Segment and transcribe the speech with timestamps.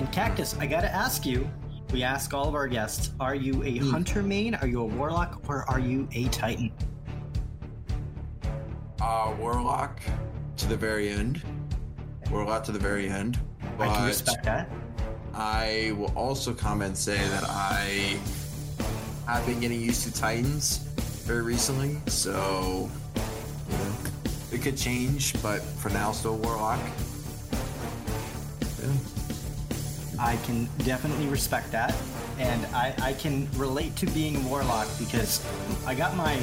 [0.00, 1.46] And Cactus, I gotta ask you.
[1.92, 3.90] We ask all of our guests: Are you a Hmm.
[3.90, 4.54] hunter main?
[4.54, 5.42] Are you a warlock?
[5.46, 6.72] Or are you a titan?
[8.98, 10.00] Uh, Warlock
[10.56, 11.42] to the very end.
[12.30, 13.38] Warlock to the very end.
[13.78, 14.70] I can respect that.
[15.34, 18.18] I will also comment and say that I
[19.26, 20.78] have been getting used to Titans
[21.26, 22.88] very recently, so
[23.70, 23.92] you know,
[24.50, 26.80] it could change, but for now, still Warlock.
[28.82, 29.19] Yeah.
[30.20, 31.94] I can definitely respect that.
[32.38, 35.44] And I, I can relate to being a warlock because
[35.86, 36.38] I got my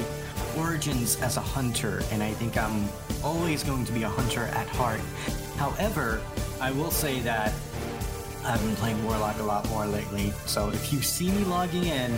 [0.57, 2.87] origins as a hunter, and I think I'm
[3.23, 4.99] always going to be a hunter at heart.
[5.57, 6.21] However,
[6.59, 7.53] I will say that
[8.43, 10.31] I've been playing warlock a lot more lately.
[10.45, 12.17] So if you see me logging in,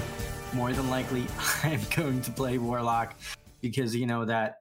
[0.53, 1.25] more than likely
[1.63, 3.15] I'm going to play warlock
[3.61, 4.59] because you know that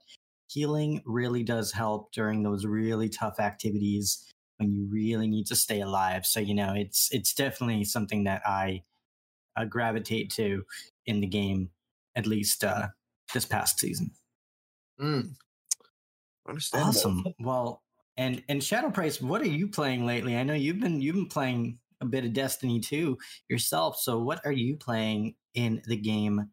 [0.48, 4.24] healing really does help during those really tough activities
[4.58, 6.26] when you really need to stay alive.
[6.26, 8.82] So you know, it's it's definitely something that I
[9.56, 10.64] uh, gravitate to
[11.06, 11.70] in the game,
[12.16, 12.88] at least uh,
[13.32, 14.10] this past season.
[15.00, 15.30] Mm.
[16.48, 16.90] Understandable.
[16.90, 17.24] Awesome.
[17.40, 17.82] Well,
[18.16, 20.36] and and Shadow Price, what are you playing lately?
[20.36, 23.98] I know you've been you've been playing a bit of Destiny too yourself.
[23.98, 26.50] So what are you playing in the game?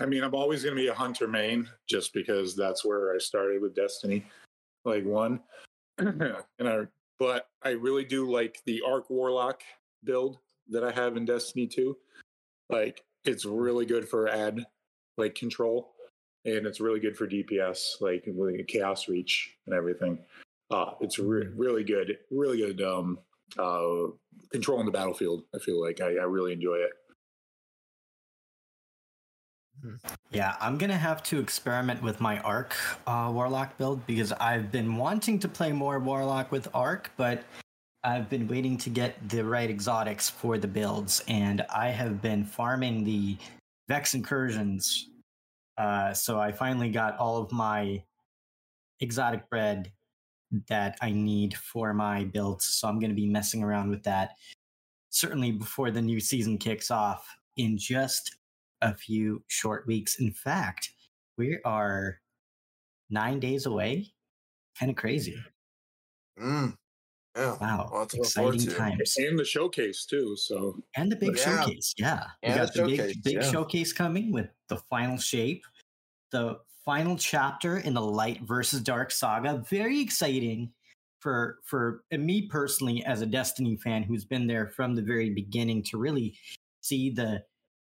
[0.00, 3.18] I mean, I'm always going to be a hunter main just because that's where I
[3.18, 4.24] started with Destiny,
[4.84, 5.40] like one.
[5.98, 6.86] and I,
[7.22, 9.62] but I really do like the Arc Warlock
[10.02, 10.38] build
[10.70, 11.96] that I have in Destiny 2.
[12.68, 14.66] Like, it's really good for ad
[15.16, 15.92] like control,
[16.44, 18.26] and it's really good for DPS, like
[18.66, 20.18] Chaos Reach and everything.
[20.72, 23.20] Uh, it's re- really good, really good um,
[23.56, 24.08] uh,
[24.50, 25.44] controlling the battlefield.
[25.54, 26.90] I feel like I, I really enjoy it.
[30.30, 32.74] Yeah, I'm gonna have to experiment with my Arc
[33.06, 37.44] uh, Warlock build because I've been wanting to play more Warlock with Arc, but
[38.04, 42.44] I've been waiting to get the right exotics for the builds, and I have been
[42.44, 43.36] farming the
[43.88, 45.08] Vex incursions.
[45.78, 48.02] Uh, so I finally got all of my
[49.00, 49.90] exotic bread
[50.68, 52.64] that I need for my builds.
[52.66, 54.36] So I'm gonna be messing around with that
[55.12, 57.26] certainly before the new season kicks off
[57.56, 58.36] in just
[58.82, 60.16] a few short weeks.
[60.20, 60.90] In fact,
[61.38, 62.20] we are
[63.10, 64.12] nine days away.
[64.78, 65.36] Kind of crazy.
[66.38, 66.76] Mm.
[67.36, 67.56] Yeah.
[67.60, 67.88] Wow.
[67.90, 69.16] Well, that's what I look forward Exciting times.
[69.16, 70.36] And the showcase, too.
[70.36, 71.64] So, And the big Yeah.
[71.64, 71.94] showcase.
[71.96, 72.26] Yeah.
[72.42, 73.50] We got the the, big, big yeah.
[73.50, 75.64] showcase coming with the final shape,
[76.30, 79.64] the final chapter in the light versus dark saga.
[79.70, 80.72] Very exciting
[81.20, 85.82] for for me personally as a Destiny fan who's been there from the very beginning
[85.84, 86.36] to really
[86.82, 87.44] see the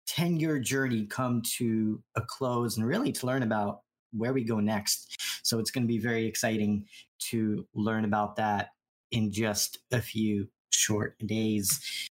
[0.07, 3.81] 10 year journey come to a close and really to learn about
[4.13, 5.17] where we go next.
[5.43, 6.87] So it's going to be very exciting
[7.31, 8.71] to learn about that
[9.11, 12.09] in just a few short days.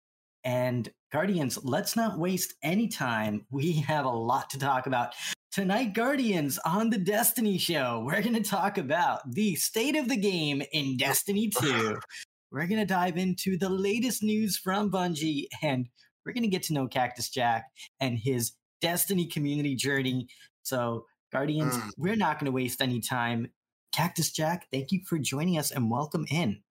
[0.45, 3.45] And Guardians, let's not waste any time.
[3.51, 5.15] We have a lot to talk about.
[5.53, 10.17] Tonight, Guardians, on the Destiny Show, we're going to talk about the state of the
[10.17, 11.99] game in Destiny 2.
[12.53, 15.87] We're going to dive into the latest news from Bungie and
[16.31, 17.65] we're going to get to know Cactus Jack
[17.99, 20.29] and his Destiny community journey.
[20.63, 21.91] So, Guardians, Mm.
[21.99, 23.51] we're not going to waste any time.
[23.93, 26.63] Cactus Jack, thank you for joining us and welcome in.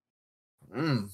[0.74, 1.10] Mm.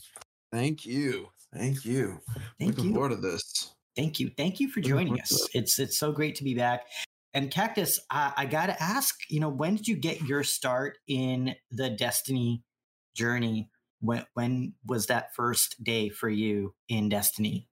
[0.51, 1.29] Thank you.
[1.51, 2.19] Thank you.
[2.59, 2.93] Thank Looking you.
[2.93, 3.73] forward to this.
[3.95, 4.29] Thank you.
[4.37, 5.49] Thank you for joining us.
[5.55, 6.85] It's it's so great to be back.
[7.33, 11.55] And Cactus, I, I gotta ask, you know, when did you get your start in
[11.71, 12.61] the Destiny
[13.15, 13.69] journey?
[14.01, 17.67] When when was that first day for you in Destiny?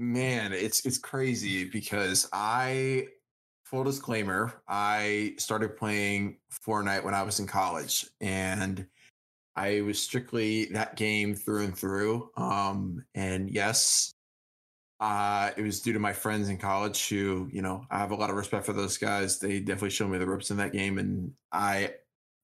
[0.00, 3.08] Man, it's it's crazy because I
[3.64, 8.86] full disclaimer, I started playing Fortnite when I was in college and
[9.56, 12.30] I was strictly that game through and through.
[12.38, 14.14] Um and yes,
[15.00, 18.16] uh it was due to my friends in college who, you know, I have a
[18.16, 19.38] lot of respect for those guys.
[19.38, 21.94] They definitely showed me the ropes in that game and I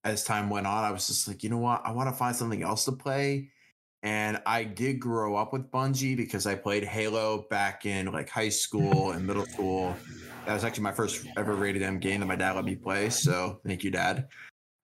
[0.05, 1.81] as time went on, I was just like, you know what?
[1.87, 3.51] I want to find something else to play.
[4.07, 8.51] And I did grow up with Bungie because I played Halo back in like high
[8.51, 9.97] school and middle school.
[10.47, 13.11] That was actually my first ever rated M game that my dad let me play.
[13.11, 14.29] So thank you, Dad.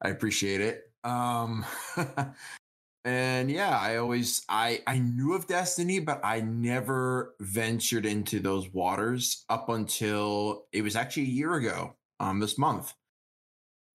[0.03, 0.91] I appreciate it.
[1.05, 1.65] Um
[3.05, 8.71] and yeah, I always I I knew of Destiny, but I never ventured into those
[8.71, 12.93] waters up until it was actually a year ago, um, this month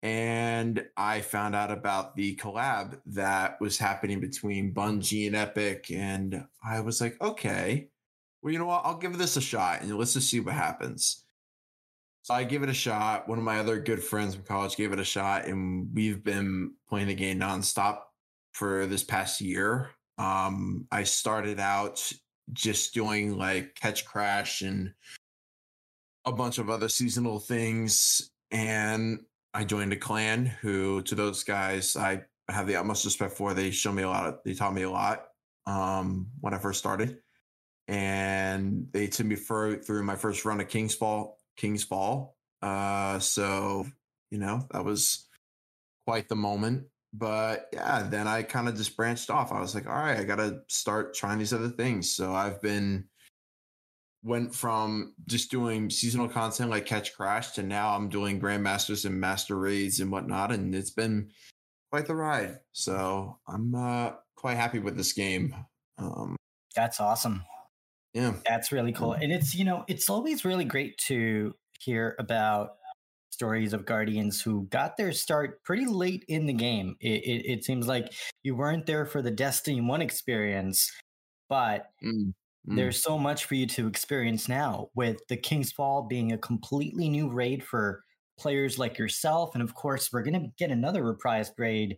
[0.05, 6.45] and I found out about the collab that was happening between Bungie and Epic, and
[6.63, 7.87] I was like, okay,
[8.43, 8.83] well, you know what?
[8.85, 11.23] I'll give this a shot, and let's just see what happens.
[12.21, 13.27] So I give it a shot.
[13.27, 16.73] One of my other good friends from college gave it a shot, and we've been
[16.87, 18.01] playing the game nonstop
[18.53, 19.89] for this past year.
[20.19, 22.13] Um, I started out
[22.53, 24.93] just doing like catch crash and
[26.25, 28.29] a bunch of other seasonal things.
[28.51, 29.21] And
[29.55, 33.53] I joined a clan who, to those guys, I have the utmost respect for.
[33.53, 34.27] They showed me a lot.
[34.27, 35.27] Of, they taught me a lot
[35.65, 37.19] um, when I first started,
[37.87, 41.39] and they took me for, through my first run of King's Fall.
[41.55, 41.87] King's.
[42.61, 43.85] Uh, so
[44.29, 45.25] you know that was
[46.05, 46.87] quite the moment.
[47.13, 49.53] But yeah, then I kind of just branched off.
[49.53, 52.13] I was like, all right, I got to start trying these other things.
[52.13, 53.05] So I've been
[54.25, 59.22] went from just doing seasonal content like Catch Crash to now I'm doing Grandmasters and
[59.22, 61.30] Master Raids and whatnot, and it's been
[61.92, 62.57] quite the ride.
[62.72, 65.56] So I'm uh, quite happy with this game.
[66.00, 66.36] Um,
[66.75, 67.44] That's awesome.
[68.13, 72.77] Yeah, that's really cool, and it's you know it's always really great to hear about
[73.30, 76.95] stories of guardians who got their start pretty late in the game.
[77.01, 80.89] It, it, it seems like you weren't there for the Destiny One experience,
[81.50, 82.31] but mm.
[82.67, 82.75] Mm.
[82.75, 87.09] There's so much for you to experience now with the King's Fall being a completely
[87.09, 88.03] new raid for
[88.39, 89.51] players like yourself.
[89.53, 91.97] And of course, we're going to get another reprised raid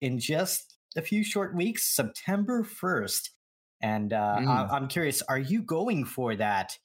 [0.00, 3.30] in just a few short weeks, September 1st.
[3.80, 4.46] And uh, mm.
[4.46, 6.76] I- I'm curious, are you going for that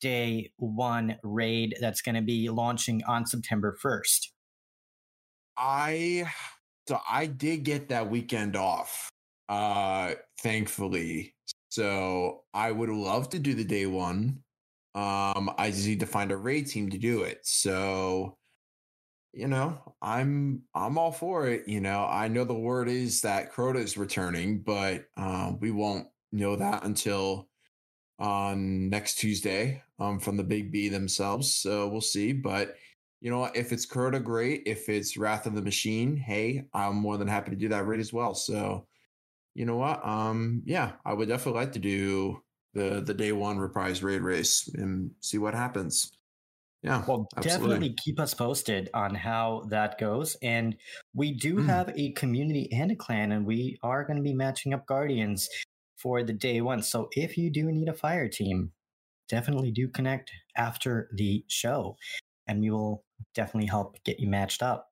[0.00, 4.28] day one raid that's going to be launching on September 1st?
[5.56, 6.30] I
[6.88, 9.08] so I did get that weekend off.
[9.48, 11.34] Uh thankfully.
[11.72, 14.42] So I would love to do the day one.
[14.94, 17.38] Um, I just need to find a raid team to do it.
[17.44, 18.36] So,
[19.32, 21.66] you know, I'm I'm all for it.
[21.66, 26.08] You know, I know the word is that Crota is returning, but um, we won't
[26.30, 27.48] know that until
[28.18, 31.54] on next Tuesday um, from the Big B themselves.
[31.54, 32.34] So we'll see.
[32.34, 32.76] But
[33.22, 34.64] you know, if it's Crota, great.
[34.66, 38.00] If it's Wrath of the Machine, hey, I'm more than happy to do that raid
[38.00, 38.34] as well.
[38.34, 38.86] So
[39.54, 40.04] you know what?
[40.06, 42.42] Um, yeah, I would definitely like to do
[42.74, 46.12] the the day one reprise raid race and see what happens.
[46.82, 47.04] Yeah.
[47.06, 47.68] Well, absolutely.
[47.68, 50.36] definitely keep us posted on how that goes.
[50.42, 50.76] And
[51.14, 51.66] we do mm.
[51.66, 55.48] have a community and a clan, and we are going to be matching up guardians
[55.96, 56.82] for the day one.
[56.82, 58.72] So if you do need a fire team,
[59.28, 61.96] definitely do connect after the show,
[62.48, 64.88] and we will definitely help get you matched up.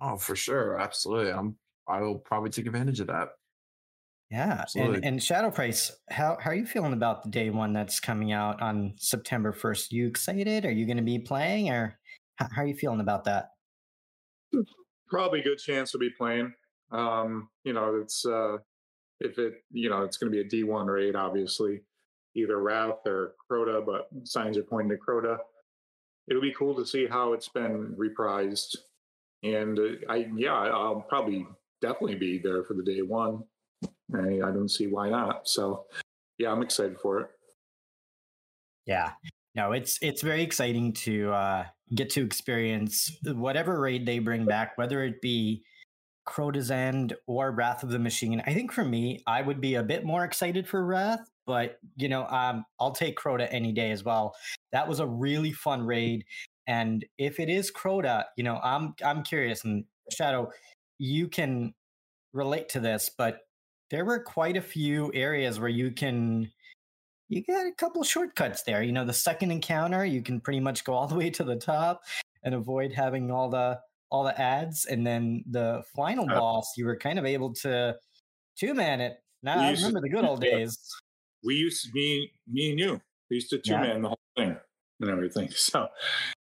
[0.00, 1.32] Oh, for sure, absolutely.
[1.32, 1.56] I'm
[1.88, 3.28] I will probably take advantage of that.
[4.30, 8.00] Yeah, and, and Shadow Price, how how are you feeling about the day one that's
[8.00, 9.92] coming out on September first?
[9.92, 10.64] You excited?
[10.64, 11.98] Are you going to be playing, or
[12.36, 13.50] how, how, are you feeling about that?
[15.08, 16.52] Probably a good chance to be playing.
[16.90, 18.56] Um, you know, it's uh,
[19.20, 21.82] if it you know it's going to be a D one raid, obviously,
[22.34, 25.36] either Wrath or Crota, but signs are pointing to Crota.
[26.28, 28.74] It'll be cool to see how it's been reprised,
[29.42, 31.46] and uh, I yeah, I'll probably
[31.80, 33.44] definitely be there for the day one.
[34.14, 35.48] I, I don't see why not.
[35.48, 35.86] So,
[36.38, 37.28] yeah, I'm excited for it.
[38.86, 39.12] Yeah,
[39.54, 44.76] no, it's it's very exciting to uh, get to experience whatever raid they bring back,
[44.76, 45.62] whether it be
[46.28, 48.42] Crota's End or Wrath of the Machine.
[48.46, 52.08] I think for me, I would be a bit more excited for Wrath, but you
[52.08, 54.34] know, um, I'll take Crota any day as well.
[54.72, 56.24] That was a really fun raid,
[56.66, 59.64] and if it is Crota, you know, I'm I'm curious.
[59.64, 60.50] And Shadow,
[60.98, 61.74] you can
[62.32, 63.40] relate to this, but
[63.90, 66.50] there were quite a few areas where you can
[67.28, 68.82] you got a couple shortcuts there.
[68.82, 71.56] You know, the second encounter, you can pretty much go all the way to the
[71.56, 72.02] top
[72.42, 73.80] and avoid having all the
[74.10, 74.84] all the ads.
[74.84, 77.96] And then the final uh, boss, you were kind of able to
[78.58, 79.16] two man it.
[79.42, 80.78] Now I remember to, the good old days.
[81.42, 83.00] We used to me me and you.
[83.30, 83.98] We used to two man yeah.
[84.00, 84.56] the whole thing
[85.00, 85.48] and everything.
[85.56, 85.88] So,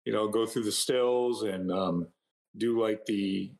[0.04, 2.08] you know, go through the stills and um,
[2.56, 3.50] do like the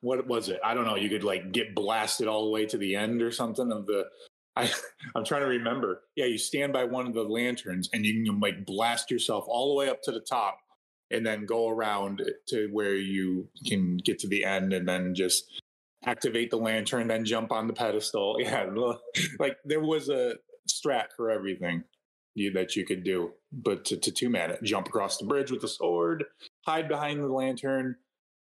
[0.00, 0.60] what was it?
[0.64, 0.96] I don't know.
[0.96, 4.06] You could like get blasted all the way to the end or something of the.
[4.56, 4.70] I
[5.14, 6.02] I'm trying to remember.
[6.16, 9.68] Yeah, you stand by one of the lanterns and you can like blast yourself all
[9.68, 10.58] the way up to the top,
[11.10, 15.44] and then go around to where you can get to the end, and then just
[16.04, 18.36] activate the lantern, then jump on the pedestal.
[18.40, 18.66] Yeah,
[19.38, 20.34] like there was a
[20.68, 21.82] strat for everything
[22.34, 25.50] you, that you could do, but to, to two man it, jump across the bridge
[25.50, 26.24] with the sword,
[26.64, 27.96] hide behind the lantern,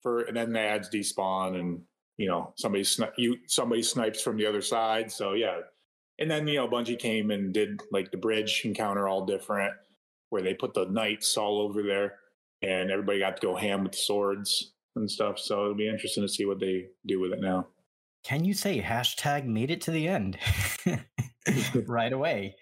[0.04, 1.82] for and then the ads despawn and
[2.18, 5.12] you know somebody sni- you somebody snipes from the other side.
[5.12, 5.62] So yeah,
[6.20, 9.74] and then you know Bungie came and did like the bridge encounter all different,
[10.30, 12.20] where they put the knights all over there,
[12.62, 15.40] and everybody got to go ham with swords and stuff.
[15.40, 17.68] So it'll be interesting to see what they do with it now.
[18.24, 20.38] Can you say hashtag made it to the end
[21.88, 22.56] right away?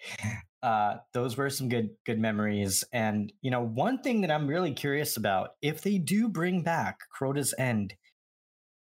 [0.64, 2.84] Uh, those were some good good memories.
[2.94, 7.00] And you know, one thing that I'm really curious about, if they do bring back
[7.12, 7.96] Crota's End,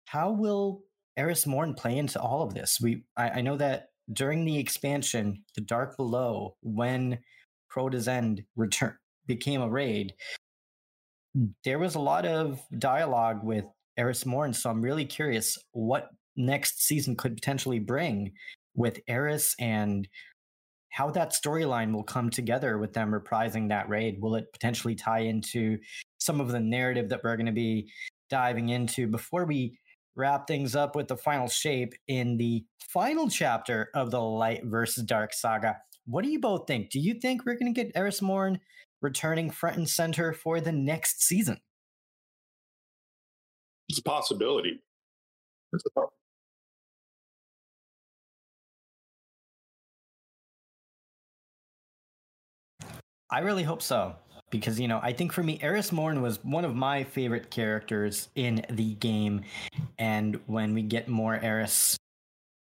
[0.05, 0.81] how will
[1.17, 2.79] Eris Morn play into all of this?
[2.81, 7.19] We I, I know that during the expansion, the Dark Below, when
[7.69, 8.95] Crota's End return
[9.25, 10.13] became a raid,
[11.63, 13.65] there was a lot of dialogue with
[13.97, 14.53] Eris Morn.
[14.53, 18.33] So I'm really curious what next season could potentially bring
[18.75, 20.07] with Eris and
[20.91, 24.21] how that storyline will come together with them reprising that raid.
[24.21, 25.77] Will it potentially tie into
[26.19, 27.89] some of the narrative that we're going to be
[28.29, 29.77] diving into before we
[30.15, 35.03] wrap things up with the final shape in the final chapter of the Light versus
[35.03, 35.77] Dark saga?
[36.05, 36.89] What do you both think?
[36.89, 38.59] Do you think we're going to get Eris Morn
[39.01, 41.59] returning front and center for the next season?
[43.87, 44.81] It's a possibility.
[45.73, 46.01] It's a
[53.31, 54.15] I really hope so.
[54.49, 58.27] Because, you know, I think for me, Eris Morn was one of my favorite characters
[58.35, 59.41] in the game.
[59.97, 61.95] And when we get more Eris,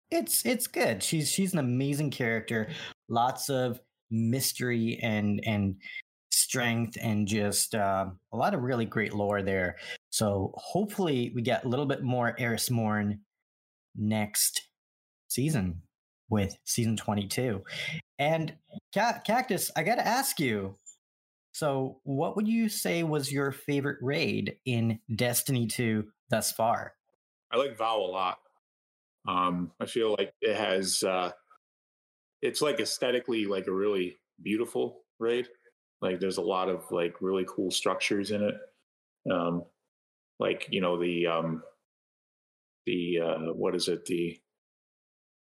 [0.09, 1.03] it's it's good.
[1.03, 2.69] She's she's an amazing character.
[3.09, 5.75] Lots of mystery and and
[6.29, 9.75] strength and just uh, a lot of really great lore there.
[10.09, 13.19] So hopefully we get a little bit more Eris Morn
[13.95, 14.69] next
[15.27, 15.81] season
[16.29, 17.63] with season 22.
[18.19, 18.55] And
[18.93, 20.77] Cactus, I got to ask you.
[21.53, 26.93] So, what would you say was your favorite raid in Destiny 2 thus far?
[27.51, 28.37] I like Vow a lot.
[29.27, 31.31] Um, I feel like it has, uh,
[32.41, 35.47] it's like aesthetically like a really beautiful raid.
[36.01, 38.55] Like there's a lot of like really cool structures in it.
[39.31, 39.63] Um,
[40.39, 41.61] like, you know, the, um,
[42.85, 44.05] the, uh, what is it?
[44.05, 44.39] The,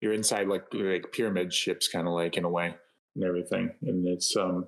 [0.02, 2.74] you're inside like like pyramid ships kind of like in a way
[3.16, 4.66] and everything and it's um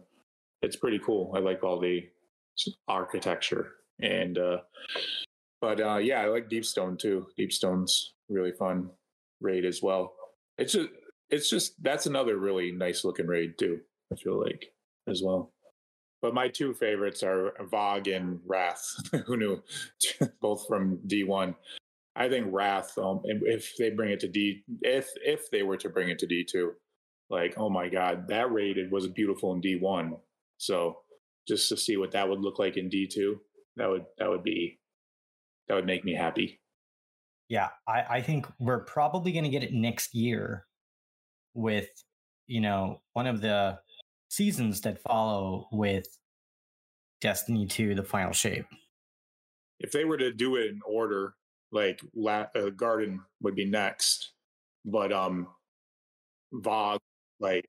[0.62, 2.02] it's pretty cool i like all the
[2.88, 3.72] architecture
[4.02, 4.58] and uh
[5.62, 8.90] but uh yeah i like deepstone too deepstone's really fun
[9.42, 10.14] raid as well
[10.58, 10.90] it's just
[11.30, 13.80] it's just that's another really nice looking raid too
[14.12, 14.72] i feel like
[15.08, 15.52] as well
[16.24, 18.96] but my two favorites are VoG and Wrath.
[19.26, 19.62] Who knew?
[20.42, 21.54] Both from D1.
[22.16, 25.90] I think Wrath, um, if they bring it to D, if if they were to
[25.90, 26.74] bring it to D two,
[27.30, 30.18] like oh my god, that rated was beautiful in D one.
[30.58, 30.98] So
[31.48, 33.40] just to see what that would look like in D two,
[33.78, 34.80] that would that would be
[35.68, 36.62] that would make me happy.
[37.50, 40.66] Yeah, I, I think we're probably going to get it next year
[41.56, 41.90] with
[42.48, 43.80] you know one of the
[44.30, 46.08] seasons that follow with
[47.22, 48.66] Destiny 2 the final shape.
[49.80, 51.36] If they were to do it in order,
[51.74, 54.32] like La- uh, Garden would be next,
[54.86, 55.48] but um,
[56.54, 57.00] VoG,
[57.40, 57.66] like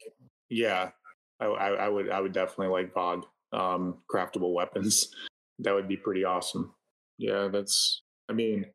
[0.50, 0.90] yeah,
[1.40, 3.22] I, I, I would I would definitely like VoG.
[3.52, 5.08] Um, craftable weapons,
[5.60, 6.74] that would be pretty awesome.
[7.18, 8.02] Yeah, that's.
[8.28, 8.66] I mean,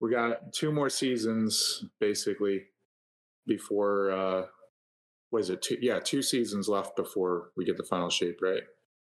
[0.00, 2.62] we got two more seasons basically
[3.46, 4.10] before.
[4.12, 4.42] uh
[5.32, 5.76] was it two?
[5.80, 8.38] Yeah, two seasons left before we get the final shape.
[8.40, 8.62] Right,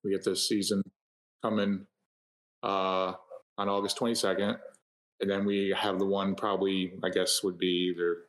[0.03, 0.83] we get this season
[1.43, 1.87] coming
[2.61, 3.13] uh
[3.57, 4.57] on August twenty second
[5.23, 8.23] and then we have the one probably I guess would be either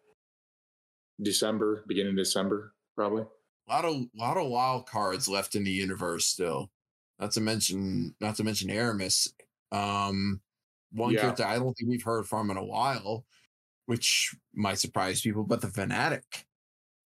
[1.20, 3.24] December, beginning of December, probably.
[3.68, 6.70] A lot of lot of wild cards left in the universe still.
[7.18, 9.28] Not to mention not to mention Eramis.
[9.72, 10.40] Um
[10.92, 11.22] one yeah.
[11.22, 13.24] character I don't think we've heard from in a while,
[13.86, 16.46] which might surprise people, but the fanatic.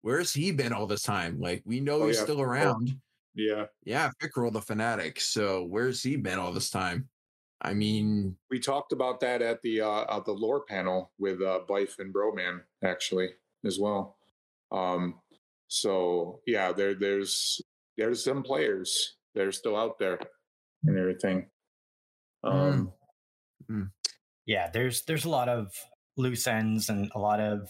[0.02, 1.38] Where's he been all this time?
[1.38, 2.24] Like we know oh, he's yeah.
[2.24, 2.90] still around.
[3.36, 3.66] Yeah.
[3.84, 5.20] Yeah, Fikrul the fanatic.
[5.20, 7.08] So where's he been all this time?
[7.62, 11.60] I mean, we talked about that at the uh, at the lore panel with uh,
[11.68, 13.30] Byf and Broman actually
[13.64, 14.16] as well.
[14.70, 15.20] Um,
[15.68, 17.60] so yeah, there there's
[17.96, 20.18] there's some players that are still out there
[20.84, 21.46] and everything.
[22.44, 22.92] Um,
[23.70, 23.74] mm.
[23.74, 23.90] Mm.
[24.46, 25.72] Yeah, there's there's a lot of
[26.16, 27.68] loose ends and a lot of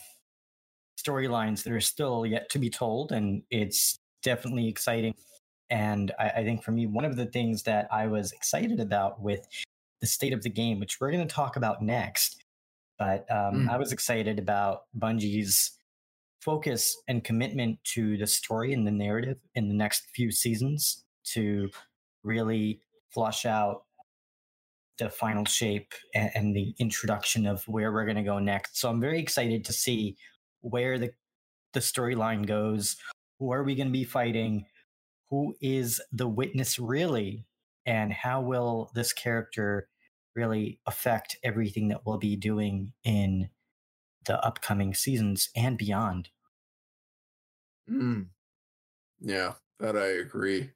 [0.98, 5.14] storylines that are still yet to be told, and it's definitely exciting.
[5.70, 9.20] And I, I, think for me, one of the things that I was excited about
[9.20, 9.44] with
[10.00, 12.42] the state of the game, which we're going to talk about next.
[12.98, 13.68] But um, mm.
[13.68, 15.78] I was excited about Bungie's
[16.40, 21.68] focus and commitment to the story and the narrative in the next few seasons to
[22.22, 22.80] really
[23.12, 23.82] flush out
[24.98, 28.78] the final shape and, and the introduction of where we're going to go next.
[28.78, 30.16] So I'm very excited to see
[30.60, 31.10] where the
[31.72, 32.96] the storyline goes.
[33.38, 34.64] Who are we going to be fighting?
[35.28, 37.44] Who is the witness really?
[37.86, 39.88] And how will this character
[40.34, 43.48] really affect everything that we'll be doing in
[44.26, 46.30] the upcoming seasons and beyond.
[47.88, 48.28] Mm.
[49.20, 50.72] Yeah, that I agree.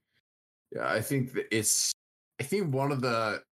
[0.73, 1.93] Yeah, I think that it's
[2.41, 3.45] I think one of the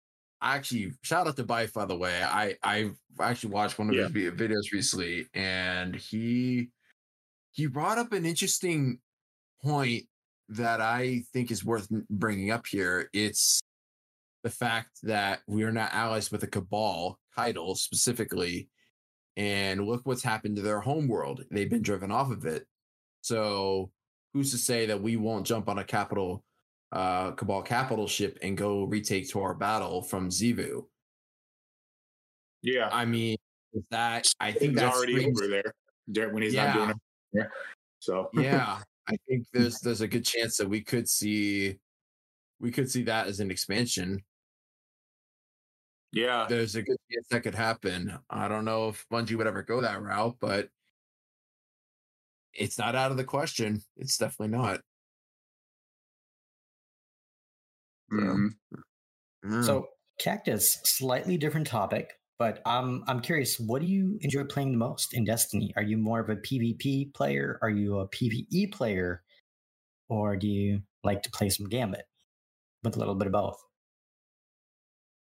[0.42, 2.22] actually shout out to Byf by the way.
[2.22, 4.08] I I actually watched one of Yeah.
[4.08, 6.70] his videos recently, and he
[7.52, 9.00] he brought up an interesting
[9.62, 10.08] point
[10.50, 13.08] that I think is worth bringing up here.
[13.12, 13.60] It's
[14.42, 18.68] the fact that we are not allies with the Cabal, Caiatl specifically,
[19.36, 21.44] and look what's happened to their home world.
[21.50, 22.66] They've been driven off of it.
[23.20, 23.90] So
[24.32, 26.44] who's to say that we won't jump on a capital
[26.90, 30.84] uh Cabal capital ship and go retake Torobatl from Xivu?
[32.62, 33.36] Yeah, I mean,
[33.90, 35.74] that I think he's that's already over there
[36.06, 36.96] there when he's not doing it.
[37.32, 37.44] Yeah.
[37.98, 38.78] So yeah,
[39.08, 41.78] I think there's there's a good chance that we could see
[42.60, 44.22] we could see that as an expansion.
[46.12, 48.18] yeah, There's a good chance that could happen.
[48.28, 50.68] I don't know if Bungie would ever go that route, but
[52.52, 53.82] it's not out of the question.
[53.96, 54.80] It's definitely not.
[58.12, 58.54] Mm.
[59.62, 59.86] So
[60.18, 63.58] Cactus, slightly different topic, but I'm I'm curious.
[63.58, 65.72] What do you enjoy playing the most in Destiny?
[65.76, 67.58] Are you more of a PvP player?
[67.62, 69.22] Are you a PvE player,
[70.08, 72.06] or do you like to play some Gambit
[72.82, 73.62] with a little bit of both?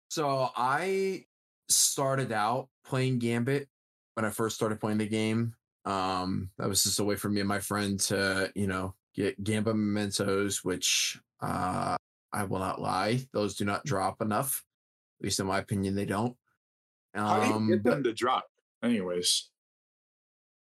[0.10, 1.26] So I
[1.70, 3.68] started out playing Gambit
[4.14, 5.56] when I first started playing the game.
[5.86, 9.44] Um, that was just a way for me and my friend to, you know, get
[9.44, 11.96] Gambit mementos, which uh
[12.34, 14.64] I will not lie, those do not drop enough.
[15.20, 16.36] At least in my opinion, they don't.
[17.16, 18.46] How do you Um, get them to drop?
[18.84, 19.50] Anyways,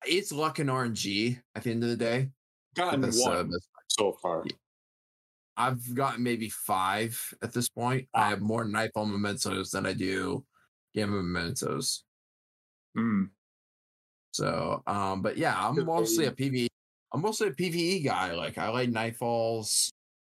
[0.04, 2.30] it's luck and RNG at the end of the day.
[2.74, 3.52] gotten that's, uh, one
[3.88, 4.44] so far.
[5.56, 8.08] I've gotten maybe five at this point.
[8.14, 10.44] I have more Nightfall mementos than I do
[10.94, 12.04] Gambit mementos.
[12.96, 13.30] Mm.
[14.32, 16.32] So, um, but yeah, I'm Good mostly a.
[16.32, 16.68] PvE.
[17.12, 18.32] I'm mostly a PvE guy.
[18.32, 19.90] Like I like Nightfalls,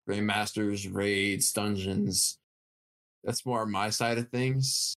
[0.09, 2.38] Grandmasters, raids, dungeons.
[3.25, 4.95] That's more my side of things.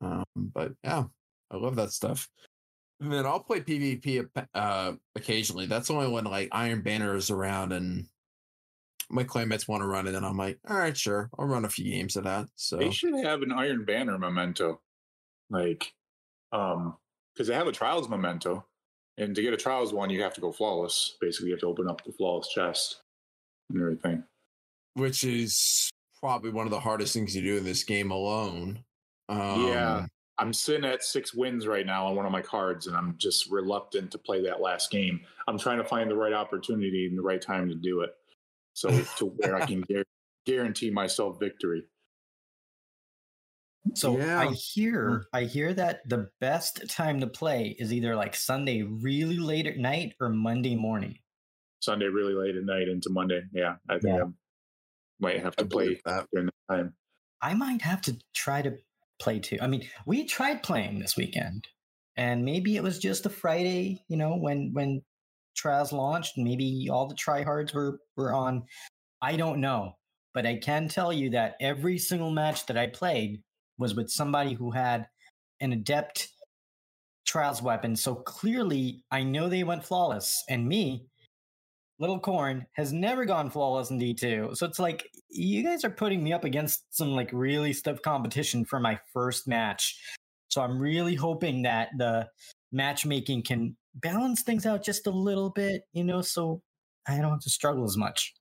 [0.00, 1.04] Um, but yeah,
[1.50, 2.28] I love that stuff.
[3.00, 5.66] And then I'll play PvP uh, occasionally.
[5.66, 8.06] That's only when like Iron Banner is around and
[9.10, 11.70] my claymates want to run it, and I'm like, all right, sure, I'll run a
[11.70, 12.46] few games of that.
[12.56, 14.80] So They should have an Iron Banner memento,
[15.48, 15.94] like,
[16.52, 16.96] um,
[17.32, 18.66] because they have a Trials memento,
[19.16, 21.16] and to get a Trials one, you have to go flawless.
[21.22, 23.00] Basically, you have to open up the flawless chest
[23.70, 24.24] and everything.
[24.92, 28.84] which is probably one of the hardest things to do in this game alone.
[29.28, 30.06] Um, Yeah.
[30.40, 33.50] I'm sitting at six wins right now on one of my cards, and I'm just
[33.50, 35.20] reluctant to play that last game.
[35.48, 38.10] I'm trying to find the right opportunity and the right time to do it,
[38.72, 40.04] so to where I can guar-
[40.46, 41.82] guarantee myself victory.
[43.94, 48.82] So I hear I hear that the best time to play is either like Sunday
[48.82, 51.18] really late at night or Monday morning.
[51.80, 53.42] Sunday really late at night into Monday.
[53.52, 54.24] Yeah, I think Yeah.
[54.24, 54.30] I
[55.20, 56.26] might have to play that.
[56.32, 56.94] during that time.
[57.40, 58.76] I might have to try to
[59.18, 59.58] play too.
[59.60, 61.68] I mean, we tried playing this weekend,
[62.16, 65.02] and maybe it was just a Friday, you know, when when
[65.56, 66.38] trials launched.
[66.38, 68.64] Maybe all the tryhards were were on.
[69.20, 69.96] I don't know,
[70.34, 73.42] but I can tell you that every single match that I played
[73.78, 75.06] was with somebody who had
[75.60, 76.28] an adept
[77.26, 77.96] trials weapon.
[77.96, 81.06] So clearly, I know they went flawless, and me.
[81.98, 84.54] Little Corn has never gone flawless in D2.
[84.54, 88.64] So it's like you guys are putting me up against some like really stiff competition
[88.64, 90.00] for my first match.
[90.48, 92.28] So I'm really hoping that the
[92.72, 96.62] matchmaking can balance things out just a little bit, you know, so
[97.06, 98.34] I don't have to struggle as much.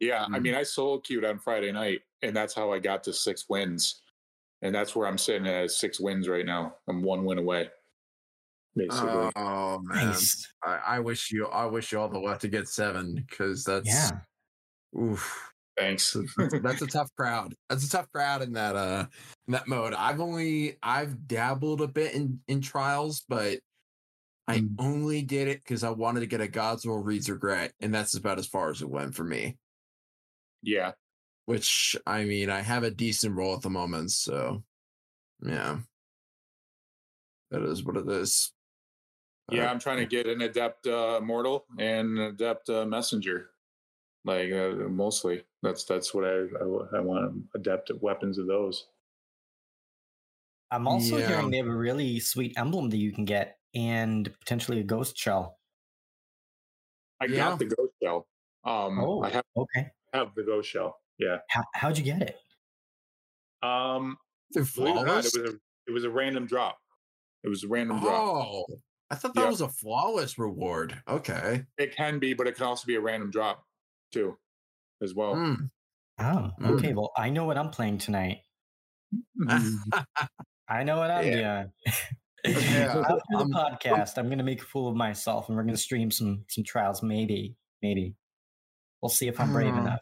[0.00, 0.40] Yeah, I Mhm.
[0.40, 4.02] mean, I solo queued on Friday night, and that's how I got to six wins.
[4.62, 6.76] And that's where I'm sitting at six wins right now.
[6.88, 7.70] I'm one win away,
[8.76, 9.30] basically.
[9.36, 10.52] Oh man, Nice.
[10.62, 13.88] I, I wish you, I wish you all the luck to get seven because that's
[13.88, 14.20] Yeah.
[14.98, 15.50] oof.
[15.76, 16.16] Thanks.
[16.36, 17.54] That's, that's a tough crowd.
[17.68, 19.06] That's a tough crowd in that uh
[19.48, 19.92] in that mode.
[19.92, 23.58] I've only I've dabbled a bit in in trials, but
[24.46, 24.74] I Mm.
[24.78, 28.14] only did it because I wanted to get a God's Will Reed's Regret, and that's
[28.14, 29.56] about as far as it went for me.
[30.62, 30.92] yeah,
[31.46, 34.62] Which I mean, I have a decent role at the moment, so
[35.42, 35.80] yeah,
[37.50, 38.52] that is what it is.
[39.50, 39.66] Yeah.
[39.66, 43.50] Uh, I'm trying to get an adept uh, mortal and an adept uh, messenger.
[44.24, 46.30] Like uh, mostly, that's that's what I
[46.60, 48.88] I, I want adept weapons of those.
[50.70, 51.28] I'm also Yeah.
[51.28, 55.16] hearing they have a really sweet emblem that you can get and potentially a ghost
[55.16, 55.58] shell.
[57.20, 57.50] I Yeah.
[57.50, 58.26] got the ghost shell.
[58.64, 59.90] Um, Oh, I have okay.
[60.12, 61.00] have the ghost shell.
[61.18, 61.38] Yeah.
[61.48, 62.40] How, how'd you get it?
[63.62, 64.18] Um,
[64.54, 66.78] it not, it was a it was a random drop.
[67.42, 68.66] It was a random drop.
[69.14, 69.48] I thought that Yeah.
[69.48, 71.00] was a flawless reward.
[71.06, 71.64] Okay.
[71.78, 73.64] It can be, but it can also be a random drop
[74.12, 74.36] too,
[75.00, 75.34] as well.
[75.36, 75.54] Hmm.
[76.18, 76.70] Oh, Mm.
[76.78, 76.94] okay.
[76.94, 78.42] Well, I know what I'm playing tonight.
[80.68, 81.62] I know what I'm Yeah.
[81.62, 81.72] doing.
[82.46, 85.62] Yeah, After the I'm- podcast, I'm going to make a fool of myself, and we're
[85.62, 87.02] going to stream some some trials.
[87.02, 88.16] Maybe, maybe
[89.00, 89.80] we'll see if I'm brave Hmm.
[89.80, 90.00] enough.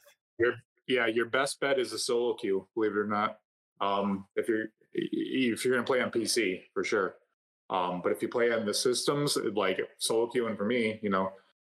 [0.89, 2.67] yeah, your best bet is a solo queue.
[2.75, 3.39] Believe it or not,
[3.81, 7.15] um, if you're if you're gonna play on PC for sure.
[7.73, 11.33] Um, but if you play on the systems, like solo queuing for me, you know,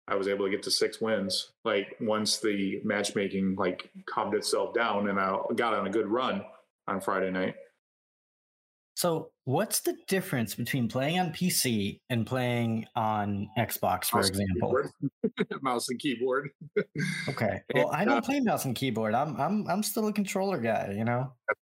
[0.08, 1.54] I was able to get to six wins.
[1.64, 6.44] Like once the matchmaking like calmed itself down, and I got on a good run
[6.88, 7.56] on Friday night.
[8.98, 14.56] So, what's the difference between playing on PC and playing on Xbox, for Mouse example?
[14.70, 14.90] keyboard.
[15.62, 16.50] mouse and keyboard.
[17.28, 17.62] Okay.
[17.74, 19.14] Well, I And, don't play mouse and keyboard.
[19.16, 20.94] I'm I'm I'm still a controller guy.
[20.96, 21.34] You know.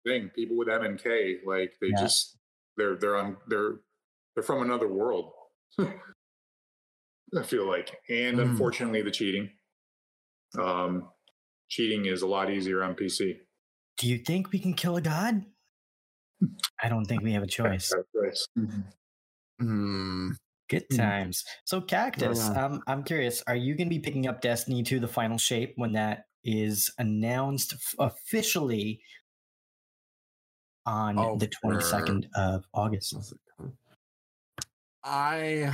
[0.06, 0.30] thing.
[0.36, 2.02] People with M and K, like they Yeah.
[2.02, 2.38] just
[2.78, 3.76] they're they're on they're
[4.36, 5.32] they're from another world.
[5.80, 8.52] I feel like, and Mm.
[8.52, 9.50] unfortunately, the cheating.
[10.60, 11.12] Um,
[11.70, 13.42] cheating is a lot easier on PC.
[13.98, 15.46] Do you think we can kill a god?
[16.82, 17.90] I don't think we have a choice.
[17.90, 18.78] That's right.
[19.60, 20.32] Hmm.
[20.70, 20.98] Good Mm.
[20.98, 21.44] times.
[21.66, 22.66] So, Cactus, Yeah.
[22.66, 23.42] um, I'm curious.
[23.48, 26.92] Are you going to be picking up Destiny 2: The Final Shape when that is
[26.98, 29.02] announced f- officially
[30.86, 33.34] on Oh, the 22nd of August?
[35.06, 35.72] I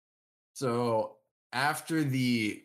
[0.54, 1.16] so
[1.52, 2.62] after the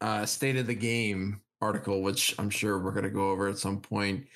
[0.00, 3.58] uh, state of the game article, which I'm sure we're going to go over at
[3.58, 4.26] some point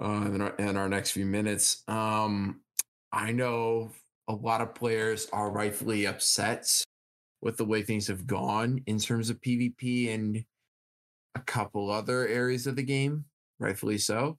[0.00, 1.82] uh, in, our, in our next few minutes.
[1.88, 2.60] Um,
[3.10, 3.90] I know
[4.28, 6.84] a lot of players are rightfully upset
[7.40, 10.44] with the way things have gone in terms of PvP and
[11.34, 13.24] a couple other areas of the game,
[13.58, 14.38] rightfully so.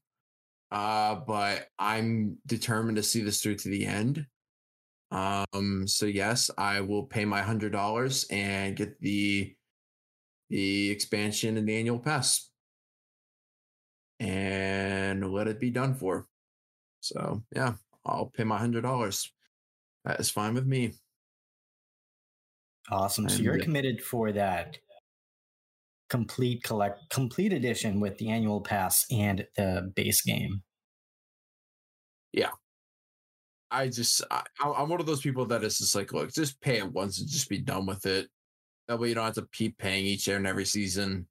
[0.72, 4.26] Uh, but I'm determined to see this through to the end.
[5.14, 9.56] Um, so yes, I will pay my hundred dollars and get the
[10.50, 12.50] the expansion and the annual pass.
[14.20, 16.28] And let it be done for.
[17.02, 17.74] So yeah,
[18.06, 19.32] I'll pay my hundred dollars.
[20.06, 20.94] That is fine with me.
[22.90, 23.30] Awesome.
[23.30, 23.64] So you're yeah.
[23.64, 24.78] committed for that
[26.10, 30.64] complete collect complete edition with the annual pass and the base game.
[33.74, 36.62] I just I, I- I'm one of those people that is just like, look, just
[36.62, 38.30] pay it once and just be done with it.
[38.88, 41.28] That way you don't have to keep paying each year and every season.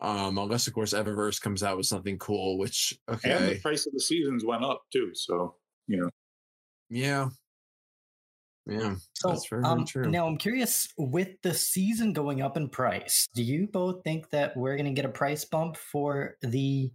[0.00, 3.30] Um, unless of course Eververse comes out with something cool, which okay.
[3.32, 5.10] And the price of the seasons went up too.
[5.14, 6.10] So you know,
[6.88, 7.28] yeah,
[8.66, 8.94] yeah.
[9.14, 10.10] So That's very, very um, true.
[10.10, 14.56] now I'm curious with the season going up in price, do you both think that
[14.56, 16.90] we're going to get a price bump for the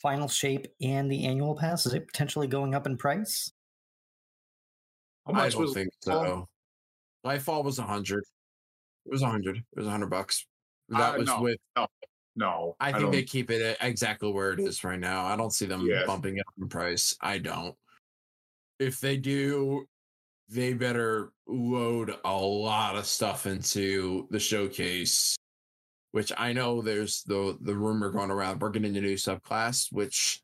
[0.00, 1.86] final shape and the annual pass?
[1.86, 3.52] Is it potentially going up in price?
[5.26, 6.48] How I don't was think so.
[7.24, 8.24] Lightfall was a hundred.
[9.06, 9.56] It was a hundred.
[9.56, 10.46] It was a hundred bucks.
[10.88, 11.42] That Uh, was no.
[11.42, 11.58] with.
[12.34, 15.26] No, I think don't- they keep it at exactly where it is right now.
[15.26, 16.04] I don't see them Yeah.
[16.06, 17.14] bumping up in price.
[17.20, 17.76] I don't.
[18.78, 19.86] If they do,
[20.48, 25.36] they better load a lot of stuff into the showcase.
[26.12, 28.60] Which I know there's the the rumor going around.
[28.60, 30.42] We're getting a new subclass, which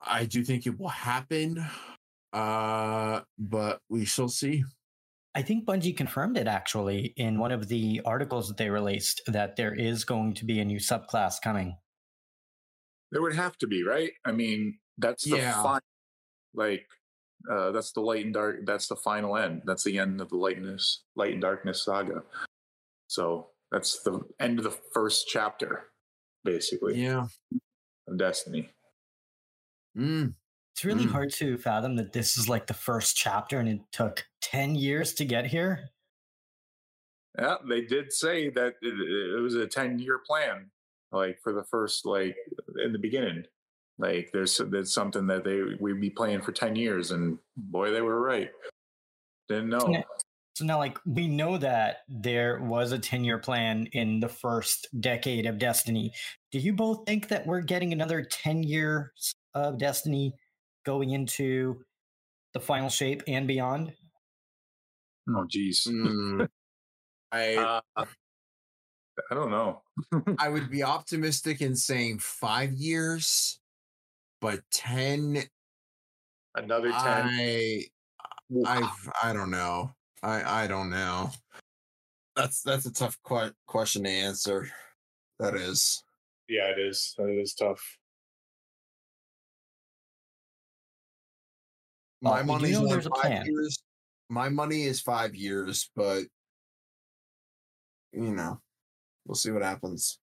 [0.00, 1.64] I do think it will happen.
[2.32, 4.64] Uh, but we shall see.
[5.34, 9.56] I think Bungie confirmed it actually in one of the articles that they released that
[9.56, 11.76] there is going to be a new subclass coming.
[13.10, 14.12] There would have to be, right?
[14.24, 15.62] I mean, that's the Yeah.
[15.62, 15.80] final,
[16.54, 16.86] like,
[17.50, 18.60] uh, that's the light and dark.
[18.64, 19.62] That's the final end.
[19.64, 22.22] That's the end of the lightness, light and darkness saga.
[23.08, 25.90] So that's the end of the first chapter,
[26.44, 27.28] basically, Yeah.
[28.06, 28.70] of Destiny.
[29.96, 30.34] Mm.
[30.74, 31.10] It's really Mm.
[31.12, 35.12] hard to fathom that this is like the first chapter and it took 10 years
[35.14, 35.90] to get here.
[37.38, 38.94] Yeah, they did say that it,
[39.38, 40.70] it was a ten-year plan,
[41.12, 42.36] like for the first, like
[42.84, 43.44] in the beginning.
[43.98, 48.02] Like there's there's something that they we'd be playing for ten years, and boy, they
[48.02, 48.50] were right.
[49.48, 49.88] Didn't know.
[49.90, 50.02] Yeah.
[50.54, 54.86] So now, like, we know that there was a 10 year plan in the first
[55.00, 56.12] decade of Destiny.
[56.50, 60.34] Do you both think that we're getting another 10 years of Destiny
[60.84, 61.84] going into
[62.54, 63.92] the final shape and beyond?
[65.28, 65.86] Oh, geez.
[65.88, 66.48] Mm.
[67.30, 67.54] I
[67.96, 68.04] Uh,
[69.30, 69.82] I don't know.
[70.38, 73.60] I would be optimistic in saying five years,
[74.40, 75.42] but ten.
[76.54, 76.98] Another ten.
[77.00, 77.84] I
[78.66, 78.90] I
[79.22, 79.92] I don't know.
[80.22, 81.30] I I don't know.
[82.36, 84.68] That's that's a tough que- question to answer.
[85.38, 86.02] That is.
[86.48, 87.14] yeah, it is.
[87.18, 87.98] It is tough.
[92.22, 93.46] My we do money's know on five plan.
[93.46, 93.82] years.
[94.28, 96.22] My money is five years, but
[98.12, 98.60] you know,
[99.26, 100.18] we'll see what happens.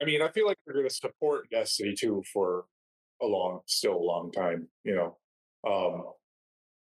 [0.00, 2.66] I mean, I feel like they're going to support Destiny 2 for
[3.22, 4.68] a long, still a long time.
[4.84, 5.16] You know,
[5.66, 6.12] um,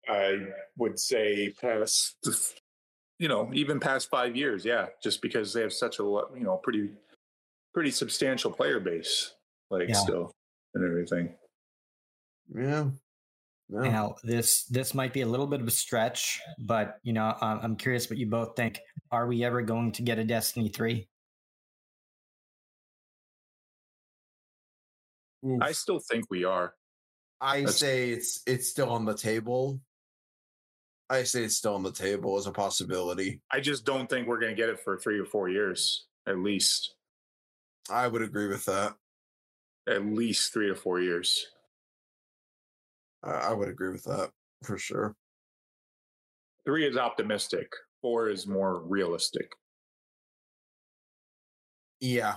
[0.08, 0.38] I
[0.78, 2.18] would say past,
[3.18, 4.66] you know, even past five years.
[4.66, 6.92] Yeah, just because they have such a you know pretty
[7.74, 9.34] pretty substantial player base,
[9.70, 9.96] like Yeah.
[9.96, 10.32] still
[10.76, 11.34] and everything.
[12.54, 12.90] Yeah.
[13.70, 13.82] No.
[13.82, 17.60] Now, this this might be a little bit of a stretch, but you know, I'm,
[17.62, 18.80] I'm curious what you both think.
[19.12, 21.10] Are we ever going to get a Destiny three?
[25.62, 26.74] I still think we are.
[27.40, 29.82] I That's- say it's it's still on the table.
[31.10, 33.42] I say it's still on the table as a possibility.
[33.50, 36.38] I just don't think we're going to get it for three or four years, at
[36.40, 36.96] least.
[37.90, 38.94] I would agree with that.
[39.88, 41.48] At least three to four years.
[43.24, 44.32] I I would agree with that
[44.64, 45.16] for sure.
[46.66, 47.72] Three is optimistic.
[48.02, 49.52] Four is more realistic.
[52.00, 52.36] Yeah.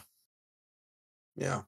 [1.37, 1.63] Yeah.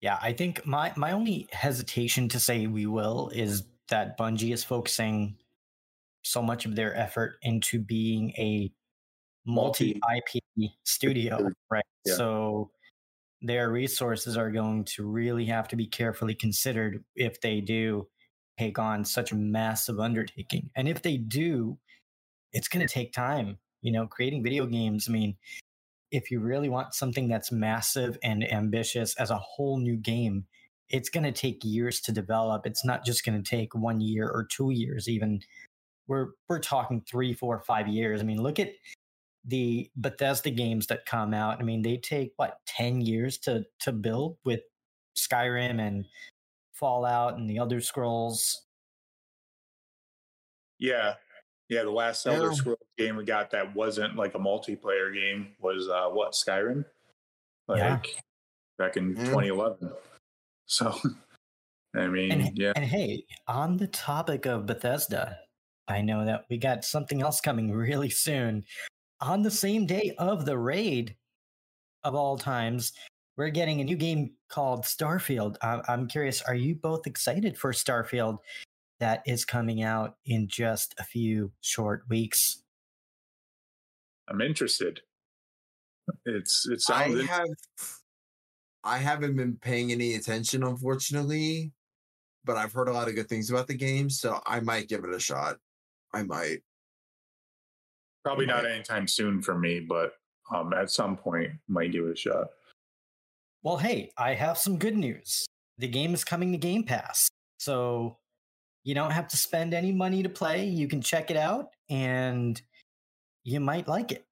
[0.00, 4.62] Yeah, I think my my only hesitation to say we will is that Bungie is
[4.62, 5.36] focusing
[6.22, 8.70] so much of their effort into being a
[9.46, 10.42] multi IP
[10.84, 11.84] studio, right?
[12.04, 12.14] Yeah.
[12.14, 12.70] So
[13.44, 18.08] their resources are going to really have to be carefully considered if they do
[18.58, 20.70] take on such a massive undertaking.
[20.74, 21.78] And if they do,
[22.52, 23.58] it's going to take time.
[23.82, 25.36] You know, creating video games, I mean,
[26.10, 30.46] if you really want something that's massive and ambitious as a whole new game,
[30.88, 32.66] it's going to take years to develop.
[32.66, 35.40] It's not just going to take one year or two years, even.
[36.06, 38.20] We're we're talking three, four, five years.
[38.20, 38.72] I mean, look at
[39.44, 41.60] the Bethesda games that come out.
[41.60, 44.60] I mean, they take what ten years to to build with
[45.18, 46.04] Skyrim and
[46.72, 48.62] Fallout and the Elder Scrolls.
[50.78, 51.14] Yeah.
[51.68, 51.82] Yeah.
[51.84, 52.52] The last Elder Yeah.
[52.54, 56.32] Scrolls game we got that wasn't like a multiplayer game was uh, what?
[56.32, 56.84] Skyrim?
[57.68, 58.00] Like Yeah.
[58.78, 59.24] back in Yeah.
[59.24, 59.92] 2011.
[60.66, 60.94] So,
[61.94, 62.72] I mean, And, yeah.
[62.74, 65.38] and hey, on the topic of Bethesda,
[65.88, 68.64] I know that we got something else coming really soon.
[69.20, 71.16] On the same day of the raid
[72.02, 72.92] of all times,
[73.36, 75.56] we're getting a new game called Starfield.
[75.62, 78.38] I- I'm curious, are you both excited for Starfield
[79.00, 82.62] that is coming out in just a few short weeks?
[84.28, 85.00] I'm interested.
[86.26, 87.48] It's, it I sounds, in- have
[88.84, 91.72] I haven't been paying any attention, unfortunately,
[92.44, 95.04] but I've heard a lot of good things about the game, so I might give
[95.04, 95.56] it a shot.
[96.12, 96.62] I might.
[98.24, 100.12] Probably not anytime soon for me, but
[100.52, 102.48] um, at some point might give it a shot.
[103.62, 105.46] Well, hey, I have some good news.
[105.78, 107.28] The game is coming to Game Pass.
[107.58, 108.18] So
[108.82, 110.66] you don't have to spend any money to play.
[110.66, 112.60] You can check it out and
[113.44, 114.24] you might like it.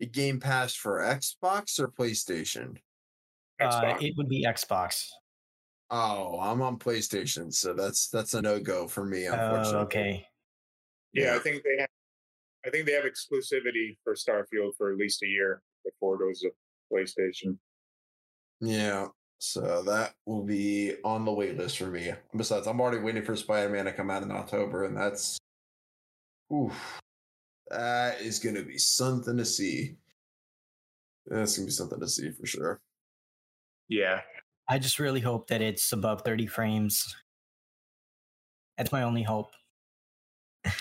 [0.00, 2.76] A Game Pass for Xbox or PlayStation?
[3.60, 5.08] Uh, it would be Xbox.
[5.90, 9.28] Oh, I'm on PlayStation, so that's that's a no go for me.
[9.28, 10.26] Oh, okay.
[11.12, 11.36] Yeah, Yeah.
[11.36, 11.88] I think they have.
[12.66, 16.40] I think they have exclusivity for Starfield for at least a year before it goes
[16.40, 16.50] to
[16.92, 17.58] PlayStation.
[18.60, 19.06] Yeah.
[19.38, 22.12] So that will be on the wait list for me.
[22.34, 25.38] Besides, I'm already waiting for Spider Man to come out in October, and that's
[26.52, 27.00] oof,
[27.70, 29.96] that is gonna be something to see.
[31.26, 32.80] That's gonna be something to see for sure.
[33.88, 34.22] Yeah,
[34.68, 37.14] I just really hope that it's above 30 frames.
[38.78, 39.50] That's my only hope.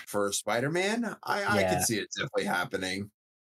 [0.08, 1.70] For Spider Man, I, I Yeah.
[1.70, 3.12] can see it definitely happening.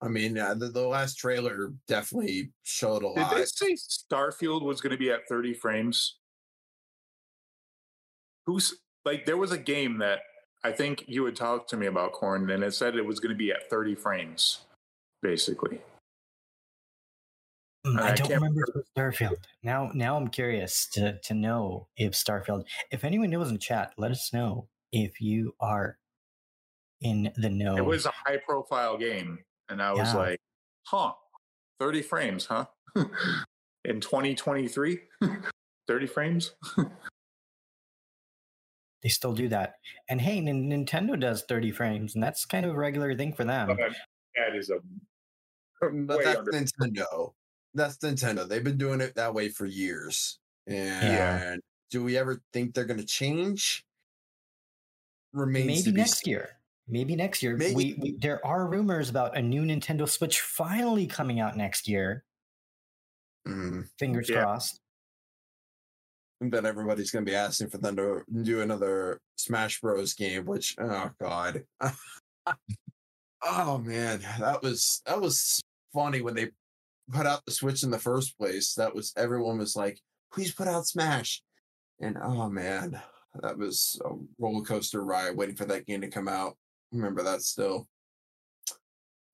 [0.02, 3.36] I mean, uh, the, the last trailer definitely showed a did lot.
[3.36, 6.18] they say Starfield was going to be at 30 frames?
[8.46, 10.20] Who's like there was a game that
[10.64, 13.30] I think you had talked to me about, Corn, and it said it was going
[13.30, 14.66] to be at 30 frames,
[15.22, 15.82] basically.
[17.86, 19.38] Mm, I I don't can't remember if it was Starfield.
[19.64, 22.66] Now, now I'm curious to to know if Starfield.
[22.92, 25.98] If anyone knows in chat, let us know if you are
[27.02, 27.78] in the know.
[27.78, 30.20] It was a high profile game, and I was Yeah.
[30.20, 30.40] like,
[30.88, 31.14] huh,
[31.80, 32.66] 30 frames, huh?
[33.86, 35.00] In 2023?
[35.88, 36.56] 30 frames?
[39.04, 39.76] they still do that.
[40.10, 43.44] And hey, Nin- Nintendo does 30 frames, and that's kind of a regular thing for
[43.44, 43.68] them.
[43.68, 43.78] But
[44.36, 44.80] that is a
[45.84, 46.52] mm, But way that's under.
[46.52, 47.34] Nintendo.
[47.74, 48.48] That's Nintendo.
[48.48, 50.40] They've been doing it that way for years.
[50.68, 53.86] And do we ever think they're going to change?
[55.34, 56.32] Remains Maybe to be next seen.
[56.32, 56.55] year.
[56.88, 57.58] Maybe next year.
[57.58, 61.88] Maybe- We, we there are rumors about a new Nintendo Switch finally coming out next
[61.88, 62.24] year.
[63.48, 63.88] Mm.
[64.00, 64.42] Fingers Yeah.
[64.44, 64.80] crossed.
[66.42, 70.14] But everybody's going to be asking for them to do another Smash Bros.
[70.14, 71.64] game, which oh god,
[73.44, 75.62] oh man, that was that was
[75.94, 76.50] funny when they
[77.12, 80.00] put out the Switch in the first place, that was everyone was like,
[80.34, 81.42] please put out Smash.
[82.02, 83.00] And oh man,
[83.42, 86.58] that was a roller coaster ride waiting for that game to come out.
[86.96, 87.88] Remember that still.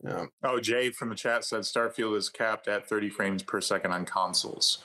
[0.03, 0.25] Yeah.
[0.43, 4.05] Oh, Jay from the chat said Starfield is capped at 30 frames per second on
[4.05, 4.79] consoles.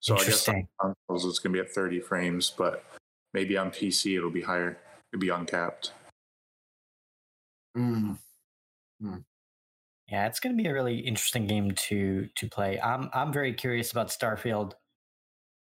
[0.00, 2.84] So I guess on consoles it's going to be at 30 frames, but
[3.34, 4.78] maybe on PC it'll be higher.
[5.12, 5.92] It'll be uncapped.
[7.76, 8.16] Mm.
[10.08, 12.80] Yeah, it's going to be a really interesting game to to play.
[12.80, 14.72] I'm I'm very curious about Starfield.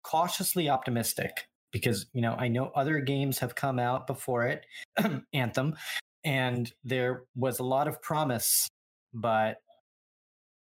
[0.02, 4.66] Cautiously optimistic because you know I know other games have come out before it,
[5.32, 5.76] Anthem,
[6.24, 8.68] and there was a lot of promise,
[9.12, 9.58] but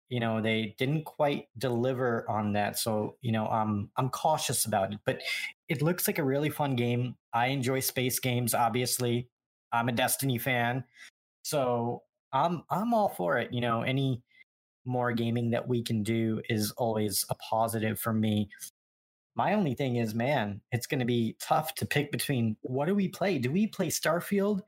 [0.10, 2.78] you know they didn't quite deliver on that.
[2.78, 5.22] So you know I'm I'm cautious about it, but
[5.70, 7.16] it looks like a really fun game.
[7.34, 8.54] I enjoy space games.
[8.54, 9.28] Obviously,
[9.72, 10.84] I'm a Destiny fan,
[11.44, 13.54] so I'm I'm all for it.
[13.54, 14.22] You know, any
[14.86, 18.50] more gaming that we can do is always a positive for me.
[19.36, 22.96] My only thing is, man, it's going to be tough to pick between what do
[22.96, 23.38] we play?
[23.38, 24.62] Do we play Starfield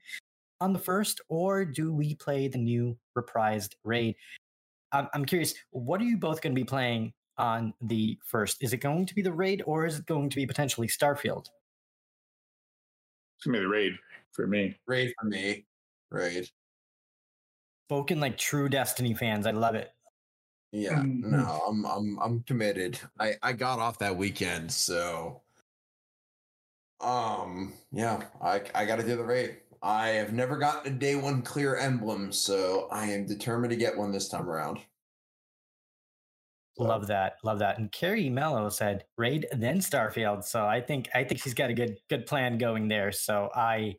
[0.62, 4.16] on the first, or do we play the new reprised raid?
[4.92, 8.62] I'm, I'm curious, what are you both going to be playing on the first?
[8.62, 11.48] Is it going to be the raid, or is it going to be potentially Starfield?
[13.38, 13.94] It's going to be the raid
[14.32, 14.78] for me.
[14.88, 15.66] Raid for me.
[16.12, 16.50] Raid
[17.90, 19.48] spoken like true Destiny fans.
[19.48, 19.92] I love it.
[20.72, 21.32] Yeah, mm-hmm.
[21.32, 23.00] no, I'm I'm I'm committed.
[23.20, 25.42] I I got off that weekend, so
[27.02, 29.58] um yeah, I I got to do the raid.
[29.82, 33.98] I have never gotten a day one clear emblem, so I am determined to get
[33.98, 34.80] one this time around.
[36.78, 36.84] So.
[36.84, 37.78] Love that, love that.
[37.78, 41.74] And Carrie Mello said raid then Starfield, so I think I think she's got a
[41.74, 43.12] good good plan going there.
[43.12, 43.96] So I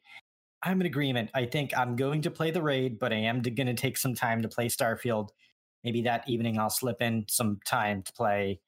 [0.63, 1.31] I'm in agreement.
[1.35, 4.15] I think I'm going to play the raid, but I am going to take some
[4.15, 5.31] time to play Starfield.
[5.85, 8.61] Maybe that evening I'll slip in some time to play.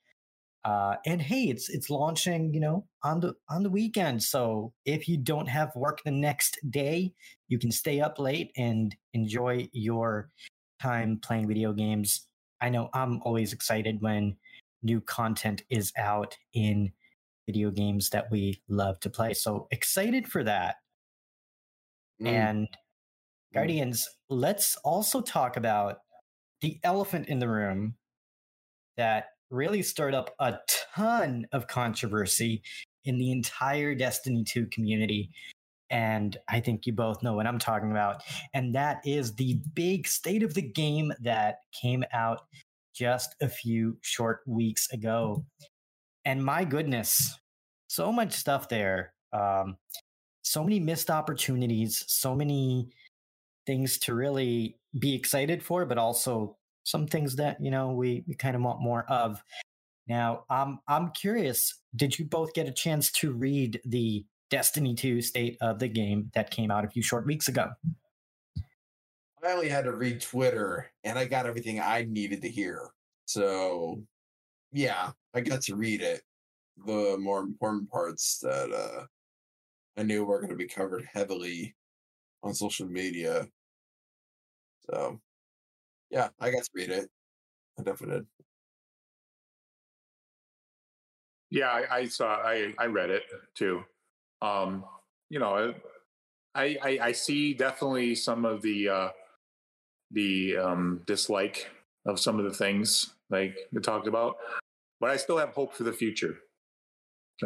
[0.64, 4.22] Uh, and hey, it's it's launching, you know, on the on the weekend.
[4.22, 7.12] So if you don't have work the next day,
[7.48, 10.30] you can stay up late and enjoy your
[10.80, 12.26] time playing video games.
[12.60, 14.36] I know I'm always excited when
[14.84, 16.92] new content is out in
[17.46, 19.34] video games that we love to play.
[19.34, 20.76] So excited for that.
[22.22, 22.28] Mm.
[22.28, 23.54] And mm.
[23.54, 25.98] Guardians, let's also talk about
[26.60, 27.96] the elephant in the room
[28.96, 30.54] that really stirred up a
[30.94, 32.62] ton of controversy
[33.04, 35.30] in the entire Destiny 2 community.
[35.90, 38.22] And I think you both know what I'm talking about.
[38.54, 42.40] And that is the big state of the game that came out
[42.94, 45.44] just a few short weeks ago.
[46.24, 47.38] And my goodness,
[47.88, 49.12] so much stuff there.
[49.32, 49.76] Um,
[50.42, 52.88] so many missed opportunities, so many
[53.66, 58.34] things to really be excited for, but also some things that, you know, we, we
[58.34, 59.42] kind of want more of.
[60.08, 65.22] Now, I'm I'm curious, did you both get a chance to read the Destiny 2
[65.22, 67.70] state of the game that came out a few short weeks ago?
[69.44, 72.90] I only had to read Twitter and I got everything I needed to hear.
[73.26, 74.02] So,
[74.72, 76.22] yeah, I got to read it.
[76.86, 79.06] The more important parts that uh
[79.96, 81.74] I knew were going to be covered heavily
[82.42, 83.46] on social media.
[84.90, 85.20] So,
[86.12, 87.08] yeah, I got to read it.
[87.78, 88.26] I definitely did.
[91.50, 92.36] Yeah, I, I saw.
[92.36, 93.82] I I read it too.
[94.42, 94.84] Um,
[95.30, 95.74] you know,
[96.54, 99.08] I, I I see definitely some of the uh,
[100.10, 101.70] the um, dislike
[102.06, 104.36] of some of the things like we talked about,
[105.00, 106.36] but I still have hope for the future,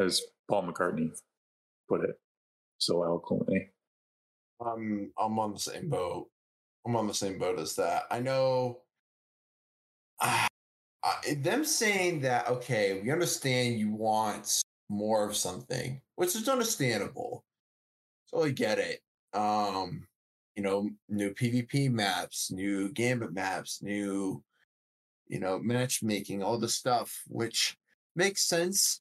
[0.01, 1.11] as Paul McCartney
[1.89, 2.19] put it
[2.79, 3.71] so eloquently.
[4.65, 6.29] Um, I'm on the same boat.
[6.87, 8.05] I'm on the same boat as that.
[8.11, 8.81] I know.
[11.05, 17.45] Uh, them saying that okay, we understand you want more of something, which is understandable.
[18.25, 18.99] So I get it.
[19.33, 20.09] Um,
[20.57, 24.43] you know, new PvP maps, new gambit maps, new,
[25.29, 27.77] you know, matchmaking, all the stuff, which
[28.17, 29.01] makes sense.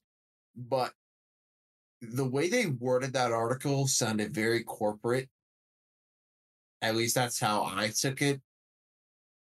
[0.54, 0.92] But
[2.02, 5.28] the way they worded that article sounded very corporate.
[6.82, 8.40] At least that's how I took it.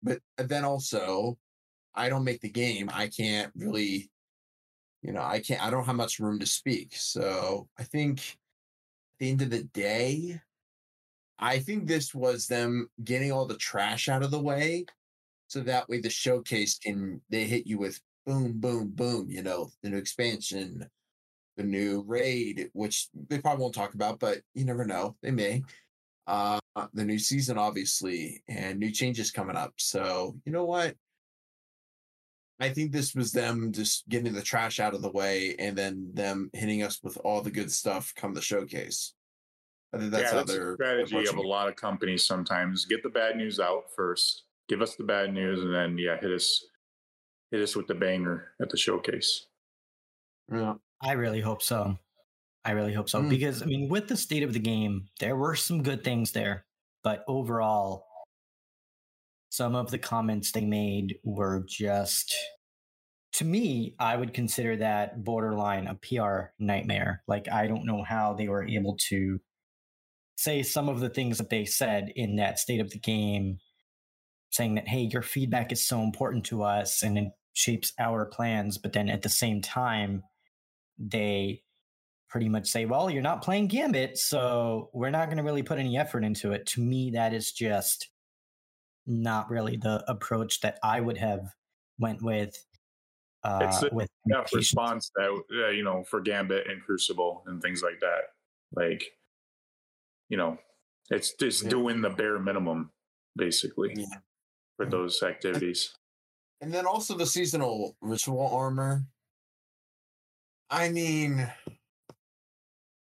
[0.03, 1.39] But uh, then also,
[1.95, 2.91] I don't make the game.
[2.93, 4.11] I can't really,
[5.03, 6.95] you know, I can't, I don't have much room to speak.
[6.97, 10.41] So I think at the end of the day,
[11.39, 14.87] I think this was them getting all the trash out of the way.
[15.49, 19.71] So that way the showcase can, they hit you with boom, boom, boom, you know,
[19.83, 20.89] the new expansion,
[21.57, 25.17] the new raid, which they probably won't talk about, but you never know.
[25.23, 25.63] They may.
[26.27, 29.75] Uh, Uh, the new season, obviously, and new changes coming up.
[29.77, 30.95] So, you know what?
[32.61, 36.11] I think this was them just getting the trash out of the way and then
[36.15, 39.15] them hitting us with all the good stuff come the showcase.
[39.93, 42.87] I think that's yeah, how that's they're strategy of a lot of companies sometimes.
[42.87, 44.45] Get the bad news out first.
[44.69, 46.65] Give us the bad news and then yeah, hit us
[47.51, 49.47] hit us with the banger at the showcase.
[50.51, 50.75] Yeah.
[51.03, 51.99] I really hope so.
[52.65, 53.29] I really hope so Mm.
[53.31, 56.67] because I mean, with the state of the game, there were some good things there,
[57.03, 58.07] but overall,
[59.51, 62.35] some of the comments they made were just,
[63.35, 67.23] to me, I would consider that borderline a PR nightmare.
[67.27, 69.41] Like, I don't know how they were able to
[70.37, 73.59] say some of the things that they said in that state of the game,
[74.51, 78.79] saying that, hey, your feedback is so important to us and it shapes our plans.
[78.79, 80.23] But then at the same time,
[80.99, 81.63] they
[82.33, 85.79] pretty much say, well, you're not playing Gambit, so we're not going to really put
[85.79, 86.65] any effort into it.
[86.69, 88.09] To me, that is just
[89.07, 91.55] not really the approach that I would have
[91.99, 92.57] went with.
[93.45, 94.55] Uh, It's the- with enough communications.
[94.55, 98.23] response that uh, you know for Gambit and Crucible and things like that.
[98.73, 99.05] Like,
[100.31, 100.57] you know,
[101.11, 101.69] it's just Yeah.
[101.71, 102.93] doing the bare minimum
[103.37, 104.21] basically Yeah.
[104.79, 105.95] for those activities.
[106.63, 109.03] And then also the seasonal ritual armor.
[110.71, 111.53] I mean,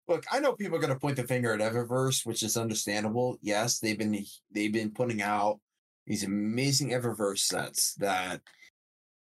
[0.08, 3.38] look, I know people are going to point the finger at Eververse, which is understandable.
[3.42, 5.60] Yes, they've been they've been putting out
[6.06, 8.42] these amazing Eververse sets that,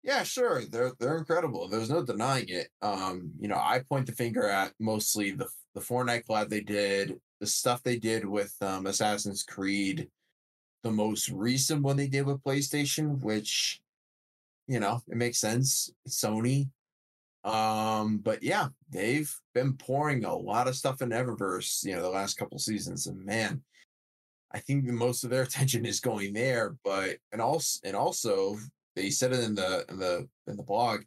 [0.02, 1.68] yeah, sure, they're they're incredible.
[1.68, 2.68] There's no denying it.
[2.82, 7.20] Um, you know, I point the finger at mostly the the Fortnite collab they did,
[7.40, 10.08] the stuff they did with um, Assassin's Creed,
[10.82, 13.80] the most recent one they did with PlayStation, which
[14.68, 15.90] you know, it makes sense.
[16.06, 16.68] Sony.
[17.48, 22.10] Um, but yeah, they've been pouring a lot of stuff in Eververse, you know, the
[22.10, 23.06] last couple seasons.
[23.06, 23.62] And man,
[24.52, 26.76] I think most of their attention is going there.
[26.84, 28.58] But and also and also
[28.94, 31.04] they said it in the in the in the blog,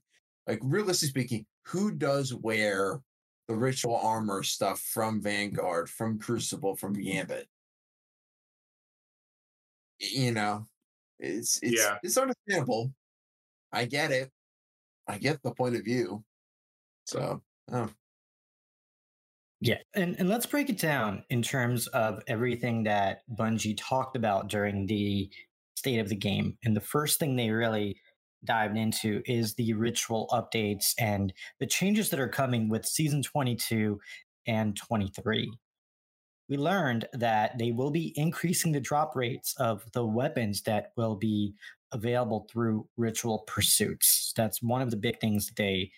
[0.47, 3.01] like realistically speaking, who does wear
[3.47, 7.47] the ritual armor stuff from Vanguard, from Crucible, from Gambit?
[9.99, 10.65] You know,
[11.19, 11.97] it's it's Yeah.
[12.01, 12.93] it's understandable.
[13.71, 14.31] I get it.
[15.07, 16.23] I get the point of view.
[17.05, 17.41] So,
[19.59, 24.47] Yeah, and and let's break it down in terms of everything that Bungie talked about
[24.49, 25.29] during the
[25.75, 26.57] state of the game.
[26.63, 27.97] And the first thing they really
[28.43, 33.99] dived into is the ritual updates and the changes that are coming with season 22
[34.47, 35.51] and 23.
[36.49, 41.15] We learned that they will be increasing the drop rates of the weapons that will
[41.15, 41.53] be
[41.91, 44.33] available through ritual pursuits.
[44.35, 45.91] That's one of the big things that they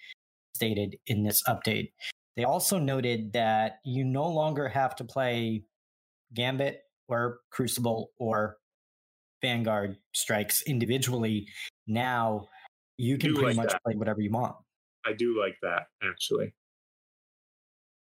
[0.54, 1.92] stated in this update.
[2.36, 5.64] They also noted that you no longer have to play
[6.34, 8.58] Gambit or Crucible or
[9.42, 11.48] Vanguard strikes individually.
[11.86, 12.48] Now
[12.98, 13.84] you can pretty like much that.
[13.84, 14.56] play whatever you want.
[15.06, 16.54] I do like that actually.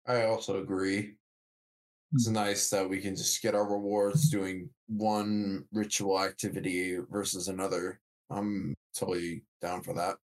[0.06, 1.14] I also agree.
[2.12, 2.34] It's hmm.
[2.34, 8.00] nice that we can just get our rewards doing one ritual activity versus another.
[8.30, 10.16] I'm totally down for that.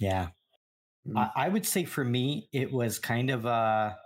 [0.00, 0.28] Yeah.
[1.08, 1.18] Mm.
[1.18, 3.96] I, I would say for me, it was kind of a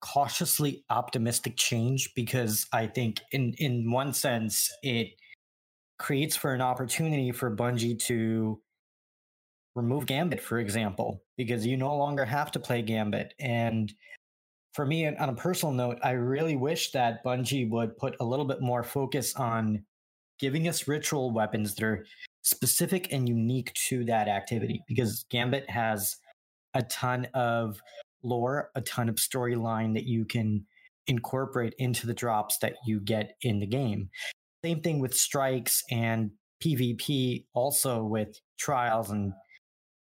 [0.00, 5.08] cautiously optimistic change because I think, in in one sense, it
[5.98, 8.60] creates for an opportunity for Bungie to
[9.74, 13.34] remove Gambit, for example, because you no longer have to play Gambit.
[13.38, 13.92] And
[14.74, 18.24] for me, on on a personal note, I really wish that Bungie would put a
[18.24, 19.84] little bit more focus on
[20.38, 22.06] giving us ritual weapons that are
[22.48, 26.16] specific and unique to that activity because Gambit has
[26.74, 27.80] a ton of
[28.22, 30.66] lore, a ton of storyline that you can
[31.06, 34.10] incorporate into the drops that you get in the game.
[34.64, 36.30] Same thing with strikes and
[36.62, 39.32] PvP, also with trials and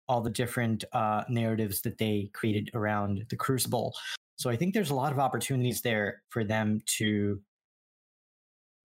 [0.08, 3.94] all the different uh, narratives that they created around the Crucible.
[4.36, 7.40] So I think there's a lot of opportunities there for them to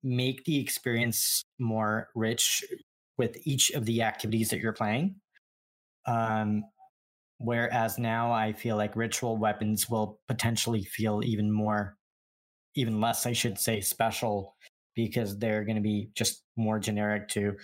[0.03, 2.63] make the experience more rich
[3.19, 5.17] with each of the activities that you're playing.
[6.07, 6.65] Um,
[7.39, 11.97] whereas now I feel like ritual weapons will potentially feel even more,
[12.75, 14.57] even less, I should say, special
[14.95, 17.57] because they're going to be just more generic to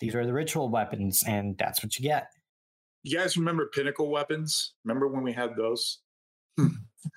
[0.00, 2.26] these are the ritual weapons and that's what you get.
[3.04, 4.74] You guys remember Pinnacle weapons?
[4.84, 5.98] Remember when we had those?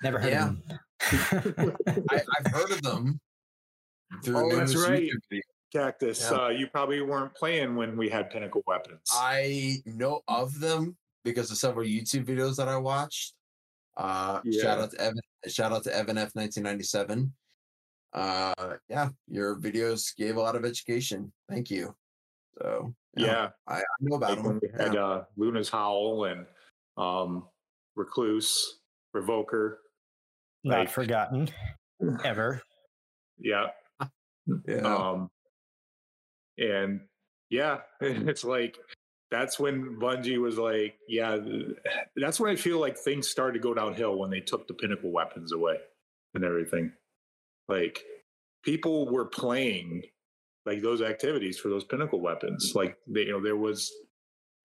[0.02, 0.48] Never heard Yeah.
[0.50, 1.74] of them.
[2.10, 3.20] I, I've heard of them.
[4.28, 5.02] Oh, that's right.
[5.02, 5.40] YouTube videos.
[5.72, 6.28] Cactus.
[6.30, 6.36] Yeah.
[6.44, 9.00] Uh, you probably weren't playing when we had Pinnacle weapons.
[9.12, 13.34] I know of them because of several YouTube videos that I watched.
[13.96, 15.20] Uh, shout out to Evan.
[15.48, 16.30] Shout out to Evan F.
[16.34, 17.32] 1997.
[18.12, 21.32] Uh, yeah, your videos gave a lot of education.
[21.50, 21.94] Thank you.
[22.62, 24.60] So Yeah, I, I know about like when him.
[24.62, 26.46] we had uh, Luna's Howl and
[26.96, 27.44] um,
[27.96, 28.78] Recluse,
[29.14, 29.76] Revoker.
[30.64, 31.48] Not Like- forgotten
[32.24, 32.62] ever.
[33.38, 33.66] Yeah.
[34.66, 34.76] yeah.
[34.76, 35.28] Um,
[36.58, 37.00] and
[37.50, 38.76] yeah, it's like
[39.30, 41.38] that's when Bungie was like, yeah,
[42.16, 45.10] that's when I feel like things started to go downhill when they took the pinnacle
[45.10, 45.76] weapons away
[46.34, 46.92] and everything.
[47.68, 48.02] Like
[48.62, 50.02] people were playing
[50.64, 52.72] like those activities for those pinnacle weapons.
[52.74, 53.90] Like they, you know, there was,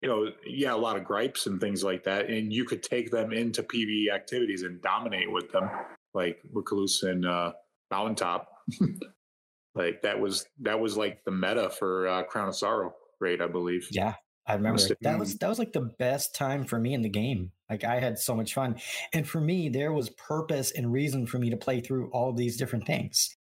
[0.01, 3.11] you know, yeah, a lot of gripes and things like that, and you could take
[3.11, 5.69] them into PvE activities and dominate with them,
[6.15, 7.53] like Recluse and uh,
[7.91, 8.49] Mountaintop.
[9.77, 13.47] like that was that was like the meta for uh, Crown of Sorrow raid, I
[13.47, 13.87] believe.
[13.91, 14.15] Yeah,
[14.47, 17.53] I remember that was that was like the best time for me in the game.
[17.69, 18.77] Like I had so much fun,
[19.13, 22.57] and for me, there was purpose and reason for me to play through all these
[22.57, 23.37] different things.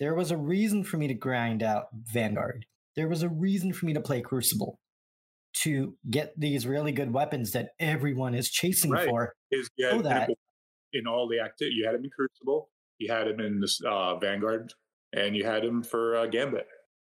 [0.00, 2.66] There was a reason for me to grind out Vanguard.
[2.96, 4.78] There was a reason for me to play Crucible,
[5.62, 9.08] to get these really good weapons that everyone is chasing Right.
[9.08, 9.34] for.
[9.50, 10.30] Is Oh, had that.
[10.92, 11.68] In all the active.
[11.72, 12.70] You had him in Crucible.
[12.98, 14.72] You had him in this uh, Vanguard,
[15.12, 16.66] and you had him for uh, Gambit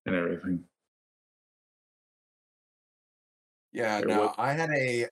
[0.06, 0.64] and everything.
[3.72, 5.06] Yeah, no, was- I had a,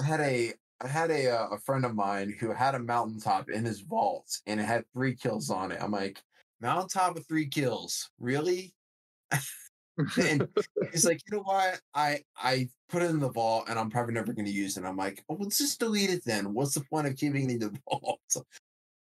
[0.00, 3.50] I had a, I had a uh, a friend of mine who had a mountaintop
[3.50, 5.82] in his vault and it had three kills on it.
[5.82, 6.22] I'm like,
[6.60, 8.74] mountaintop with three kills, really?
[10.20, 10.46] And
[10.92, 11.80] he's like, you know what?
[11.94, 14.80] I I put it in the vault and I'm probably never going to use it.
[14.80, 16.52] And I'm like, oh, let's just delete it then.
[16.52, 18.20] What's the point of keeping it in the vault?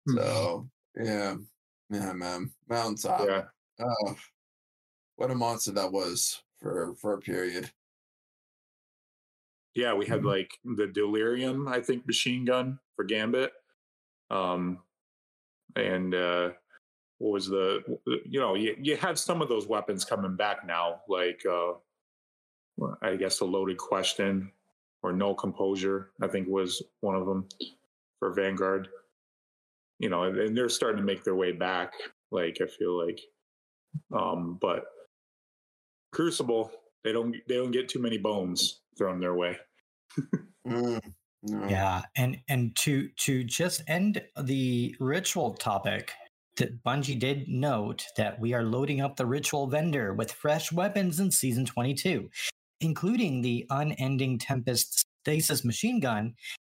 [0.09, 1.34] So yeah,
[1.91, 3.26] yeah, man, mountaintop.
[3.28, 3.43] yeah,
[3.80, 4.16] Oh,
[5.16, 7.70] what a monster that was for for a period.
[9.74, 9.95] yeah.
[9.95, 10.12] We Mm-hmm.
[10.14, 13.53] had like the Delirium, I think, machine gun for Gambit.
[14.30, 14.80] Um,
[15.76, 16.51] and uh,
[17.18, 17.82] what was the
[18.26, 21.72] you know you, you have some of those weapons coming back now, like uh,
[23.03, 24.53] I guess a loaded question
[25.03, 26.11] or no composure.
[26.20, 27.49] I think was one of them
[28.18, 28.88] for Vanguard.
[30.01, 31.92] You know, and, and they're starting to make their way back.
[32.32, 33.20] Like I feel like,
[34.12, 34.86] um, but
[36.12, 36.72] Crucible,
[37.05, 39.57] they don't they don't get too many bones thrown their way.
[40.68, 41.01] Mm,
[41.42, 41.68] no.
[41.68, 46.12] Yeah, and and to to just end the ritual topic,
[46.61, 51.18] that Bungie did note that we are loading up the ritual vendor with fresh weapons
[51.18, 52.28] in season 22,
[52.80, 56.34] including the unending Tempest stasis machine gun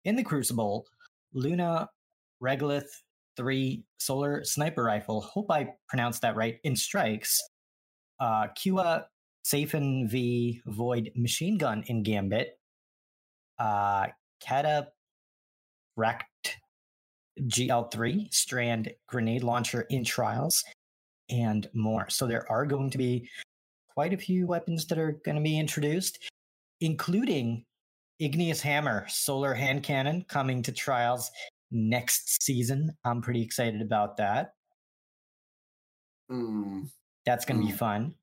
[0.05, 0.85] in the Crucible,
[1.33, 1.89] Luna
[2.41, 3.01] Regolith
[3.37, 5.21] 3 solar sniper rifle.
[5.21, 6.57] Hope I pronounced that right.
[6.63, 7.41] In strikes,
[8.19, 9.05] uh, Kua
[9.45, 12.59] Safen V Void machine gun in Gambit,
[13.59, 14.07] uh,
[14.45, 14.87] Cataphract
[17.39, 20.63] GL3 Strand grenade launcher in trials,
[21.29, 22.09] and more.
[22.09, 23.29] So there are going to be
[23.93, 26.19] quite a few weapons that are going to be introduced,
[26.81, 27.65] including
[28.19, 31.31] Igneous Hammer Solar Hand Cannon coming to trials
[31.71, 32.95] next season.
[33.05, 34.53] I'm pretty excited about that.
[36.31, 36.89] Mm,
[37.25, 37.77] That's going to be Mm.
[37.77, 38.15] fun.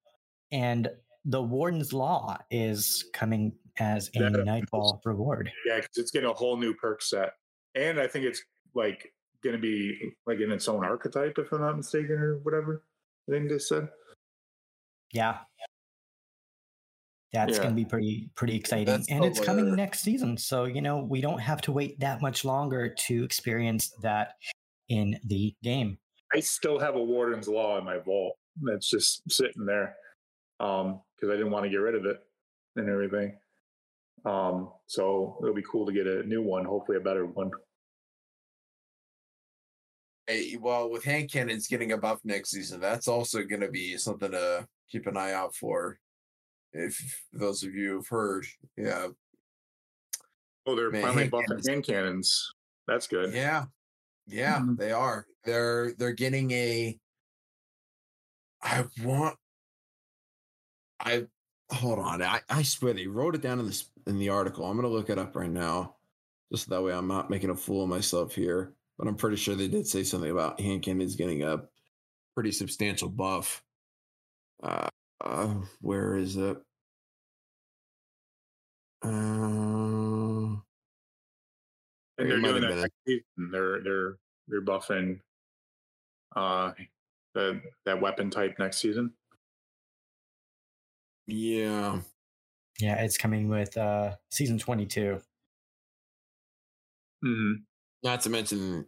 [0.51, 0.88] And
[1.24, 4.28] the Warden's Law is coming as a Yeah.
[4.30, 5.53] Nightball reward.
[5.66, 7.34] Yeah, because it's getting a whole new perk set,
[7.74, 8.42] and I think it's
[8.74, 12.82] like going to be like in its own archetype, if I'm not mistaken, or whatever.
[13.28, 13.88] I think they said.
[15.12, 15.40] Yeah.
[17.33, 17.64] That's Yeah.
[17.64, 18.87] going to be pretty pretty exciting.
[18.87, 20.37] That's and it's coming next season.
[20.37, 24.35] So, you know, we don't have to wait that much longer to experience that
[24.89, 25.99] in the game.
[26.35, 29.95] I still have a Warden's Law in my vault that's just sitting there
[30.61, 32.18] um because I didn't want to get rid of it
[32.76, 33.39] and everything.
[34.24, 37.51] Um, so it'll be cool to get a new one, hopefully a better one.
[40.26, 43.97] hey, well, with hand cannons getting a buff next season, that's also going to be
[43.97, 45.99] something to keep an eye out for.
[46.73, 48.47] If those of you have heard,
[48.77, 49.09] yeah,
[50.66, 51.69] Oh, they're Man, finally hand buffing cannons.
[51.69, 52.55] hand cannons.
[52.87, 53.33] That's good.
[53.33, 53.66] yeah,
[54.27, 54.77] yeah, Mhm.
[54.77, 55.27] they are.
[55.45, 56.99] They're they're getting a.
[58.62, 59.39] I want.
[61.01, 61.27] I
[61.71, 62.23] hold on.
[62.23, 64.64] I I swear they wrote it down in this in the article.
[64.66, 65.97] I'm gonna look it up right now,
[66.53, 68.75] just so that way I'm not making a fool of myself here.
[68.99, 71.69] But I'm pretty sure they did say something about hand cannons getting a
[72.35, 73.64] pretty substantial buff.
[74.62, 74.89] Uh,
[75.21, 76.59] uh where is it?
[79.03, 80.57] Uh,
[82.19, 83.51] And they're doing have that been a- next season.
[83.53, 84.16] They're they're
[84.49, 85.21] they're buffing
[86.37, 86.73] uh
[87.35, 89.12] the that weapon type next season.
[91.27, 92.01] yeah.
[92.81, 95.21] Yeah, it's coming with uh season 22.
[97.25, 97.53] Mm-hmm.
[98.05, 98.87] Not to mention,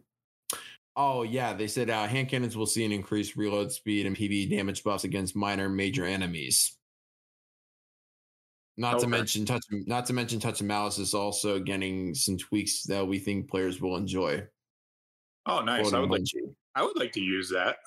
[1.01, 4.49] oh yeah, they said uh, hand cannons will see an increased reload speed and PV
[4.49, 6.77] damage buffs against minor major enemies.
[8.77, 12.83] Not to mention touch not to mention Touch of Malice is also getting some tweaks
[12.83, 14.43] that we think players will enjoy.
[15.45, 15.91] Oh, nice.
[15.91, 16.53] I would like Bungie.
[16.75, 17.77] I would like to use that.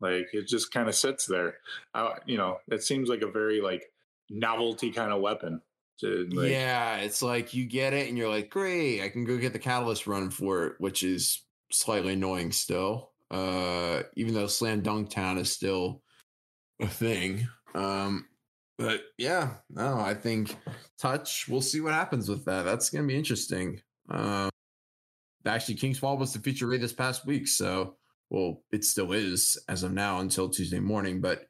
[0.00, 1.58] Like it just kind of sits there.
[1.94, 3.84] Uh, you know, it seems like a very like
[4.30, 5.60] novelty kind of weapon.
[6.00, 9.36] To, like, yeah, it's like you get it and you're like, great, I can go
[9.36, 11.42] get the catalyst run for it, which is
[11.72, 13.12] slightly annoying still.
[13.30, 16.02] Uh, even though Slam Dunk Town is still
[16.80, 17.46] a thing.
[17.74, 18.26] Um,
[18.76, 20.56] but yeah, no, I think
[20.98, 21.46] touch.
[21.48, 22.64] We'll see what happens with that.
[22.64, 23.80] That's gonna be interesting.
[24.08, 24.50] Um,
[25.46, 27.96] actually, King's Fall was the feature this past week, so
[28.30, 31.20] well, it still is as of now until Tuesday morning.
[31.20, 31.44] But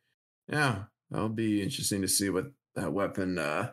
[0.49, 3.73] yeah, that'll be interesting to see what that weapon uh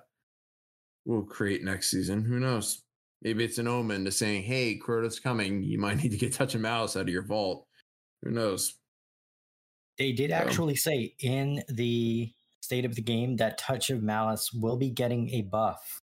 [1.05, 2.23] will create next season.
[2.25, 2.83] Who knows?
[3.21, 5.63] Maybe it's an omen to saying, "Hey, Crota's coming.
[5.63, 7.67] You might need to get touch and mouse out of your vault."
[8.23, 8.75] Who knows?
[9.97, 14.77] They did actually say in the state of the game that Touch of Malice will
[14.77, 16.01] be getting a buff.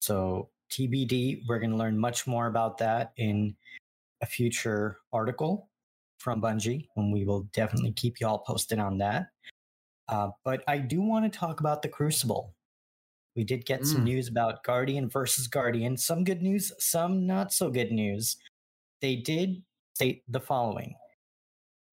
[0.00, 3.56] So TBD, we're going to learn much more about that in
[4.20, 5.68] a future article
[6.18, 9.28] from Bungie, and we will definitely keep you all posted on that.
[10.08, 12.54] Uh, but I do want to talk about the Crucible.
[13.38, 14.10] We did get some Mm.
[14.10, 15.96] news about Guardian versus Guardian.
[15.96, 18.36] Some good news, some not so good news.
[19.00, 19.62] They did
[19.94, 20.96] state the following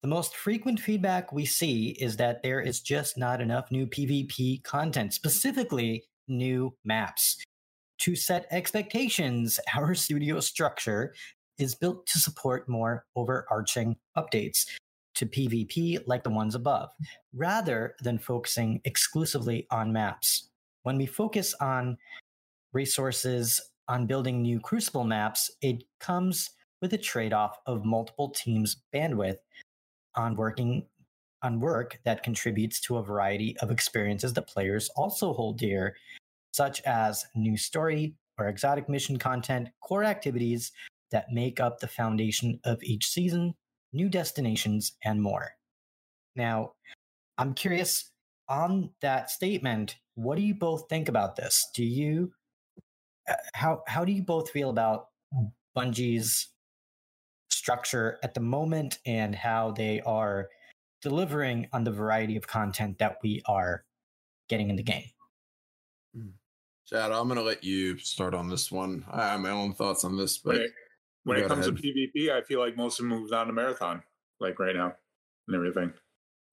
[0.02, 4.62] the most frequent feedback we see is that there is just not enough new PvP
[4.62, 7.42] content, specifically new maps.
[8.02, 11.12] To set expectations, our studio structure
[11.58, 14.66] is built to support more overarching updates
[15.14, 16.90] to PvP like the ones above,
[17.32, 20.50] rather than focusing exclusively on maps.
[20.86, 21.98] When we focus on
[22.72, 28.76] resources on building new Crucible maps, it comes with a trade off of multiple teams'
[28.94, 29.38] bandwidth
[30.14, 30.86] on working
[31.42, 35.96] on work that contributes to a variety of experiences that players also hold dear,
[36.52, 40.70] such as new story or exotic mission content, core activities
[41.10, 43.56] that make up the foundation of each season,
[43.92, 45.50] new destinations, and more.
[46.36, 46.74] Now,
[47.38, 48.12] I'm curious
[48.48, 51.68] on that statement, what do you both think about this?
[51.74, 52.32] Do you
[53.28, 55.08] uh, how how do you both feel about
[55.76, 56.48] Bungie's
[57.50, 60.48] structure at the moment and how they are
[61.02, 63.84] delivering on the variety of content that we are
[64.48, 65.10] getting in the game.
[66.86, 69.04] Chad, I'm gonna let you start on this one.
[69.10, 70.70] I have my own thoughts on this, but it,
[71.24, 71.82] when it comes ahead.
[71.82, 74.02] to PvP, I feel like most of them moved on to marathon,
[74.40, 74.94] like right now,
[75.48, 75.92] and everything.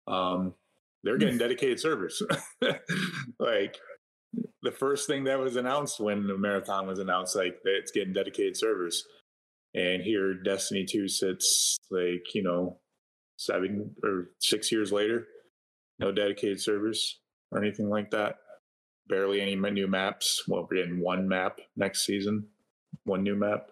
[0.07, 0.55] Um,
[1.03, 2.21] they're getting dedicated servers.
[3.39, 3.77] like
[4.61, 8.13] the first thing that was announced when the marathon was announced, like that it's getting
[8.13, 9.03] dedicated servers.
[9.75, 12.79] And here, Destiny Two sits like you know
[13.37, 15.25] seven or six years later,
[15.99, 17.19] no dedicated servers
[17.51, 18.35] or anything like that.
[19.07, 20.43] Barely any new maps.
[20.47, 22.47] Well, we're getting one map next season,
[23.03, 23.69] one new map.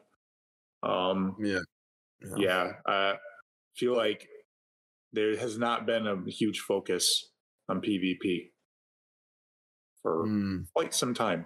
[0.84, 1.60] Um, yeah,
[2.36, 3.14] yeah, I
[3.76, 4.28] feel like
[5.14, 7.30] there has not been a huge focus
[7.70, 8.52] on PvP
[10.02, 11.46] for Mm, quite some time.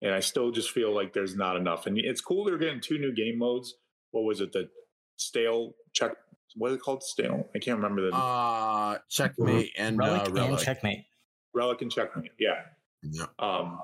[0.00, 1.86] And I still just feel like there's not enough.
[1.86, 3.74] And it's cool they're getting two new game modes.
[4.10, 4.52] What was it?
[4.52, 4.68] The
[5.16, 6.12] stale check.
[6.56, 7.02] What is it called?
[7.02, 7.48] Stale.
[7.54, 11.04] I can't remember the uh, checkmate and Relic uh, and checkmate.
[11.54, 12.32] relic and checkmate.
[12.38, 12.62] Yeah.
[13.02, 13.26] Yeah.
[13.38, 13.78] Um,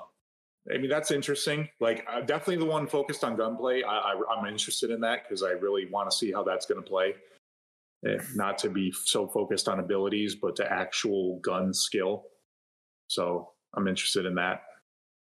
[0.72, 1.68] I mean, that's interesting.
[1.80, 3.82] Like, uh, definitely the one focused on gunplay.
[3.82, 6.82] I, I, I'm interested in that because I really want to see how that's going
[6.82, 7.14] to play.
[8.06, 12.26] Eh, not to be so focused on abilities, but to actual gun skill.
[13.08, 14.62] So I'm interested in that.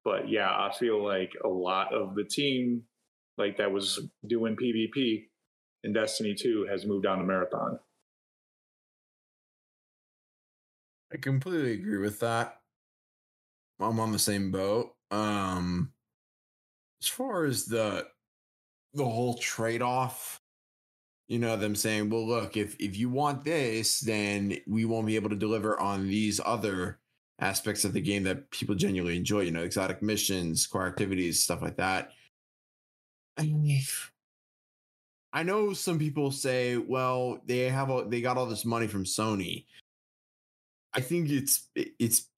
[0.05, 2.85] But yeah, I feel like a lot of the team,
[3.37, 5.29] like that was doing PvP
[5.83, 7.79] in Destiny 2, has moved on to Marathon.
[11.13, 12.61] I completely agree with that.
[13.81, 14.95] I'm on the same boat.
[15.11, 15.93] Um
[17.03, 18.09] as far as the
[18.95, 20.41] the whole trade-off,
[21.29, 25.17] you know, them saying, well, look, if if you want this, then we won't be
[25.17, 26.99] able to deliver on these other
[27.41, 31.63] aspects of the game that people genuinely enjoy, you know, exotic missions, core activities, stuff
[31.63, 32.11] like that.
[35.33, 39.05] I know some people say, well, they have all, they got all this money from
[39.05, 39.65] Sony.
[40.93, 42.29] I think it's it's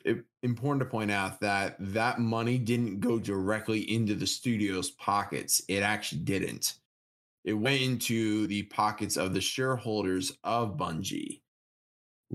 [0.43, 5.61] important to point out that that money didn't go directly into the studio's pockets.
[5.68, 6.78] It actually didn't.
[7.47, 11.40] It went into the pockets of the shareholders of Bungie,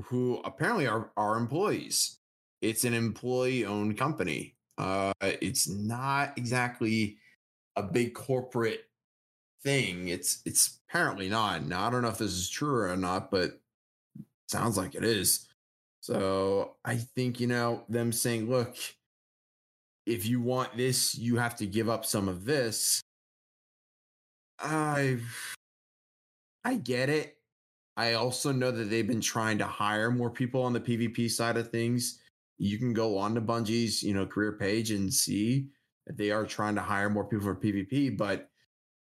[0.06, 2.18] who apparently are are employees.
[2.62, 4.56] It's an employee-owned company.
[4.78, 7.18] Uh, it's not exactly
[7.76, 8.86] a big corporate
[9.64, 10.08] thing.
[10.08, 11.66] It's it's apparently not.
[11.66, 13.60] Now I don't know if this is true or not, but
[14.48, 15.48] sounds like it is.
[16.00, 18.76] So I think, you know, them saying, look,
[20.06, 23.02] if you want this, you have to give up some of this.
[24.64, 25.18] I
[26.64, 27.38] I get it.
[27.98, 31.58] I also know that they've been trying to hire more people on the PvP side
[31.58, 32.20] of things.
[32.58, 35.68] You can go on to Bungie's, you know, career page and see
[36.08, 38.50] that they are trying to hire more people for PvP, but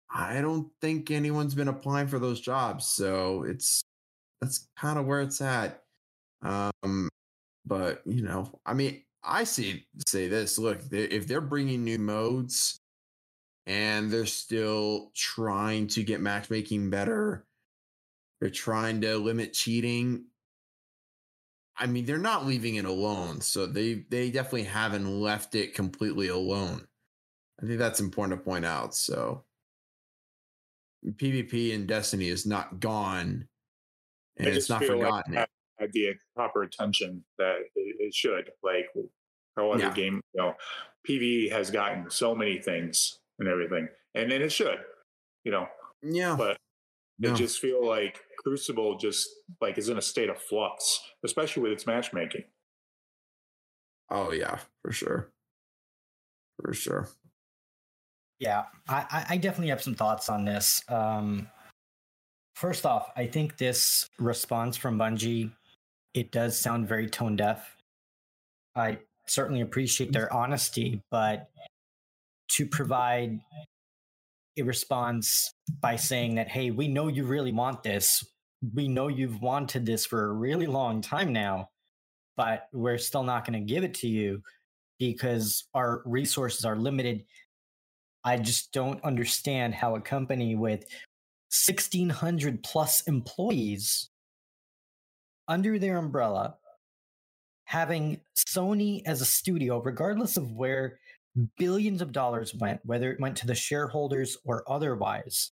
[0.10, 2.88] I don't think anyone's been applying for those jobs.
[2.88, 3.82] So it's
[4.42, 5.84] that's kind of where it's at.
[6.44, 7.10] Um,
[7.66, 10.58] but you know, I mean, I see say this.
[10.58, 12.80] Look, if they're bringing new modes
[13.68, 17.46] and they're still trying to get matchmaking better,
[18.40, 20.26] they're trying to limit cheating.
[21.78, 26.30] I mean, they're not leaving it alone, so they they definitely haven't left it completely
[26.30, 26.88] alone.
[27.62, 28.96] I think that's important to point out.
[28.96, 29.44] So
[31.06, 33.48] PvP in Destiny is not gone,
[34.38, 35.36] and it's not forgotten.
[35.36, 38.50] Like had the proper attention that it should.
[38.64, 38.88] Like
[39.56, 39.94] how other yeah.
[39.94, 40.54] game, you know,
[41.08, 44.78] PvE has gotten so many things and everything, and then it should,
[45.44, 45.68] you know.
[46.02, 46.36] Yeah.
[46.38, 46.58] But
[47.20, 47.32] yeah.
[47.32, 49.28] I just feel like Crucible just
[49.62, 52.44] like is in a state of flux, especially with its matchmaking.
[54.10, 55.32] Oh yeah, for sure,
[56.62, 57.10] for sure.
[58.40, 60.84] Yeah, I, I definitely have some thoughts on this.
[60.90, 61.48] Um,
[62.56, 65.52] first off, I think this response from Bungie,
[66.14, 67.76] it does sound very tone deaf.
[68.76, 71.50] I certainly appreciate their honesty, but
[72.50, 73.40] to provide
[74.58, 78.24] a response by saying that, hey, we know you really want this.
[78.74, 81.70] We know you've wanted this for a really long time now,
[82.36, 84.42] but we're still not going to give it to you
[84.98, 87.24] because our resources are limited
[88.28, 90.82] I just don't understand how a company with
[91.50, 94.10] 1600 plus employees
[95.48, 96.58] under their umbrella
[97.64, 101.00] having Sony as a studio, regardless of where
[101.58, 105.52] billions of dollars went, whether it went to the shareholders or otherwise,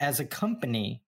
[0.00, 1.02] as a company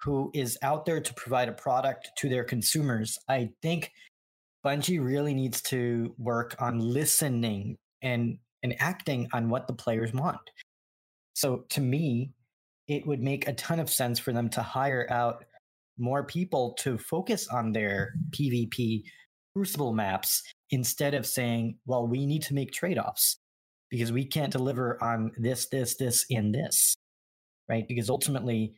[0.00, 3.92] who is out there to provide a product to their consumers, I think
[4.64, 10.40] Bungie really needs to work on listening and and acting on what the players want.
[11.34, 12.30] So to me,
[12.88, 15.44] it would make a ton of sense for them to hire out
[15.98, 19.04] more people to focus on their PvP
[19.54, 23.38] crucible maps instead of saying, well, we need to make trade offs
[23.90, 26.96] because we can't deliver on this, this, this, and this,
[27.68, 27.86] right?
[27.86, 28.74] Because ultimately,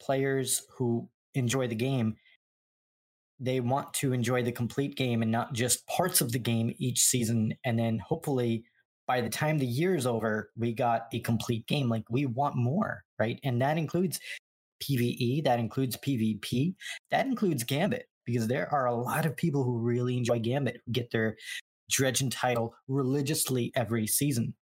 [0.00, 2.16] players who enjoy the game
[3.40, 7.00] they want to enjoy the complete game and not just parts of the game each
[7.00, 8.62] season and then hopefully
[9.06, 11.88] by the time the year is over, we got a complete game.
[11.88, 13.38] Like we want more, right?
[13.42, 14.20] And that includes
[14.82, 16.74] PVE, that includes PvP,
[17.10, 20.92] that includes Gambit, because there are a lot of people who really enjoy Gambit who
[20.92, 21.36] get their
[21.90, 24.54] Dredgen title religiously every season.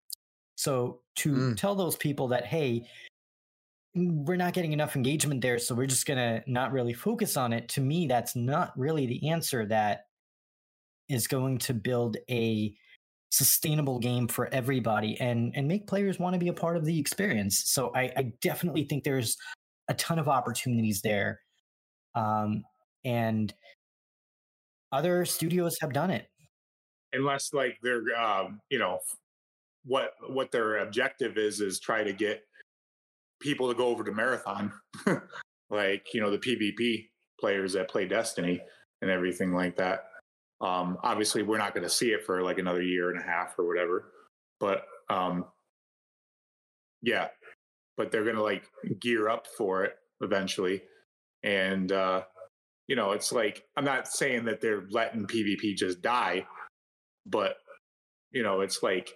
[0.56, 1.56] So to mm.
[1.56, 2.86] tell those people that, hey,
[3.94, 7.68] we're not getting enough engagement there, so we're just gonna not really focus on it.
[7.70, 10.06] To me, that's not really the answer that
[11.08, 12.74] is going to build a
[13.30, 16.98] sustainable game for everybody and and make players want to be a part of the
[16.98, 17.62] experience.
[17.66, 19.36] So I, I definitely think there's
[19.88, 21.40] a ton of opportunities there,
[22.14, 22.62] um,
[23.04, 23.52] and
[24.92, 26.26] other studios have done it.
[27.12, 28.98] Unless like they're um, you know
[29.84, 32.42] what what their objective is is try to get
[33.40, 34.70] people to go over to marathon
[35.70, 37.08] like you know the pvp
[37.40, 38.60] players that play destiny
[39.00, 40.10] and everything like that
[40.60, 43.58] um, obviously, we're not going to see it for like another year and a half
[43.58, 44.12] or whatever.
[44.58, 45.46] But um,
[47.02, 47.28] yeah,
[47.96, 48.64] but they're going to like
[49.00, 50.82] gear up for it eventually.
[51.42, 52.22] And, uh,
[52.90, 56.44] you know, it's like, I'm not saying that they're letting PvP just die,
[57.24, 57.54] but,
[58.32, 59.14] you know, it's like,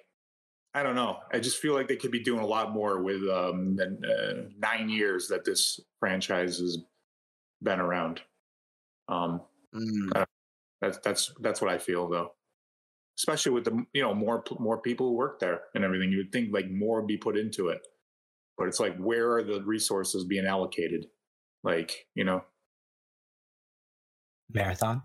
[0.75, 1.19] I don't know.
[1.33, 4.43] I just feel like they could be doing a lot more with um, than uh,
[4.59, 6.79] nine years that this franchise has
[7.63, 8.21] been around.
[9.09, 9.41] Um,
[9.75, 10.25] mm.
[10.81, 12.33] That's that's that's what I feel though.
[13.19, 16.33] Especially with the you know more more people who work there and everything, you would
[16.33, 17.87] think like more would be put into it.
[18.57, 21.07] But it's like where are the resources being allocated?
[21.63, 22.45] Like you know,
[24.51, 25.03] marathon.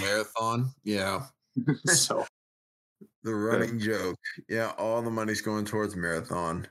[0.00, 1.22] marathon, yeah.
[1.86, 2.24] so
[3.22, 4.16] the running joke,
[4.48, 4.72] yeah.
[4.78, 6.66] All the money's going towards marathon.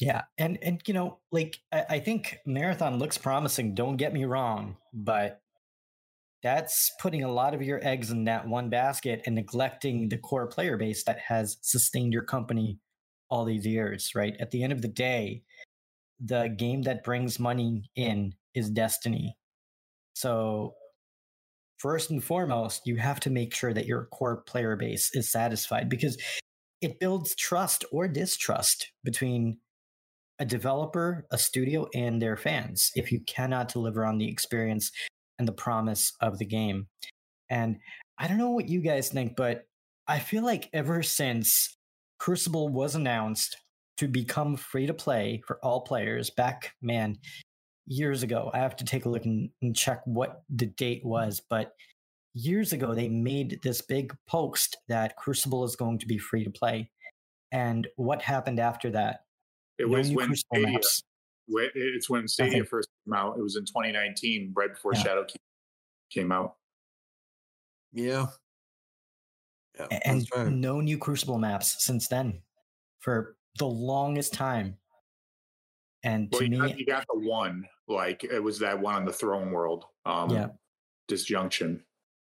[0.00, 3.74] Yeah, and and you know, like I, I, think marathon looks promising.
[3.74, 5.42] Don't get me wrong, but
[6.42, 10.46] that's putting a lot of your eggs in that one basket and neglecting the core
[10.46, 12.78] player base that has sustained your company
[13.28, 14.34] all these years, right?
[14.40, 15.42] At the end of the day,
[16.18, 19.36] the game that brings money in is Destiny.
[20.20, 20.74] So
[21.78, 25.88] first and foremost, you have to make sure that your core player base is satisfied
[25.88, 26.18] because
[26.82, 29.58] it builds trust or distrust between
[30.38, 34.90] a developer, a studio, and their fans if you cannot deliver on the experience
[35.38, 36.86] and the promise of the game.
[37.48, 37.78] And
[38.18, 39.64] I don't know what you guys think, but
[40.06, 41.76] I feel like ever since
[42.18, 43.56] Crucible was announced
[43.96, 47.16] to become free to play for all players back, man,
[47.90, 48.50] years ago.
[48.54, 51.74] I have to take a look and, and, check what the date was, but
[52.34, 56.50] years ago they made this big post that Crucible is going to be free to
[56.50, 56.88] play.
[57.50, 59.24] And what happened after that?
[59.78, 60.78] It no was when Stadia,
[61.74, 62.68] it's when Stadia Nothing.
[62.68, 63.36] first came out.
[63.36, 65.02] It was in 2019, right before yeah.
[65.02, 65.26] Shadow
[66.12, 66.54] came out.
[67.92, 68.26] Yeah.
[69.78, 70.46] yeah and right.
[70.46, 72.42] no new Crucible maps since then
[73.00, 74.76] for the longest time.
[76.02, 78.94] And well, to you me, got, you got the one, like it was that one
[78.94, 80.48] on the throne world, um, yeah,
[81.08, 81.82] disjunction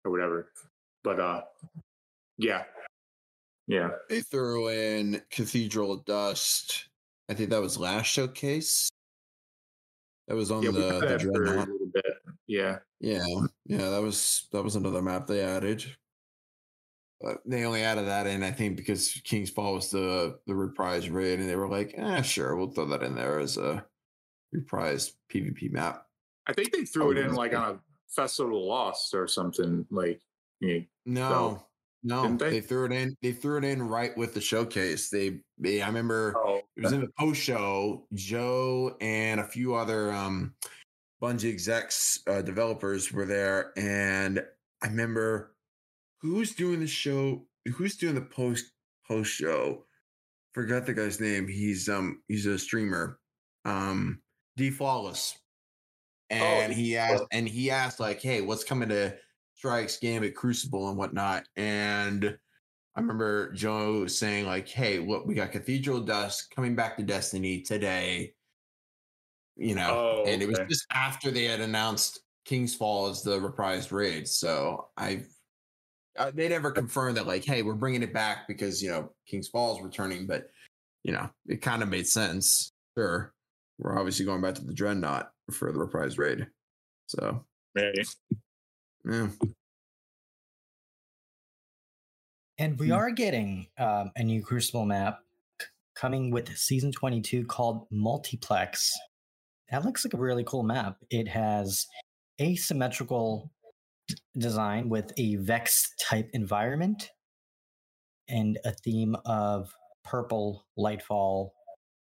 [0.06, 0.52] or whatever.
[1.04, 1.42] But uh,
[2.38, 2.64] yeah,
[3.68, 3.90] yeah.
[4.10, 6.90] They threw in Cathedral of Dust.
[7.30, 8.90] I think that was last showcase.
[10.28, 11.68] That was on yeah, the, the Dreadnought.
[11.68, 12.06] A little bit.
[12.48, 12.80] Yeah.
[13.00, 13.26] Yeah.
[13.66, 13.90] Yeah.
[13.90, 15.86] That was that was another map they added.
[17.24, 21.10] But they only added that in, I think, because King's Fall was the the reprise
[21.10, 23.86] raid, and they were like, "Ah, sure, we'll throw that in there as a
[24.54, 26.06] reprised PvP map."
[26.48, 29.86] I think they threw it in like on a Festival Lost or something.
[29.90, 30.22] Like,
[30.60, 31.64] you know,
[32.04, 32.50] no, no, they?
[32.50, 32.62] they?
[32.62, 33.16] threw it in.
[33.22, 35.10] They threw it in right with the showcase.
[35.10, 38.06] They, they I remember oh, it was in the post show.
[38.14, 40.56] Joe and a few other um
[41.22, 44.44] Bungie execs, uh, developers were there, and
[44.82, 45.53] I remember
[46.24, 47.46] who's doing the show?
[47.76, 48.72] Who's doing the post
[49.08, 49.86] post show?
[50.54, 51.48] Forgot the guy's name.
[51.48, 53.20] He's um he's a streamer.
[53.66, 54.22] Um
[54.58, 55.38] D Flawless.
[56.32, 59.16] Oh, and oh, he asked and he asked like, hey, what's coming to
[59.56, 61.44] Strikes game at Crucible and whatnot?
[61.56, 62.38] And
[62.96, 67.62] I remember Joe saying, like, hey, what we got Cathedral Dust coming back to Destiny
[67.62, 68.34] today.
[69.56, 73.40] You know, oh, and it was just after they had announced King's Fall as the
[73.40, 74.28] reprised raid.
[74.28, 75.24] So I
[76.18, 79.48] uh, they never confirmed that like, hey, we're bringing it back because you know King's
[79.48, 80.50] Fall is returning, but
[81.04, 82.72] you know it kind of made sense.
[82.98, 83.34] Sure,
[83.80, 86.48] we're obviously going back to the Dreadnought for the reprise raid,
[87.08, 87.44] so
[87.76, 88.04] Maybe.
[89.06, 89.28] yeah.
[92.60, 92.94] And we hmm.
[92.94, 95.20] are getting um, a new Crucible map
[95.96, 98.92] coming with season 22 called Multiplex.
[99.72, 100.98] That looks like a really cool map.
[101.10, 101.88] It has
[102.40, 103.52] asymmetrical
[104.38, 107.10] design with a Vex type environment
[108.28, 109.74] and a theme of
[110.04, 111.50] purple lightfall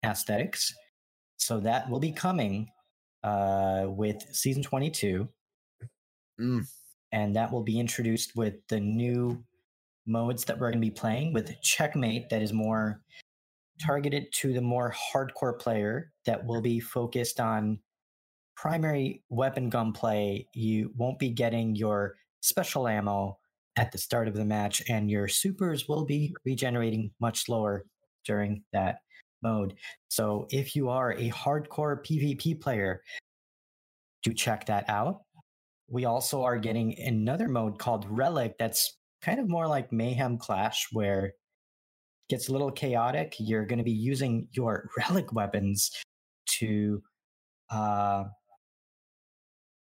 [0.06, 0.74] aesthetics.
[1.38, 2.70] So that will be coming
[3.24, 5.28] uh, with season 22.
[6.39, 6.68] Mm.
[7.12, 9.44] And that will be introduced with the new
[10.06, 13.02] modes that we're going to be playing with Checkmate, that is more
[13.80, 17.80] targeted to the more hardcore player, that will be focused on
[18.62, 23.36] primary weapon gunplay, you won't be getting your special ammo
[23.76, 27.84] at the start of the match, and your supers will be regenerating much slower
[28.24, 28.99] during that
[29.41, 29.74] mode.
[30.09, 33.01] So if you are a hardcore PvP player,
[34.22, 35.22] do check that out.
[35.89, 40.88] We also are getting another mode called Relic that's kind of more like Mayhem Clash,
[40.91, 41.34] where it
[42.30, 43.34] gets a little chaotic.
[43.39, 45.89] You're going to be using your relic weapons
[46.59, 47.01] to
[47.72, 48.26] uh,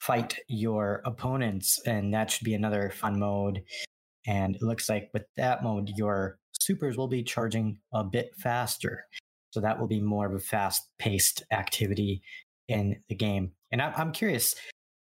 [0.06, 3.64] fight your opponents, and that should be another fun mode.
[4.28, 9.06] And it looks like with that mode, your supers will be charging a bit faster.
[9.52, 12.22] So that will be more of a fast paced activity
[12.68, 13.52] in the game.
[13.72, 14.56] And I'm curious.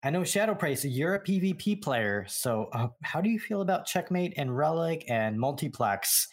[0.03, 2.25] I know Shadow Price, you're a PvP player.
[2.27, 6.27] So uh, how do you feel about Checkmate and Relic and Multiplex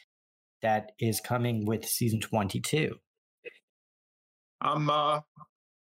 [0.62, 2.94] that is coming with season 22?
[4.60, 5.20] I'm uh,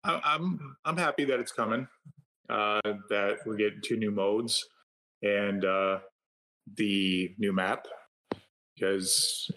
[0.04, 1.88] I'm I'm happy that it's coming
[2.50, 4.66] uh, that we're getting two new modes
[5.22, 6.00] and uh,
[6.76, 7.86] the new map.
[8.76, 9.50] Because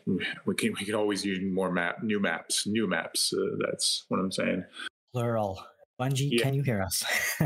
[0.46, 4.18] we can we can always use more map new maps new maps uh, that's what
[4.18, 4.64] i'm saying.
[5.12, 5.62] Plural.
[6.00, 6.42] Bungie yeah.
[6.42, 7.04] can you hear us?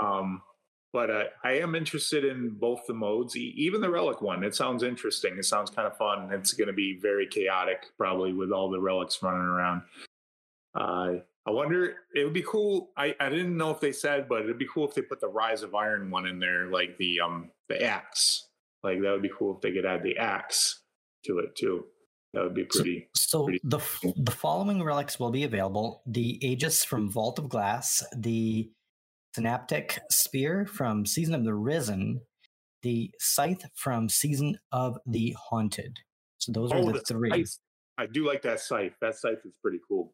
[0.00, 0.42] Um
[0.92, 4.42] but uh, i am interested in both the modes even the relic one.
[4.44, 5.36] It sounds interesting.
[5.38, 6.30] It sounds kind of fun.
[6.32, 9.82] It's going to be very chaotic probably with all the relics running around.
[10.74, 11.94] Uh, I wonder.
[12.14, 12.90] It would be cool.
[12.96, 15.28] I, I didn't know if they said, but it'd be cool if they put the
[15.28, 18.46] Rise of Iron one in there, like the um the axe.
[18.82, 20.82] Like that would be cool if they could add the axe
[21.26, 21.84] to it too.
[22.32, 23.08] That would be pretty.
[23.16, 24.14] So, so pretty the cool.
[24.16, 28.70] the following relics will be available: the Aegis from Vault of Glass, the
[29.34, 32.20] Synaptic Spear from Season of the Risen,
[32.82, 35.98] the Scythe from Season of the Haunted.
[36.38, 37.30] So those are Oh, the the three.
[37.44, 37.58] scythe.
[37.98, 38.92] I do like that scythe.
[39.00, 40.12] That scythe is pretty cool.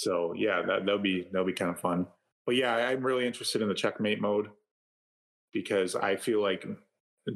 [0.00, 2.06] So yeah, that that'll be that'll be kind of fun.
[2.46, 4.48] But yeah, I'm really interested in the checkmate mode
[5.52, 6.64] because I feel like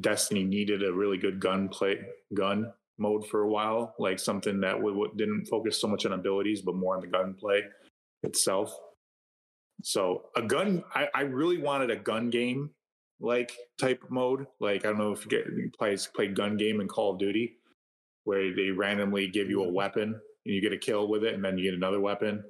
[0.01, 1.99] Destiny needed a really good gun play
[2.33, 6.13] gun mode for a while, like something that w- w- didn't focus so much on
[6.13, 7.61] abilities but more on the gunplay
[8.23, 8.75] itself.
[9.83, 12.71] So a gun, I, I really wanted a gun game
[13.19, 14.47] like type mode.
[14.59, 17.19] Like I don't know if you get you play played gun game in Call of
[17.19, 17.57] Duty,
[18.23, 19.75] where they randomly give you a mm-hmm.
[19.75, 22.43] weapon and you get a kill with it, and then you get another weapon.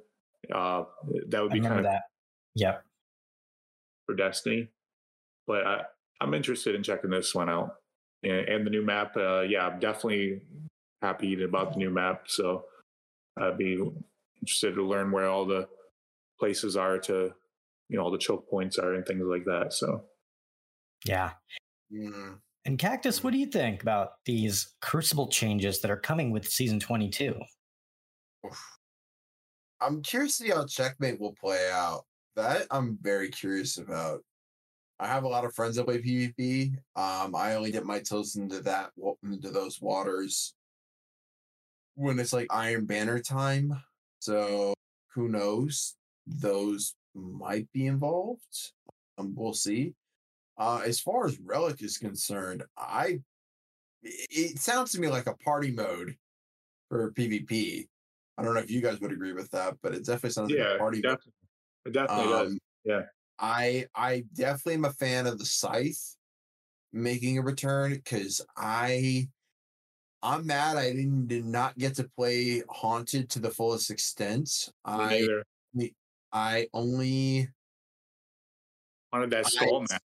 [0.52, 0.84] Uh,
[1.28, 2.02] that would be kind of that.
[2.54, 2.82] Yep.
[4.06, 4.68] for Destiny.
[5.46, 5.82] But I,
[6.20, 7.76] I'm interested in checking this one out.
[8.22, 10.40] And, and the new map, uh, yeah, I'm definitely
[11.02, 12.24] happy about the new map.
[12.26, 12.64] So
[13.38, 13.78] I'd be
[14.40, 15.68] interested to learn where all the
[16.38, 17.32] places are to,
[17.88, 19.72] you know, all the choke points are and things like that.
[19.72, 20.04] So
[21.04, 21.32] Yeah.
[21.92, 22.38] Mm.
[22.64, 26.80] And Cactus, what do you think about these Crucible changes that are coming with season
[26.80, 27.36] 22?
[28.44, 28.78] Oof.
[29.80, 32.04] I'm curious to see how checkmate will play out.
[32.34, 34.20] That I'm very curious about.
[34.98, 36.74] I have a lot of friends that play PvP.
[36.96, 38.90] Um, I only dip my toes into that
[39.22, 40.54] into those waters
[41.94, 43.82] when it's like Iron Banner time.
[44.20, 44.74] So
[45.14, 45.96] who knows?
[46.26, 48.72] Those might be involved.
[49.18, 49.94] Um, we'll see.
[50.58, 53.20] Uh, as far as Relic is concerned, I
[54.02, 56.16] it it sounds to me like a party mode
[56.88, 57.88] for PvP.
[58.38, 60.58] I don't know if you guys would agree with that, but it definitely sounds like
[60.58, 61.00] yeah, a party.
[61.00, 61.32] definitely,
[61.86, 62.50] it definitely does.
[62.52, 63.02] Um, Yeah.
[63.38, 66.16] I I definitely am a fan of the scythe
[66.92, 69.28] making a return because I
[70.22, 74.70] I'm mad I didn't did not get to play Haunted to the fullest extent.
[74.86, 75.42] Me
[75.74, 75.90] I.
[76.32, 77.48] I only
[79.12, 80.02] wanted that I- skull map.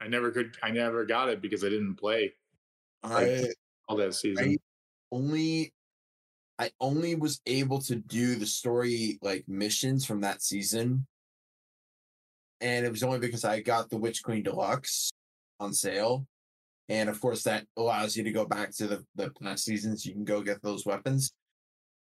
[0.00, 0.56] I never could.
[0.62, 2.34] I never got it because I didn't play
[3.04, 3.44] I
[3.88, 4.44] all that season.
[4.50, 4.56] I
[5.12, 5.72] only
[6.62, 11.08] I only was able to do the story like missions from that season.
[12.60, 15.10] And it was only because I got the Witch Queen Deluxe
[15.58, 16.24] on sale.
[16.88, 20.06] And of course that allows you to go back to the, the past seasons.
[20.06, 21.32] You can go get those weapons.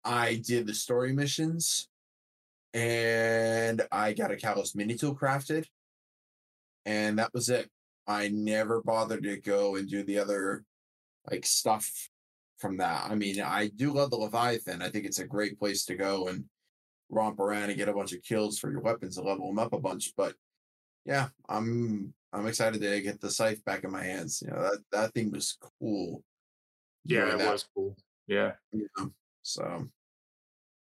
[0.03, 1.89] I did the story missions
[2.71, 5.65] and I got a Calus Mini-Tool crafted.
[6.85, 7.67] And that was it.
[8.05, 10.65] I never bothered to go and do the other
[11.31, 12.09] like stuff
[12.65, 13.05] from that.
[13.11, 14.81] I mean, I do love the Leviathan.
[14.81, 16.45] I think it's a great place to go and
[17.11, 19.73] romp around and get a bunch of kills for your weapons to level them up
[19.73, 20.13] a bunch.
[20.17, 20.33] But
[21.05, 24.41] yeah, I'm I'm excited to get the scythe back in my hands.
[24.43, 26.23] You know that that thing was cool.
[27.05, 27.95] yeah, it that, was cool.
[28.27, 29.05] Yeah, yeah.
[29.43, 29.87] So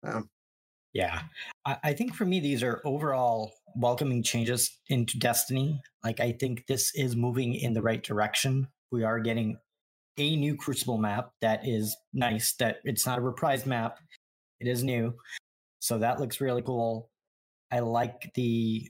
[0.02, 0.20] yeah,
[0.94, 1.20] Yeah.
[1.66, 5.82] I, I think for me, these are overall welcoming changes into Destiny.
[6.02, 8.68] Like, I think this is moving in the right direction.
[8.90, 9.58] We are getting
[10.18, 13.98] a new Crucible map that is nice, that it's not a reprised map,
[14.60, 15.14] it is new.
[15.80, 17.10] So that looks really cool.
[17.70, 18.88] I like the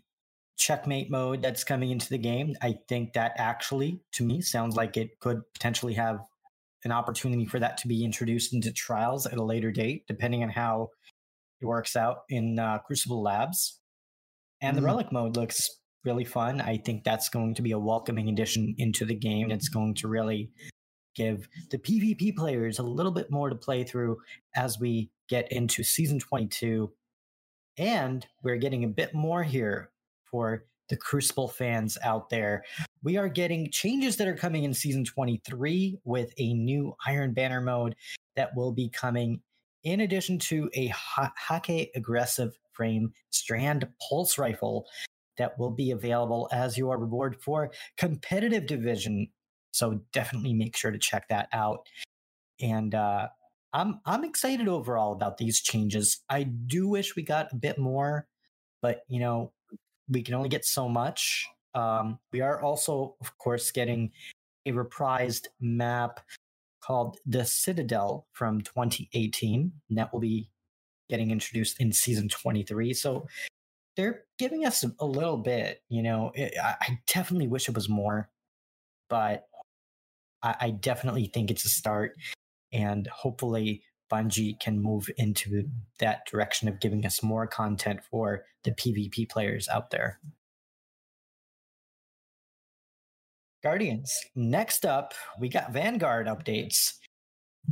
[0.56, 2.54] checkmate mode that's coming into the game.
[2.62, 6.20] I think that actually, to me, sounds like it could potentially have
[6.84, 10.50] an opportunity for that to be introduced into trials at a later date, depending on
[10.50, 10.90] how
[11.60, 13.80] it works out in uh, Crucible Labs.
[14.60, 14.80] And Mhm.
[14.80, 15.68] the Relic mode looks
[16.04, 16.60] really fun.
[16.60, 19.50] I think that's going to be a welcoming addition into the game.
[19.50, 20.52] It's going to really
[21.14, 24.18] give the PvP players a little bit more to play through
[24.56, 26.90] as we get into season 22.
[27.78, 29.90] And we're getting a bit more here
[30.24, 32.64] for the Crucible fans out there.
[33.02, 37.60] We are getting changes that are coming in season 23 with a new Iron Banner
[37.60, 37.96] mode
[38.36, 39.40] that will be coming
[39.84, 44.86] in addition to a Ha- Hakke aggressive frame strand pulse rifle
[45.38, 49.28] that will be available as your reward for competitive division.
[49.74, 51.88] So definitely make sure to check that out.
[52.60, 53.28] And uh,
[53.72, 56.22] I'm I'm excited overall about these changes.
[56.30, 58.28] I do wish we got a bit more,
[58.80, 59.52] but you know
[60.08, 61.48] we can only get so much.
[61.74, 64.12] Um, we are also, of course, getting
[64.64, 66.20] a reprised map
[66.80, 70.50] called the Citadel from 2018, and that will be
[71.08, 72.94] getting introduced in season 23.
[72.94, 73.26] So
[73.96, 75.82] they're giving us a, little bit.
[75.88, 78.30] You know, it, I, I definitely wish it was more,
[79.08, 79.46] but
[80.44, 82.14] I, I definitely think it's a start,
[82.72, 83.82] and hopefully
[84.12, 85.68] Bungie can move into
[85.98, 90.20] that direction of giving us more content for the PvP players out there.
[93.62, 94.14] Guardians.
[94.36, 96.92] Next up, we got Vanguard updates.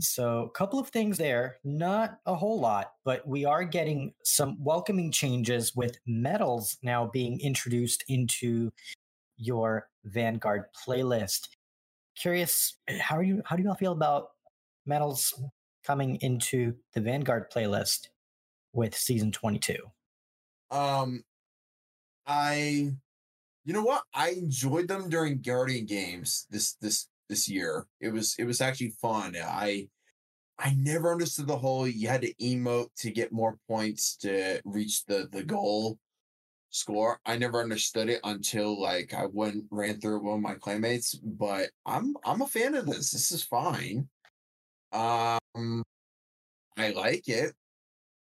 [0.01, 4.57] So, a couple of things there, not a whole lot, but we are getting some
[4.59, 8.73] welcoming changes with medals now being introduced into
[9.37, 11.49] your Vanguard playlist.
[12.17, 14.29] Curious, how are you how do you all feel about
[14.87, 15.33] medals
[15.85, 18.09] coming into the Vanguard playlist
[18.73, 19.77] with season 22?
[20.71, 21.23] Um,
[22.27, 22.93] I,
[23.65, 24.03] you know what?
[24.15, 27.87] I enjoyed them during Guardian games this this this year.
[28.01, 29.35] It was it was actually fun.
[29.43, 29.89] I
[30.59, 35.05] I never understood the whole you had to emote to get more points to reach
[35.07, 35.99] the the goal
[36.73, 37.21] score.
[37.25, 41.17] I never understood it until like I went ran through one of my claymates.
[41.23, 43.13] But I'm I'm a fan of this.
[43.13, 44.09] This is fine.
[44.93, 45.85] Um,
[46.77, 47.55] I like it.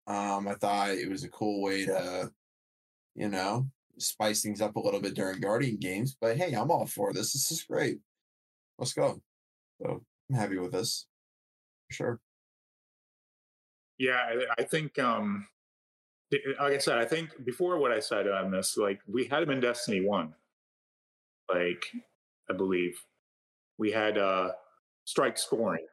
[0.05, 2.29] Um, I thought it was a cool way to,
[3.15, 3.67] you know,
[3.97, 6.17] spice things up a little bit during Guardian games.
[6.19, 7.33] But hey, I'm all for this.
[7.33, 7.99] This is great.
[8.77, 9.21] Let's go.
[9.81, 11.07] So I'm happy with this.
[11.89, 12.19] For sure.
[13.97, 15.47] Yeah, I, I think um
[16.59, 19.51] like I said, I think before what I said on this, like we had him
[19.51, 20.33] in Destiny One.
[21.49, 21.85] Like,
[22.49, 22.95] I believe.
[23.77, 24.51] We had uh
[25.05, 25.85] strike scoring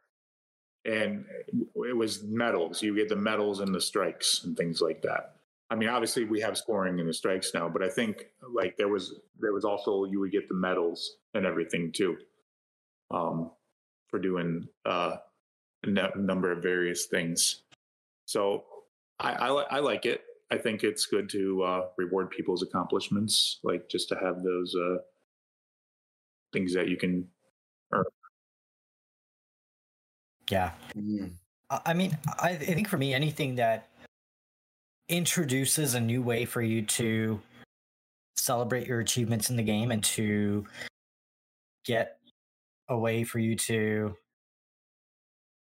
[0.85, 1.25] and
[1.55, 2.83] it was medals.
[2.83, 5.37] You get the medals and the strikes and things like that.
[5.71, 8.89] I mean, obviously we have scoring in the strikes now, but I think like there
[8.89, 12.17] was there was also you would get the medals and everything too,
[13.11, 13.51] um,
[14.09, 15.17] for doing uh,
[15.85, 17.63] a number of various things.
[18.27, 18.65] So
[19.19, 20.23] I, I, I like it.
[20.51, 24.97] I think it's good to uh, reward people's accomplishments, like just to have those uh,
[26.53, 27.27] things that you can
[27.93, 28.05] earn
[30.51, 30.73] yeah.
[30.97, 31.33] Mm.
[31.71, 33.89] I mean, I, I think for me, anything that
[35.09, 37.41] introduces a new way for you to
[38.37, 40.65] celebrate your achievements in the game and to
[41.85, 42.19] get
[42.89, 44.17] a way for you to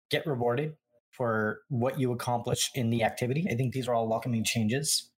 [0.10, 0.76] get rewarded
[1.20, 3.46] for what you accomplish in the activity.
[3.52, 5.12] I think these are all welcoming changes.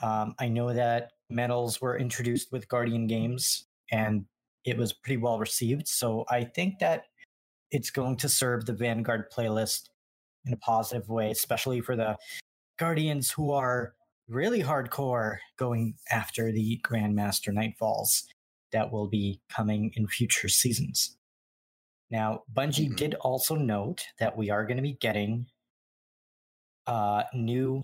[0.00, 4.26] Um, I know that medals were introduced with Guardian Games and
[4.64, 5.88] it was pretty well received.
[5.88, 7.06] So I think that
[7.72, 9.88] it's going to serve the Vanguard playlist
[10.46, 12.16] in a positive way, especially for the
[12.78, 13.94] Guardians who are
[14.28, 18.26] really hardcore going after the Grandmaster Nightfalls
[18.70, 21.16] that will be coming in future seasons.
[22.10, 22.94] Now, Bungie mm-hmm.
[22.96, 25.46] did also note that we are going to be getting
[26.86, 27.82] uh, new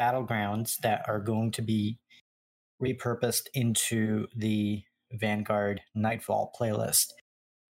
[0.00, 1.98] battlegrounds that are going to be
[2.82, 4.82] repurposed into the
[5.12, 7.12] Vanguard Nightfall playlist.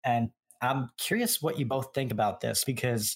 [0.04, 0.30] And
[0.62, 3.16] I'm curious what you both think about this because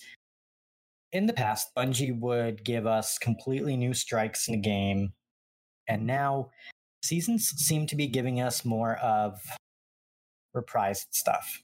[1.12, 5.14] in the past, Bungie would give us completely new strikes in the game,
[5.88, 6.50] and now
[7.04, 9.40] seasons seem to be giving us more of
[10.56, 11.62] reprised stuff.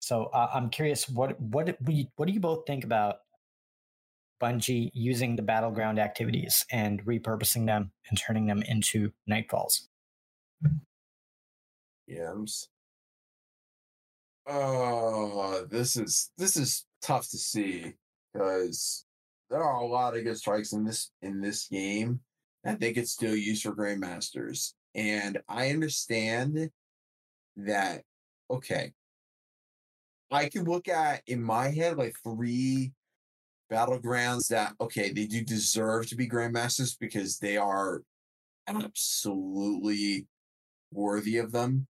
[0.00, 3.16] So uh, I'm curious what what what do you both think about
[4.42, 9.88] Bungie using the battleground activities and repurposing them and turning them into nightfalls?
[12.06, 12.68] Yams.
[14.46, 17.92] Oh, this is this is tough to see
[18.32, 19.04] because
[19.50, 22.20] there are a lot of good strikes in this in this game
[22.64, 24.72] that they could still use for grandmasters.
[24.94, 26.70] And I understand
[27.56, 28.02] that
[28.50, 28.92] okay.
[30.30, 32.92] I can look at in my head like three
[33.70, 38.02] battlegrounds that okay, they do deserve to be grandmasters because they are
[38.66, 40.26] absolutely
[40.92, 41.86] worthy of them.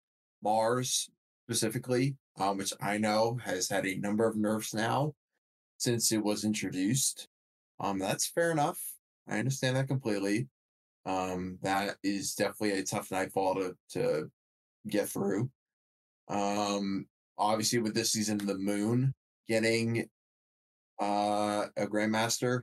[0.43, 1.11] Mars
[1.47, 5.15] specifically, um, which I know has had a number of nerfs now
[5.79, 7.29] since it was introduced.
[7.81, 8.81] Um, that's fair enough.
[9.29, 10.49] I understand that completely.
[11.07, 14.31] Um, that is definitely a tough nightfall to to
[14.89, 15.51] get through.
[16.29, 17.07] Um,
[17.39, 19.15] obviously with this season, the moon
[19.49, 20.09] getting
[21.01, 22.63] uh a grandmaster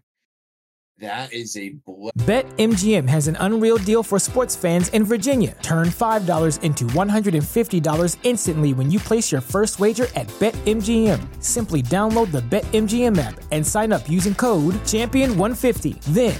[1.01, 2.11] that is a blow.
[2.19, 5.57] BetMGM has an unreal deal for sports fans in Virginia.
[5.63, 11.19] Turn $5 into $150 instantly when you place your first wager at BetMGM.
[11.43, 16.01] Simply download the BetMGM app and sign up using code Champion150.
[16.13, 16.39] Then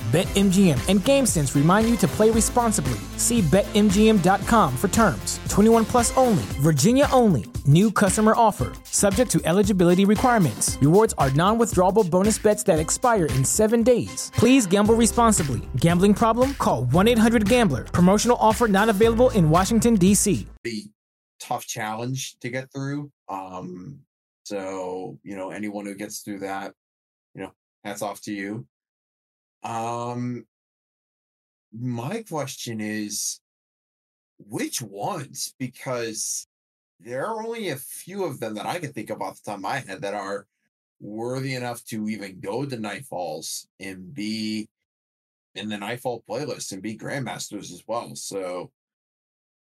[0.11, 2.99] BetMGM and GameSense remind you to play responsibly.
[3.15, 5.39] See BetMGM.com for terms.
[5.47, 7.45] 21 plus only, Virginia only.
[7.65, 10.77] New customer offer, subject to eligibility requirements.
[10.81, 14.33] Rewards are non withdrawable bonus bets that expire in seven days.
[14.35, 15.61] Please gamble responsibly.
[15.77, 16.55] Gambling problem?
[16.55, 17.85] Call 1 800 Gambler.
[17.85, 20.45] Promotional offer not available in Washington, D.C.
[20.65, 20.87] The
[21.39, 23.09] tough challenge to get through.
[23.29, 23.99] Um,
[24.43, 26.73] so, you know, anyone who gets through that,
[27.33, 27.53] you know,
[27.85, 28.67] hats off to you.
[29.63, 30.45] Um,
[31.73, 33.39] my question is
[34.37, 35.53] which ones?
[35.59, 36.47] Because
[36.99, 39.57] there are only a few of them that I can think of off the top
[39.57, 40.47] of my head that are
[40.99, 44.69] worthy enough to even go to Nightfalls and be
[45.55, 48.15] in the Nightfall playlist and be Grandmasters as well.
[48.15, 48.71] So,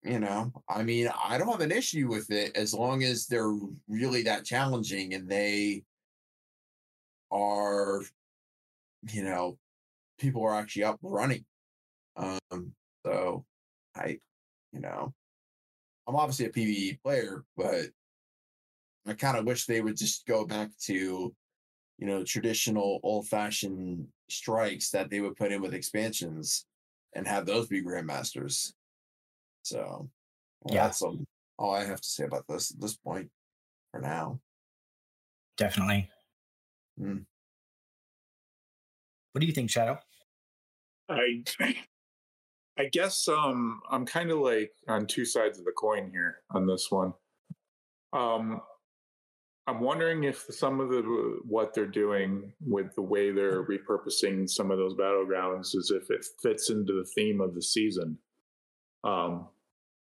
[0.03, 3.57] you know, I mean, I don't have an issue with it as long as they're
[3.89, 5.85] really that challenging and they
[7.31, 8.03] are,
[9.13, 9.59] you know,
[10.23, 11.45] people are actually up running.
[12.17, 12.73] Um,
[13.05, 13.45] so
[13.97, 14.19] I,
[14.73, 15.13] you know,
[16.07, 17.87] I'm obviously a PVE player, but
[19.07, 21.35] I kind of wish they would just go back to,
[21.99, 26.67] you know, traditional old fashioned strikes that they would put in with expansions
[27.15, 28.73] and have those be grandmasters.
[29.65, 30.09] So
[30.63, 30.85] well, Yeah.
[30.85, 31.27] that's um,
[31.59, 33.29] all I have to say about this at this point
[33.91, 34.41] for now.
[35.57, 36.09] Definitely.
[36.97, 37.19] Hmm.
[39.33, 39.99] What do you think, Shadow?
[41.09, 41.43] I
[42.79, 46.67] I guess um I'm kind of like on two sides of the coin here on
[46.67, 47.13] this one.
[48.13, 48.61] Um
[49.67, 54.71] I'm wondering if some of the what they're doing with the way they're repurposing some
[54.73, 58.19] of those battlegrounds is if it fits into the theme of the season.
[59.05, 59.49] Um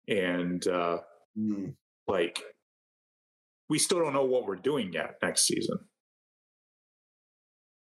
[0.08, 0.98] and uh
[1.36, 1.70] Hmm.
[2.06, 2.40] like
[3.68, 5.78] we still don't know what we're doing yet next season.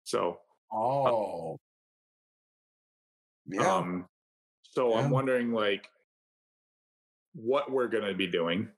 [0.05, 0.39] So
[0.71, 1.57] Oh.
[3.47, 3.75] Yeah.
[3.75, 4.05] Um,
[4.63, 5.89] so I'm wondering like
[7.33, 8.69] what we're going to be doing.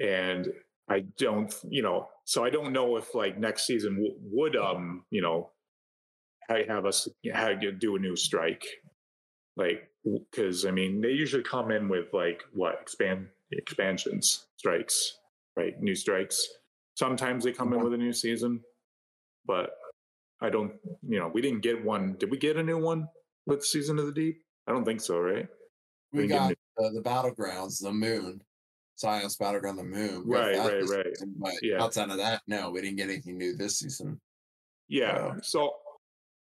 [0.00, 0.48] And
[0.88, 5.04] I don't, you know, so I don't know if like next season w- would, um,
[5.10, 5.50] you know,
[6.48, 8.64] have us have you do a new strike.
[9.56, 15.18] Like, because I mean, they usually come in with like what expand expansions, strikes,
[15.56, 15.80] right?
[15.80, 16.46] New strikes.
[16.96, 17.84] Sometimes they come in Mhm.
[17.84, 18.62] with a new season,
[19.46, 19.70] but
[20.40, 22.16] I don't, you know, we didn't get one.
[22.18, 23.08] Did we get a new one
[23.46, 24.42] with Season of the Deep?
[24.66, 25.48] I don't think so, right?
[26.12, 28.42] we we got the, the battlegrounds, the moon,
[28.96, 30.24] Science Battleground, the moon.
[30.26, 31.06] We Right, right, right.
[31.16, 31.82] season, But Yeah.
[31.82, 34.20] outside of that, no, we didn't get anything new this season.
[34.88, 35.14] Yeah.
[35.14, 35.34] Yeah.
[35.42, 35.74] So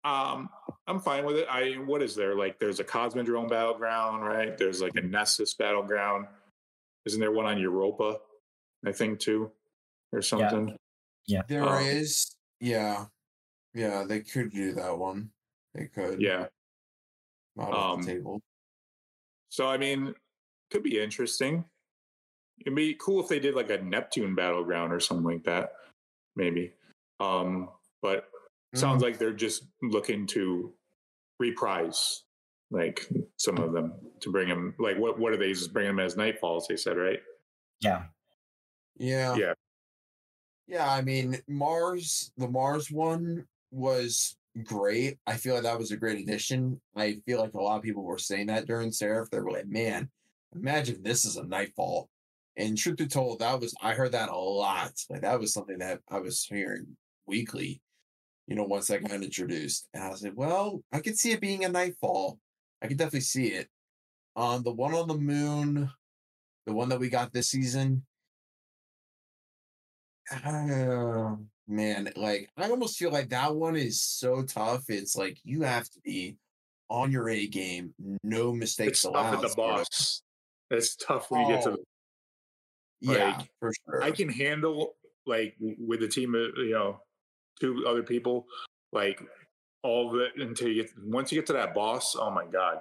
[0.03, 0.49] um
[0.85, 1.47] I'm fine with it.
[1.49, 2.35] I what is there?
[2.35, 4.57] Like there's a Cosmodrome battleground, right?
[4.57, 6.27] There's like a Nessus battleground.
[7.05, 8.19] Isn't there one on Europa?
[8.85, 9.49] I think too.
[10.11, 10.75] Or something.
[11.47, 13.05] There Um, is, yeah,
[13.73, 15.31] yeah, they could do that one.
[15.73, 16.47] They could, Yeah.
[17.55, 18.41] Not off um, the table.
[19.49, 20.13] So I mean,
[20.71, 21.63] could be interesting.
[22.65, 25.73] It'd be cool if they did like a Neptune battleground or something like that,
[26.35, 26.73] maybe.
[27.19, 27.69] Um,
[28.01, 28.30] but
[28.73, 30.73] sounds like they're just looking to
[31.39, 32.23] reprise
[32.71, 33.07] like
[33.38, 34.73] some of them to bring them.
[34.80, 35.19] Like what?
[35.19, 36.67] What are they just bring them as nightfalls?
[36.67, 37.19] They said right.
[37.81, 38.03] Yeah.
[38.97, 39.35] Yeah.
[39.35, 39.53] Yeah.
[40.67, 45.17] Yeah, I mean, Mars, the Mars one was great.
[45.25, 46.80] I feel like that was a great addition.
[46.95, 49.30] I feel like a lot of people were saying that during Seraph.
[49.30, 50.09] They were like, man,
[50.55, 52.09] imagine this is a nightfall.
[52.55, 54.93] And truth be told, that was I heard that a lot.
[55.09, 57.81] Like that was something that I was hearing weekly,
[58.47, 59.88] you know, once that got introduced.
[59.93, 62.39] And I was like, well, I could see it being a nightfall.
[62.81, 63.69] I could definitely see it.
[64.35, 65.89] Um, the one on the moon,
[66.67, 68.03] the one that we got this season,
[70.31, 74.90] Oh, man, like I almost feel like that one is so tough.
[74.90, 76.38] It's like you have to be
[76.90, 79.34] on your A game, no mistakes It's tough allowed.
[79.35, 80.22] at the boss.
[80.72, 81.72] It's tough when you get to.
[81.72, 81.77] Oh,
[82.99, 84.03] yeah, for sure.
[84.03, 84.95] I can handle
[85.26, 87.02] like with a team of you know
[87.60, 88.45] two other people,
[88.91, 89.22] like
[89.84, 92.15] all of it until you get once you get to that boss.
[92.18, 92.80] Oh my god,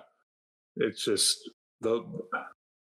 [0.77, 1.51] it's just
[1.81, 2.05] the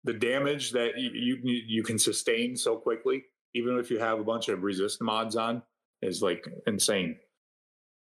[0.03, 1.11] the damage that you
[1.43, 3.23] you, you can sustain so quickly,
[3.53, 5.61] even if you have a bunch of resist mods on,
[6.03, 7.17] is like insane.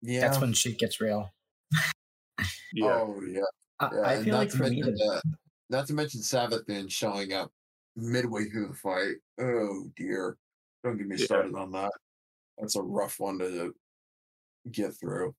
[0.02, 0.22] yeah.
[0.22, 1.30] That's when shit gets real.
[2.74, 3.41] Yeah, Oh yeah.
[3.80, 4.02] I, yeah.
[4.03, 5.24] I feel not like to for me, mention the, that,
[5.70, 7.52] not to mention Savathûn showing up
[7.95, 9.15] midway through the fight.
[9.40, 10.38] Oh dear.
[10.84, 11.26] Don't get me Yeah.
[11.26, 11.91] started on that.
[12.57, 13.74] That's a rough one to
[14.72, 15.36] get through.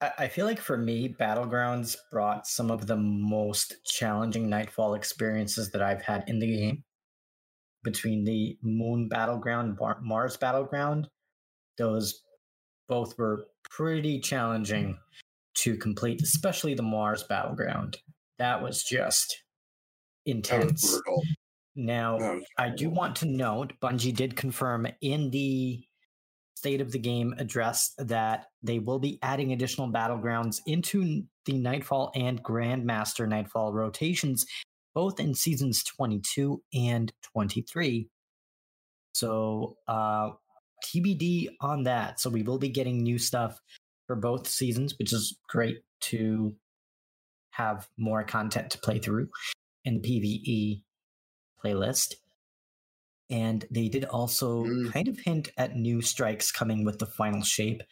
[0.00, 5.70] I I feel like for me, Battlegrounds brought some of the most challenging Nightfall experiences
[5.72, 6.82] that I've had in the game.
[7.84, 11.08] Between the Moon Battleground, Mars Battleground,
[11.78, 12.22] those
[12.88, 14.98] both were pretty challenging
[15.54, 17.98] to complete, especially the Mars battleground.
[18.38, 19.42] That was just
[20.26, 21.02] That was intense.
[21.76, 25.84] Now, I do want to note Bungie did confirm in the
[26.56, 32.10] state of the game address that they will be adding additional battlegrounds into the Nightfall
[32.16, 34.44] and Grandmaster Nightfall rotations,
[34.92, 38.08] both in seasons 22 and 23.
[39.12, 40.30] So, uh,
[40.84, 42.20] TBD on that.
[42.20, 43.60] So, we will be getting new stuff
[44.06, 46.54] for both seasons, which is great to
[47.50, 49.28] have more content to play through
[49.84, 50.82] in the PvE
[51.62, 52.14] playlist.
[53.30, 54.92] And they did also Mm.
[54.92, 57.82] kind of hint at new strikes coming with the final shape.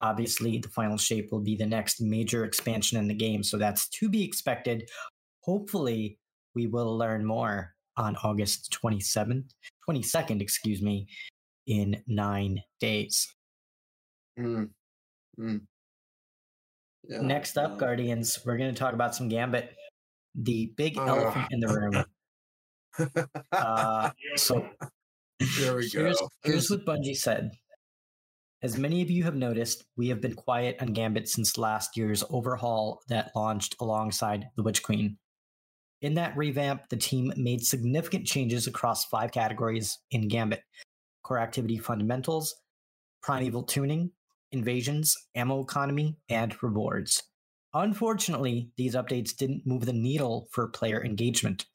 [0.00, 3.88] Obviously, the final shape will be the next major expansion in the game, so that's
[3.90, 4.88] to be expected.
[5.42, 6.18] Hopefully,
[6.54, 9.54] we will learn more on August 27th,
[9.86, 11.06] 22nd, excuse me,
[11.66, 13.34] in nine days.
[14.38, 14.70] Mm.
[15.38, 15.60] Mm.
[17.08, 17.76] Yeah, Next up, yeah.
[17.78, 19.74] Guardians, we're going to talk about some Gambit,
[20.34, 21.08] the big Ugh.
[21.08, 22.04] elephant in the room.
[23.52, 24.66] Uh, so
[25.58, 26.28] there we here's, go.
[26.44, 27.50] here's what Bungie said.
[28.62, 32.22] As many of you have noticed, we have been quiet on Gambit since last year's
[32.28, 35.16] overhaul that launched alongside the Witch Queen.
[36.02, 40.62] In that revamp, the team made significant changes across five categories in Gambit
[41.22, 42.54] core activity fundamentals,
[43.22, 44.12] primeval tuning,
[44.52, 47.22] invasions, ammo economy, and rewards.
[47.72, 51.66] Unfortunately, these updates didn't move the needle for player engagement.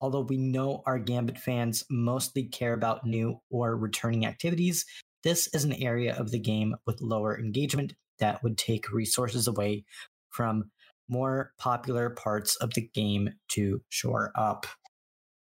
[0.00, 4.84] Although we know our Gambit fans mostly care about new or returning activities,
[5.22, 9.84] this is an area of the game with lower engagement that would take resources away
[10.30, 10.70] from
[11.08, 14.66] more popular parts of the game to shore up.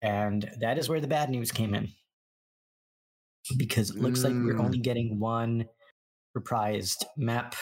[0.03, 1.89] And that is where the bad news came in.
[3.57, 4.65] Because it looks like we're Mm.
[4.65, 5.67] only getting one
[6.37, 7.55] reprised map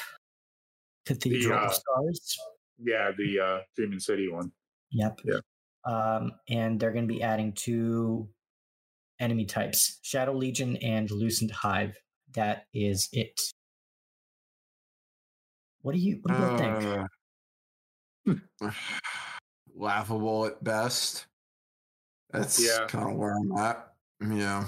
[1.06, 2.36] Cathedral uh, of Scars.
[2.78, 4.52] Yeah, the uh, Dreaming City one.
[4.90, 5.20] Yep.
[5.24, 5.38] Yeah.
[5.84, 8.28] Um, and they're going to be adding two
[9.20, 11.96] enemy types Shadow Legion and Lucent Hive.
[12.34, 13.40] That is it.
[15.82, 16.58] What do you, what do you both
[18.60, 18.60] think?
[18.62, 18.70] Uh,
[19.76, 21.26] laughable at best.
[22.30, 22.86] That's Yeah.
[22.88, 23.92] kind of where I'm at.
[24.20, 24.66] Yeah.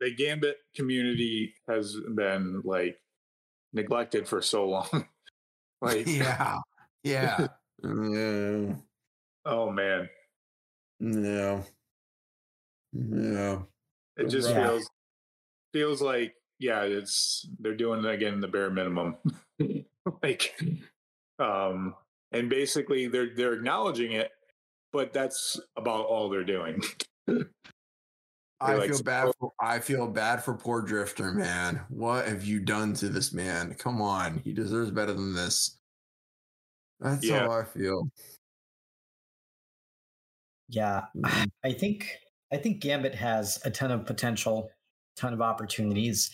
[0.00, 2.98] The Gambit community has been like
[3.72, 5.06] neglected for so long.
[5.80, 6.58] like, yeah.
[7.02, 7.48] Yeah.
[7.82, 8.74] yeah.
[9.44, 10.08] oh man,
[11.00, 11.62] Yeah.
[12.92, 13.62] Yeah.
[14.16, 14.66] it just Yeah.
[14.68, 14.90] feels
[15.72, 19.16] feels like yeah, it's they're doing it again the bare minimum.
[20.22, 20.58] like,
[21.38, 21.94] um,
[22.32, 24.30] and basically they're they're acknowledging it,
[24.92, 26.82] but that's about all they're doing.
[28.60, 29.32] I like feel bad.
[29.38, 31.80] For, I feel bad for poor Drifter, man.
[31.88, 33.74] What have you done to this man?
[33.74, 35.78] Come on, he deserves better than this.
[37.00, 37.40] That's Yeah.
[37.40, 38.10] how I feel.
[40.68, 41.46] Yeah, Mm.
[41.64, 42.10] I think
[42.50, 44.70] I think Gambit has a ton of potential,
[45.16, 46.30] ton of opportunities.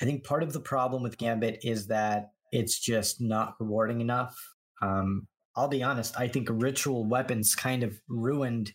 [0.00, 4.36] I think part of the problem with Gambit is that it's just not rewarding enough.
[4.82, 8.72] Um, I'll be honest, I think ritual weapons kind of ruined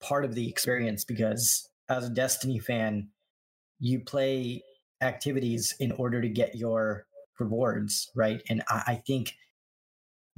[0.00, 3.08] part of the experience because as a Destiny fan,
[3.78, 4.62] you play
[5.00, 7.06] activities in order to get your
[7.38, 8.42] rewards, right?
[8.48, 9.34] And I, I think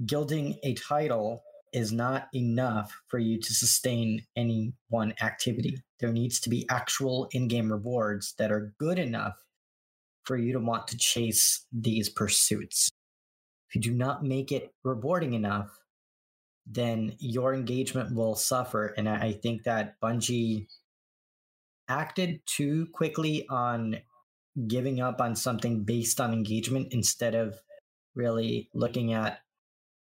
[0.04, 5.82] gilding a title is not enough for you to sustain any one activity.
[6.00, 9.34] There needs to be actual in game rewards that are good enough
[10.24, 12.90] for you to want to chase these pursuits.
[13.68, 15.70] If you do not make it rewarding enough,
[16.66, 18.94] then your engagement will suffer.
[18.96, 20.66] And I think that Bungie
[21.88, 23.98] acted too quickly on
[24.66, 27.58] giving up on something based on engagement instead of
[28.14, 29.40] really looking at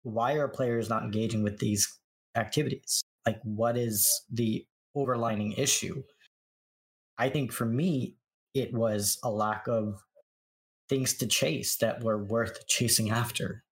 [0.03, 1.99] why are players not engaging with these
[2.37, 3.03] activities?
[3.27, 4.67] Like, what is the
[4.97, 6.03] overlining issue?
[7.19, 8.17] I think for me,
[8.55, 10.03] it was a lack of
[10.89, 13.65] things to chase that were worth chasing after.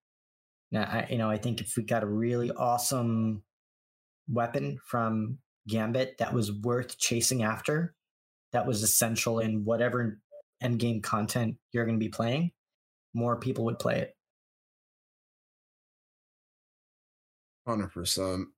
[0.73, 3.43] Now, I, you know, I think if we got a really awesome
[4.29, 5.39] weapon from
[5.69, 7.95] Gambit that was worth chasing after,
[8.53, 10.19] that was essential in whatever
[10.61, 12.51] end game content you're going to be playing,
[13.15, 14.17] more people would play it.
[17.67, 18.49] Hundred percent.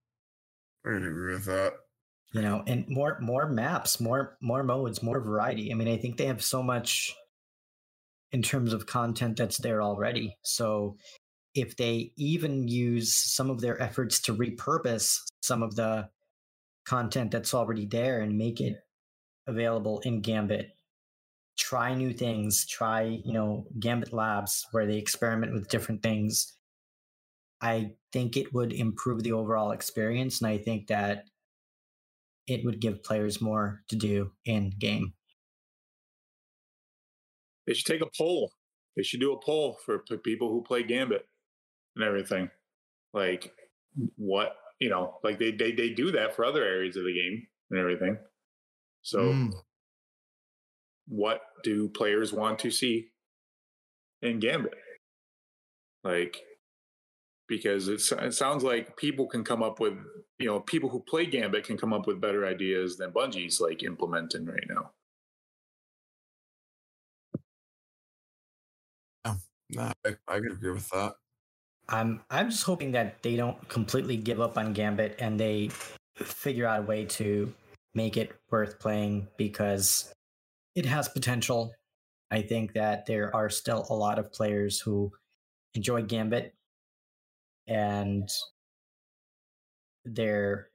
[0.87, 1.73] I agree with that.
[2.33, 6.17] you know and more more maps more more modes more variety i mean i think
[6.17, 7.15] they have so much
[8.33, 10.97] in terms of content that's there already so
[11.59, 16.09] if they even use some of their efforts to repurpose some of the
[16.87, 18.77] content that's already there and make it
[19.47, 20.71] available in gambit
[21.59, 26.59] try new things try you know gambit labs where they experiment with different things
[27.61, 31.25] I think it would improve the overall experience, and I think that
[32.47, 35.15] it would give players more to do in game.
[37.67, 38.53] They should take a poll.
[38.97, 41.27] They should do a poll for people who play Gambit
[41.99, 42.51] and everything.
[43.15, 43.55] Like
[44.17, 47.47] what you know, like they they they do that for other areas of the game
[47.71, 48.19] and everything.
[49.03, 49.53] So Mm.
[51.09, 53.11] what do players want to see
[54.23, 54.75] in Gambit?
[56.05, 56.45] Like,
[57.49, 59.95] because it's, it sounds like people can come up with,
[60.39, 63.83] you know, people who play Gambit can come up with better ideas than Bungie's like
[63.83, 64.93] implementing right now.
[69.71, 71.15] Nah, I, I could agree with that.
[71.89, 75.71] I'm I'm just hoping that they don't completely give up on Gambit and they
[76.17, 77.53] figure out a way to
[77.95, 80.13] make it worth playing because
[80.75, 81.73] it has potential.
[82.31, 85.13] I think that there are still a lot of players who
[85.75, 86.55] enjoy Gambit
[87.67, 88.29] and
[90.05, 90.69] their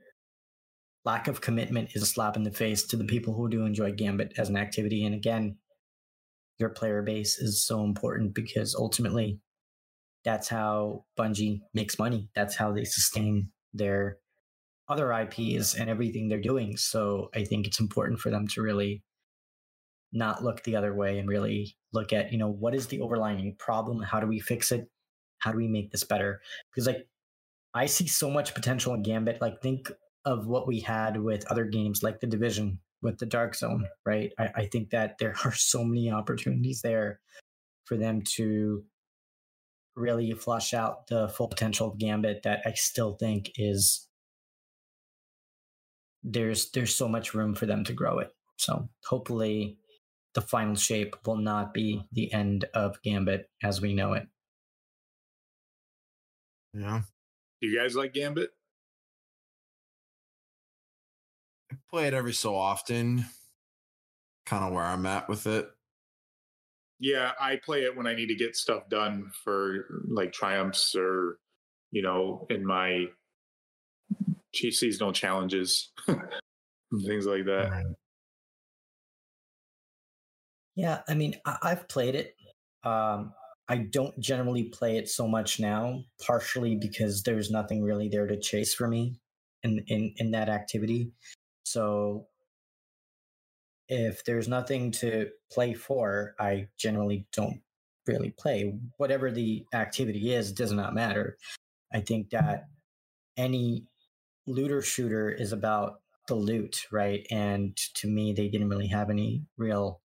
[1.05, 3.91] lack of commitment is a slap in the face to the people who do enjoy
[3.91, 5.05] Gambit as an activity.
[5.05, 5.57] And again,
[6.59, 9.39] your player base is so important because ultimately
[10.23, 12.29] that's how Bungie makes money.
[12.35, 14.17] That's how they sustain their
[14.89, 16.77] other IPs and everything they're doing.
[16.77, 19.03] So I think it's important for them to really
[20.11, 23.55] not look the other way and really look at, you know, what is the overlying
[23.57, 24.01] problem?
[24.01, 24.87] How do we fix it?
[25.39, 26.41] How do we make this better?
[26.71, 27.07] Because like
[27.73, 29.41] I see so much potential in Gambit.
[29.41, 29.91] Like think
[30.25, 34.31] of what we had with other games like the Division with the Dark Zone, right?
[34.39, 37.19] I, I think that there are so many opportunities there
[37.85, 38.83] for them to
[39.95, 44.07] really you flush out the full potential of Gambit that I still think is
[46.23, 48.33] there's there's so much room for them to grow it.
[48.57, 49.77] So hopefully
[50.33, 54.27] the final shape will not be the end of Gambit as we know it.
[56.73, 57.01] Yeah.
[57.61, 58.49] Do you guys like Gambit?
[61.71, 63.25] I play it every so often.
[64.45, 65.69] Kind of where I'm at with it.
[67.03, 71.37] Yeah, I play it when I need to get stuff done for like triumphs or,
[71.91, 73.07] you know, in my
[74.53, 77.95] chief seasonal challenges, things like that.
[80.75, 82.35] Yeah, I mean, I- I've played it.
[82.83, 83.33] Um,
[83.67, 88.39] I don't generally play it so much now, partially because there's nothing really there to
[88.39, 89.19] chase for me
[89.63, 91.11] in in in that activity.
[91.65, 92.27] So
[93.87, 97.61] if there's nothing to play for, I generally don't
[98.07, 98.77] really play.
[98.97, 101.37] Whatever the activity is, does not matter.
[101.93, 102.65] I think that
[103.37, 103.85] any
[104.47, 107.25] looter shooter is about the loot, right?
[107.31, 110.01] And to me, they didn't really have any real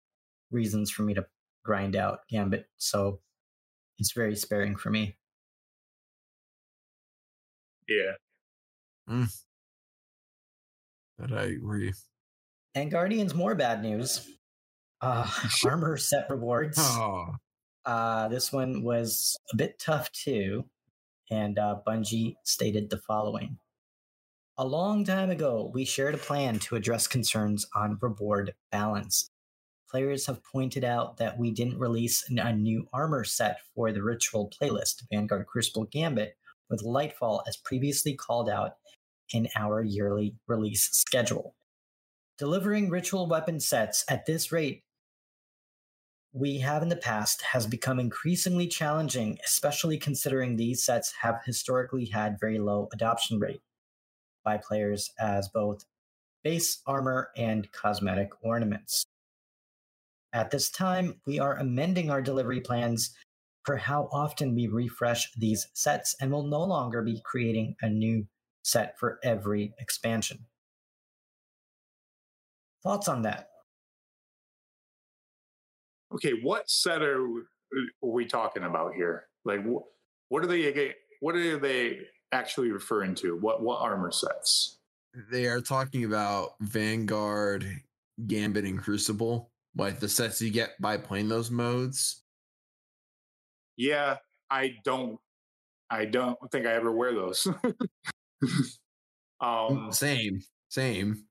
[0.50, 1.26] reasons for me to
[1.64, 2.66] grind out Gambit.
[2.76, 3.20] So
[3.98, 5.16] it's very sparing for me.
[7.88, 8.12] Yeah.
[9.08, 9.32] Mm.
[11.18, 11.92] That I agree.
[12.74, 14.28] And Guardians, more bad news.
[15.00, 15.28] Uh,
[15.64, 16.78] armor set rewards.
[16.80, 17.34] Oh,
[17.84, 20.64] Uh, this one was a bit tough too.
[21.30, 23.58] And uh, Bungie stated the following
[24.56, 29.30] A long time ago, we shared a plan to address concerns on reward balance.
[29.90, 34.50] Players have pointed out that we didn't release a new armor set for the ritual
[34.50, 36.36] playlist, Vanguard Crucible Gambit,
[36.68, 38.72] with Lightfall as previously called out
[39.32, 41.54] in our yearly release schedule.
[42.38, 44.84] Delivering ritual weapon sets at this rate
[46.32, 52.04] we have in the past has become increasingly challenging, especially considering these sets have historically
[52.06, 53.62] had very low adoption rate
[54.44, 55.84] by players as both
[56.44, 59.04] base armor and cosmetic ornaments.
[60.32, 63.14] At this time, we are amending our delivery plans
[63.64, 68.26] for how often we refresh these sets and will no longer be creating a new
[68.62, 70.46] set for every expansion.
[72.82, 73.48] Thoughts on that?
[76.14, 79.24] Okay, what set are, are we talking about here?
[79.44, 79.60] Like,
[80.28, 80.94] what are they?
[81.20, 81.98] What are they
[82.32, 83.36] actually referring to?
[83.36, 84.78] What what armor sets?
[85.30, 87.66] they are talking about Vanguard,
[88.26, 92.22] Gambit, and Crucible, like the sets you get by playing those modes.
[93.76, 94.16] Yeah,
[94.50, 95.18] I don't.
[95.90, 97.48] I don't think I ever wear those.
[99.40, 101.24] um, same, same.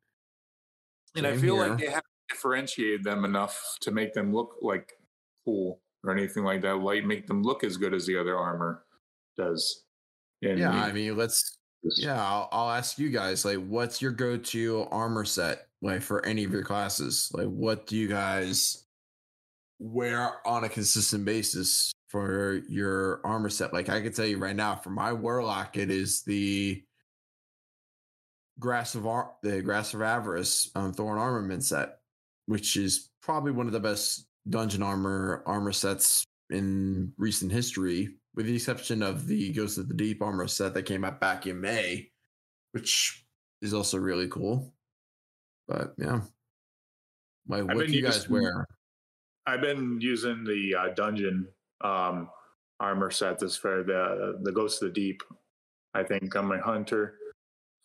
[1.17, 1.69] And I feel here.
[1.69, 4.93] like they haven't differentiated them enough to make them look like
[5.45, 6.75] cool or anything like that.
[6.75, 8.83] Like make them look as good as the other armor
[9.37, 9.83] does.
[10.41, 11.57] And yeah, I mean, let's.
[11.97, 13.45] Yeah, I'll, I'll ask you guys.
[13.45, 15.67] Like, what's your go-to armor set?
[15.81, 18.85] Like for any of your classes, like what do you guys
[19.79, 21.93] wear on a consistent basis?
[22.07, 23.73] for your armor set.
[23.73, 26.81] Like I can tell you right now, for my warlock, it is the
[28.59, 31.99] grass of Ar- the Grasp of Avarice um, thorn armament set,
[32.45, 38.45] which is probably one of the best dungeon armor armor sets in recent history, with
[38.45, 41.59] the exception of the Ghost of the Deep armor set that came out back in
[41.59, 42.09] May,
[42.71, 43.25] which
[43.61, 44.73] is also really cool.
[45.67, 46.21] But yeah,
[47.47, 48.67] like I've what do you guys using- wear?
[49.45, 51.47] I've been using the uh, dungeon
[51.81, 52.29] um,
[52.79, 55.21] armor set this for the the Ghost of the Deep.
[55.93, 57.15] I think on my hunter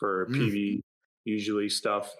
[0.02, 0.34] for Mm.
[0.34, 0.82] PV
[1.24, 2.12] usually stuff.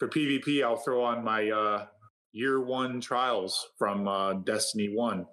[0.00, 1.86] For PvP, I'll throw on my uh,
[2.32, 5.24] year one trials from uh, Destiny One.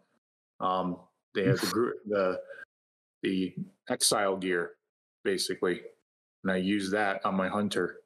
[0.60, 1.00] Um,
[1.34, 2.42] they have the the
[3.24, 3.56] the
[3.90, 4.76] exile gear
[5.24, 5.82] basically,
[6.44, 8.02] and I use that on my hunter.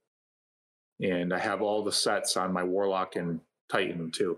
[1.02, 4.38] And I have all the sets on my warlock and titan too.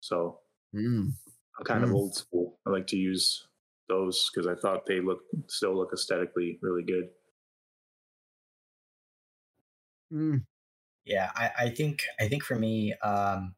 [0.00, 0.40] So
[0.74, 1.12] Mm.
[1.58, 1.94] I'm kind of Mm.
[1.94, 2.58] old school.
[2.66, 3.46] I like to use
[3.88, 7.10] those because I thought they look still look aesthetically really good.
[10.12, 10.44] Mm.
[11.04, 13.54] Yeah, I, I think I think for me, um,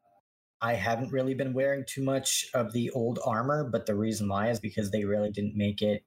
[0.61, 4.49] I haven't really been wearing too much of the old armor, but the reason why
[4.49, 6.03] is because they really didn't make it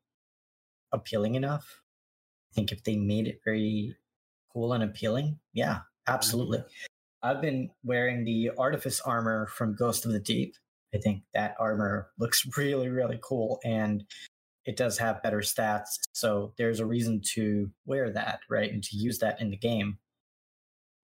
[0.92, 1.82] appealing enough.
[2.50, 3.96] I think if they made it very
[4.52, 6.64] cool and appealing, yeah, absolutely.
[7.22, 10.54] I've been wearing the artifice armor from Ghost of the Deep.
[10.94, 14.04] I think that armor looks really, really cool and
[14.64, 15.98] it does have better stats.
[16.12, 18.72] So there's a reason to wear that, right?
[18.72, 19.98] And to use that in the game.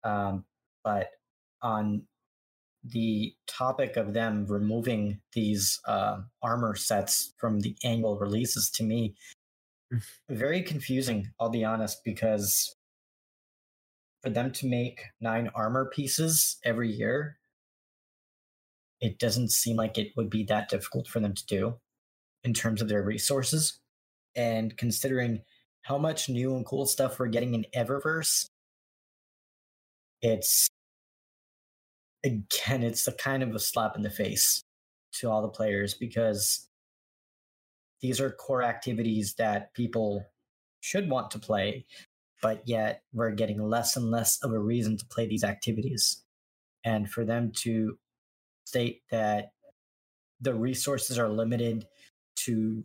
[0.05, 0.45] Um,
[0.83, 1.11] but
[1.63, 2.03] on
[2.83, 9.15] the topic of them removing these uh, armor sets from the annual releases, to me,
[10.29, 11.31] very confusing.
[11.39, 12.75] I'll be honest, because
[14.23, 17.39] for them to make nine armor pieces every year,
[19.01, 21.75] it doesn't seem like it would be that difficult for them to do
[22.45, 23.81] in terms of their resources.
[24.37, 25.43] And considering
[25.83, 28.47] how much new and cool stuff we're getting in Eververse,
[30.23, 30.69] it's
[32.25, 34.63] again, it's a kind of a slap in the face
[35.13, 36.69] to all the players because
[38.01, 40.25] these are core activities that people
[40.81, 41.85] should want to play,
[42.43, 46.23] but yet we're getting less and less of a reason to play these activities.
[46.85, 47.99] And for them to
[48.65, 49.53] state that
[50.41, 51.87] the resources are limited
[52.37, 52.85] to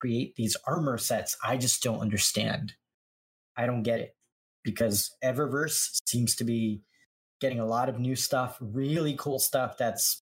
[0.00, 2.74] create these armor sets, I just don't understand.
[3.56, 4.13] I don't get it
[4.64, 6.82] because Eververse seems to be
[7.40, 10.22] getting a lot of new stuff, really cool stuff that's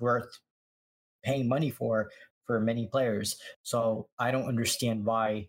[0.00, 0.38] worth
[1.24, 2.08] paying money for
[2.46, 3.36] for many players.
[3.62, 5.48] So I don't understand why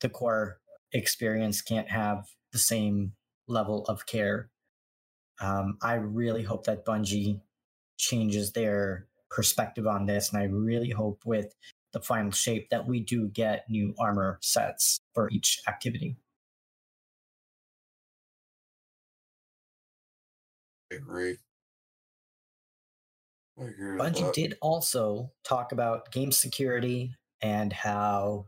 [0.00, 0.60] the core
[0.92, 3.12] experience can't have the same
[3.48, 4.50] level of care.
[5.40, 7.40] Um, I really hope that Bungie
[7.98, 11.54] changes their perspective on this, and I really hope with
[11.92, 16.16] the final shape that we do get new armor sets for each activity.
[20.94, 21.36] Agree.
[23.58, 28.46] I agree Bungie did also talk about game security and how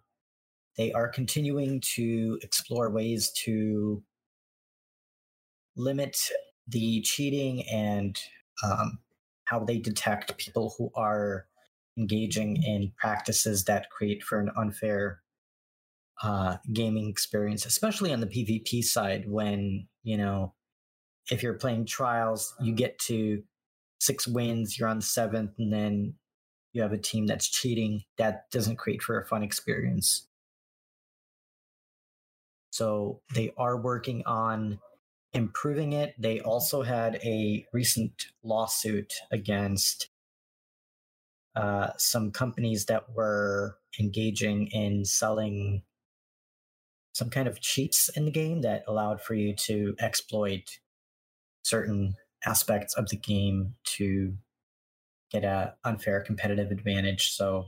[0.77, 4.03] they are continuing to explore ways to
[5.77, 6.19] limit
[6.69, 8.19] the cheating and
[8.63, 8.99] um,
[9.45, 11.47] how they detect people who are
[11.99, 15.21] engaging in practices that create for an unfair
[16.23, 19.25] uh, gaming experience, especially on the PvP side.
[19.29, 20.55] When you know,
[21.31, 23.43] if you're playing trials, you get to
[24.01, 26.15] six wins, you're on seventh, and then
[26.73, 28.05] you have a team that's cheating.
[28.19, 30.29] That doesn't create for a fun experience.
[32.71, 34.81] So they are working on
[35.33, 36.15] improving it.
[36.19, 40.09] They also had a recent lawsuit against
[41.55, 45.83] uh, some companies that were engaging in selling
[47.13, 50.81] some kind of cheats in the game that allowed for you to exploit
[51.65, 52.15] certain
[52.47, 54.35] aspects of the game to
[55.31, 57.33] get a unfair competitive advantage.
[57.33, 57.67] So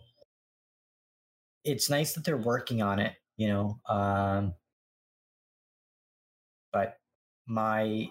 [1.65, 3.81] it's nice that they're working on it, you know.
[3.89, 4.55] Um,
[6.73, 6.99] but
[7.47, 8.09] my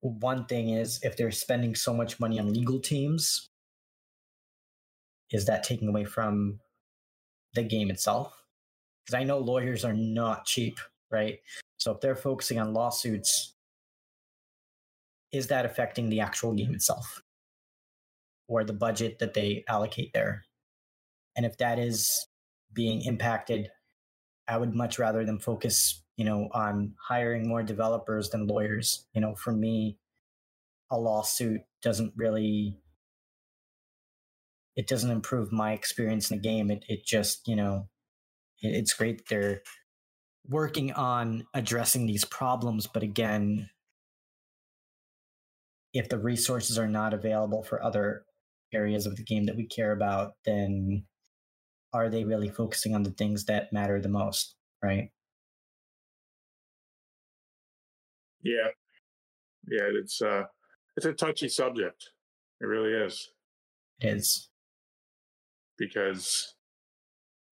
[0.00, 3.48] one thing is if they're spending so much money on legal teams,
[5.30, 6.60] is that taking away from
[7.54, 8.32] the game itself?
[9.04, 10.78] Because I know lawyers are not cheap,
[11.10, 11.38] right?
[11.78, 13.55] So if they're focusing on lawsuits,
[15.32, 17.22] is that affecting the actual game itself
[18.48, 20.44] or the budget that they allocate there?
[21.36, 22.28] And if that is
[22.72, 23.70] being impacted,
[24.48, 29.06] I would much rather them focus, you know, on hiring more developers than lawyers.
[29.12, 29.98] You know, for me,
[30.90, 32.78] a lawsuit doesn't really
[34.76, 36.70] it doesn't improve my experience in the game.
[36.70, 37.88] It it just you know,
[38.62, 39.62] it, it's great they're
[40.48, 43.68] working on addressing these problems, but again,
[45.98, 48.24] if the resources are not available for other
[48.72, 51.04] areas of the game that we care about, then
[51.92, 55.10] are they really focusing on the things that matter the most, right?
[58.42, 58.68] Yeah,
[59.68, 60.44] yeah, it's uh,
[60.96, 62.10] it's a touchy subject.
[62.60, 63.30] It really is.
[64.00, 64.50] It is
[65.78, 66.54] because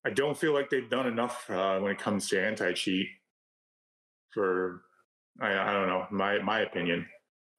[0.06, 3.06] I don't feel like they've done enough uh, when it comes to anti-cheat.
[4.32, 4.82] For
[5.40, 7.06] I, I don't know my my opinion.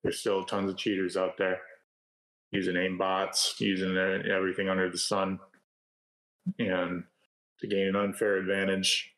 [0.05, 1.57] There's still tons of cheaters out there
[2.51, 5.39] using aim bots, using everything under the sun,
[6.59, 7.03] and
[7.59, 9.15] to gain an unfair advantage.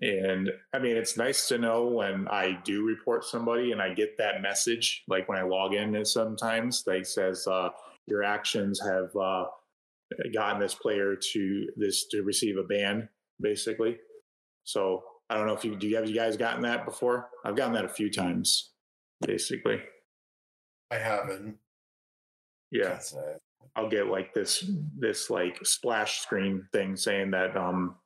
[0.00, 4.16] And I mean, it's nice to know when I do report somebody and I get
[4.18, 7.70] that message, like when I log in sometimes they says, uh,
[8.06, 9.46] your actions have uh,
[10.32, 13.08] gotten this player to this to receive a ban,
[13.40, 13.98] basically.
[14.62, 17.28] So I don't know if you do you have you guys gotten that before?
[17.44, 18.70] I've gotten that a few times,
[19.20, 19.80] basically.
[20.90, 21.56] I haven't.
[22.70, 22.98] Yeah.
[23.76, 24.68] I'll get like this
[24.98, 27.96] this like splash screen thing saying that um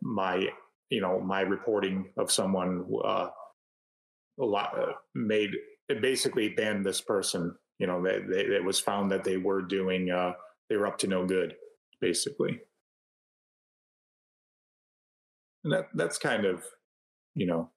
[0.00, 0.48] my
[0.90, 3.28] you know my reporting of someone uh,
[4.40, 5.50] a lot uh, made
[5.88, 10.10] it basically banned this person you know that it was found that they were doing
[10.10, 10.32] uh,
[10.68, 11.54] they were up to no good
[12.00, 12.60] basically
[15.64, 16.64] and that that's kind of
[17.34, 17.70] you know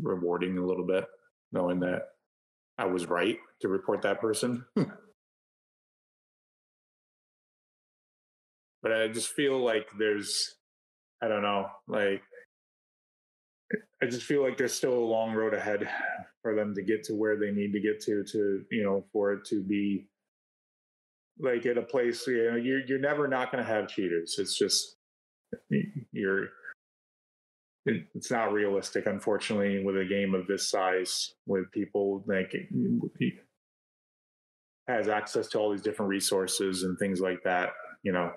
[0.00, 1.04] rewarding a little bit
[1.52, 2.02] knowing that
[2.78, 4.64] i was right to report that person
[8.82, 10.56] but i just feel like there's
[11.22, 11.66] I don't know.
[11.86, 12.22] Like,
[14.02, 15.88] I just feel like there's still a long road ahead
[16.42, 19.32] for them to get to where they need to get to, to, you know, for
[19.32, 20.06] it to be
[21.40, 24.36] like at a place, you know, you're, you're never not going to have cheaters.
[24.38, 24.96] It's just,
[26.12, 26.48] you're,
[28.14, 32.52] it's not realistic, unfortunately, with a game of this size, with people like
[34.86, 37.70] has access to all these different resources and things like that.
[38.02, 38.32] You know,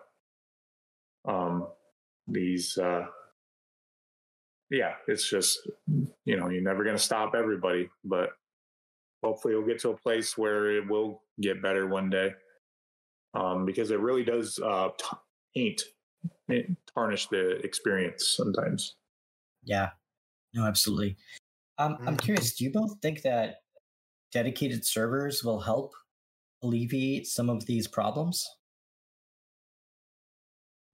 [1.27, 1.67] um,
[2.27, 3.05] these uh
[4.69, 5.59] yeah it's just
[6.25, 8.29] you know you're never going to stop everybody but
[9.23, 12.31] hopefully we'll get to a place where it will get better one day
[13.33, 14.89] um because it really does uh
[16.95, 18.95] tarnish the experience sometimes
[19.63, 19.89] yeah
[20.53, 21.15] no absolutely
[21.77, 22.21] um, i'm mm.
[22.21, 23.57] curious do you both think that
[24.31, 25.93] dedicated servers will help
[26.63, 28.47] alleviate some of these problems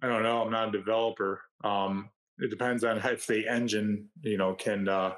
[0.02, 0.42] I don't know.
[0.42, 1.42] I'm not a developer.
[1.64, 5.14] Um, it depends on if the engine, you know, can uh,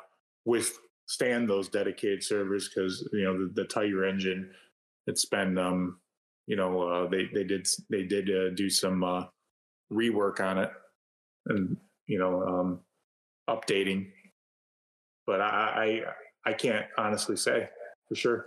[0.46, 4.52] withstand those dedicated servers because you know the, the, Tiger engine.
[5.08, 6.00] It's been, um,
[6.48, 9.26] you know, uh, they they did they did uh, do some uh,
[9.92, 10.72] rework on it,
[11.48, 11.78] and
[12.08, 12.80] you know, um,
[13.50, 14.12] updating.
[15.26, 16.02] But I,
[16.46, 17.70] I I can't honestly say
[18.08, 18.46] for sure.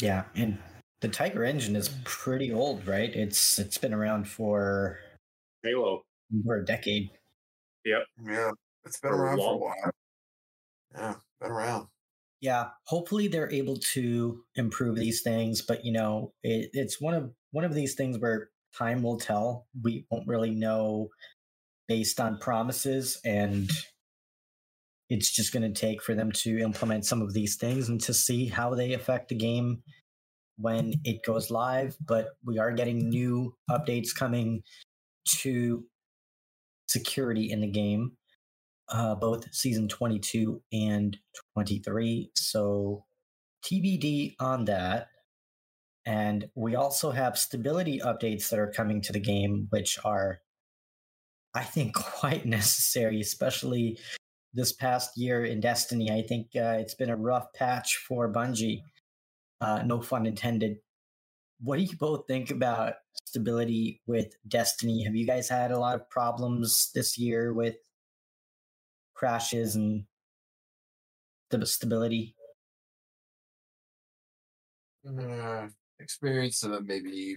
[0.00, 0.58] Yeah, and
[1.00, 3.14] the Tiger engine is pretty old, right?
[3.14, 4.98] It's it's been around for
[5.62, 6.02] Halo
[6.44, 7.10] for a decade.
[7.84, 8.02] Yep.
[8.24, 8.50] Yeah,
[8.84, 9.90] it's been for around for a while.
[10.94, 11.86] Yeah, been around.
[12.40, 17.32] Yeah, hopefully they're able to improve these things, but you know, it, it's one of
[17.50, 19.66] one of these things where time will tell.
[19.82, 21.08] We won't really know
[21.90, 23.68] based on promises and
[25.08, 28.14] it's just going to take for them to implement some of these things and to
[28.14, 29.82] see how they affect the game
[30.56, 31.96] when it goes live.
[32.00, 34.62] But we are getting new updates coming
[35.40, 35.84] to
[36.86, 38.12] security in the game,
[38.88, 41.16] uh, both season 22 and
[41.54, 42.30] 23.
[42.36, 43.04] So
[43.64, 45.08] TBD on that.
[46.06, 50.38] And we also have stability updates that are coming to the game, which are,
[51.54, 53.98] I think, quite necessary, especially
[54.52, 56.10] this past year in Destiny.
[56.10, 58.82] I think uh, it's been a rough patch for Bungie.
[59.60, 60.78] Uh, no fun intended.
[61.62, 62.94] What do you both think about
[63.24, 65.04] stability with Destiny?
[65.04, 67.76] Have you guys had a lot of problems this year with
[69.14, 70.04] crashes and
[71.50, 72.34] the stability?
[75.06, 75.68] Uh,
[75.98, 77.36] experience them maybe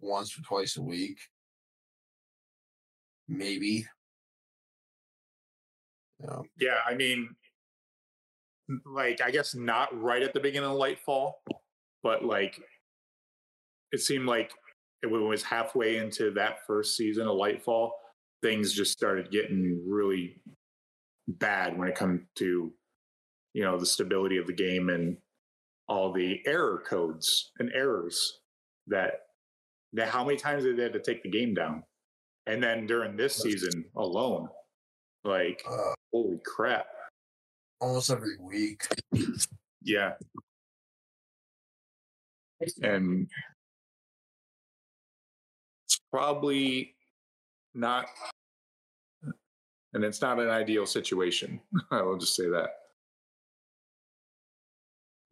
[0.00, 1.18] once or twice a week.
[3.32, 3.86] Maybe.
[6.28, 7.34] Um, yeah, I mean,
[8.84, 11.32] like I guess not right at the beginning of Lightfall,
[12.02, 12.62] but like
[13.90, 14.52] it seemed like
[15.02, 17.90] it was halfway into that first season of Lightfall,
[18.42, 20.36] things just started getting really
[21.26, 22.72] bad when it comes to
[23.54, 25.16] you know the stability of the game and
[25.88, 28.40] all the error codes and errors
[28.88, 29.20] that
[29.94, 31.82] that how many times did they had to take the game down?
[32.46, 34.48] And then during this season alone,
[35.24, 36.86] like Uh, holy crap.
[37.80, 38.86] almost every week.
[39.82, 40.14] Yeah.
[42.82, 43.28] And
[45.86, 46.94] it's probably
[47.74, 48.06] not,
[49.92, 51.60] and it's not an ideal situation.
[51.90, 52.70] I will just say that.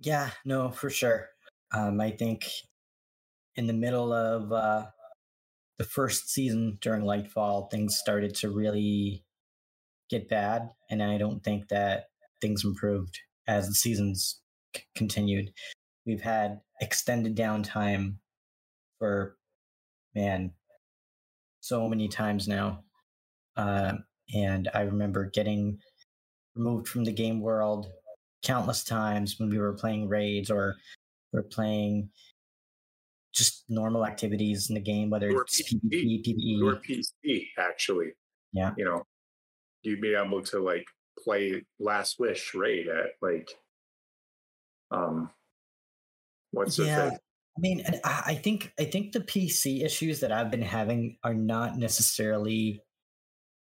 [0.01, 1.29] Yeah, no, for sure.
[1.73, 2.47] Um, I think
[3.57, 4.87] in the middle of uh,
[5.81, 9.25] the first season during Lightfall, things started to really
[10.11, 12.11] get bad, and I don't think that
[12.43, 14.43] things improved as the seasons
[14.77, 15.55] c- continued.
[16.05, 18.17] We've had extended downtime
[18.99, 19.39] for
[20.15, 20.53] man
[21.61, 22.85] so many times now,
[23.57, 24.05] um,
[24.35, 25.79] and I remember getting
[26.55, 27.87] removed from the game world
[28.43, 30.77] countless times when we were playing raids or
[31.33, 32.11] we're playing
[33.33, 36.23] just normal activities in the game, whether Or it's PvP.
[36.25, 36.81] PvE.
[37.25, 38.13] PC, actually.
[38.53, 38.75] Yeah.
[38.77, 39.05] You know,
[39.83, 40.85] you'd be able to like
[41.19, 43.51] play Last Wish raid at like,
[44.91, 45.31] um,
[46.51, 47.11] what's the Yeah.
[47.11, 47.19] thing?
[47.57, 51.35] I mean, I I think I think the PC issues that I've been having are
[51.35, 52.83] not necessarily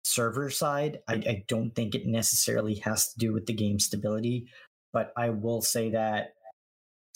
[0.05, 1.01] server side.
[1.09, 4.49] I, I don't think it necessarily has to do with the game stability,
[4.93, 6.35] but I will say that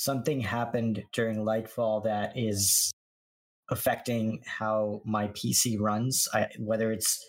[0.01, 2.91] something happened during Lightfall that is
[3.71, 6.27] affecting how my PC runs.
[6.33, 7.29] I, whether it's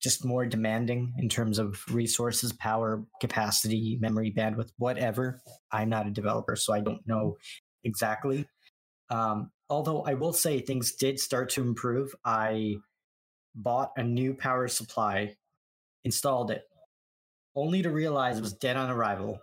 [0.00, 5.40] just more demanding in terms of resources, power, capacity, memory, bandwidth, whatever.
[5.72, 7.36] I'm not a developer, so I don't know
[7.82, 8.46] exactly.
[9.10, 12.14] Um, although I will say things did start to improve.
[12.24, 12.76] I
[13.56, 15.34] bought a new power supply,
[16.04, 16.62] installed it,
[17.56, 19.40] only to realize it was dead on arrival.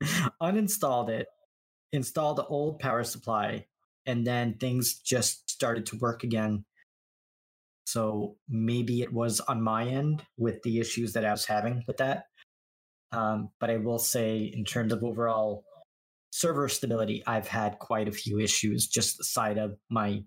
[0.42, 1.26] Uninstalled it,
[1.92, 3.66] installed the old power supply,
[4.06, 6.64] and then things just started to work again.
[7.86, 11.96] So maybe it was on my end with the issues that I was having with
[11.98, 12.24] that.
[13.12, 15.64] Um, but I will say, in terms of overall
[16.30, 20.22] server stability, I've had quite a few issues just the side of my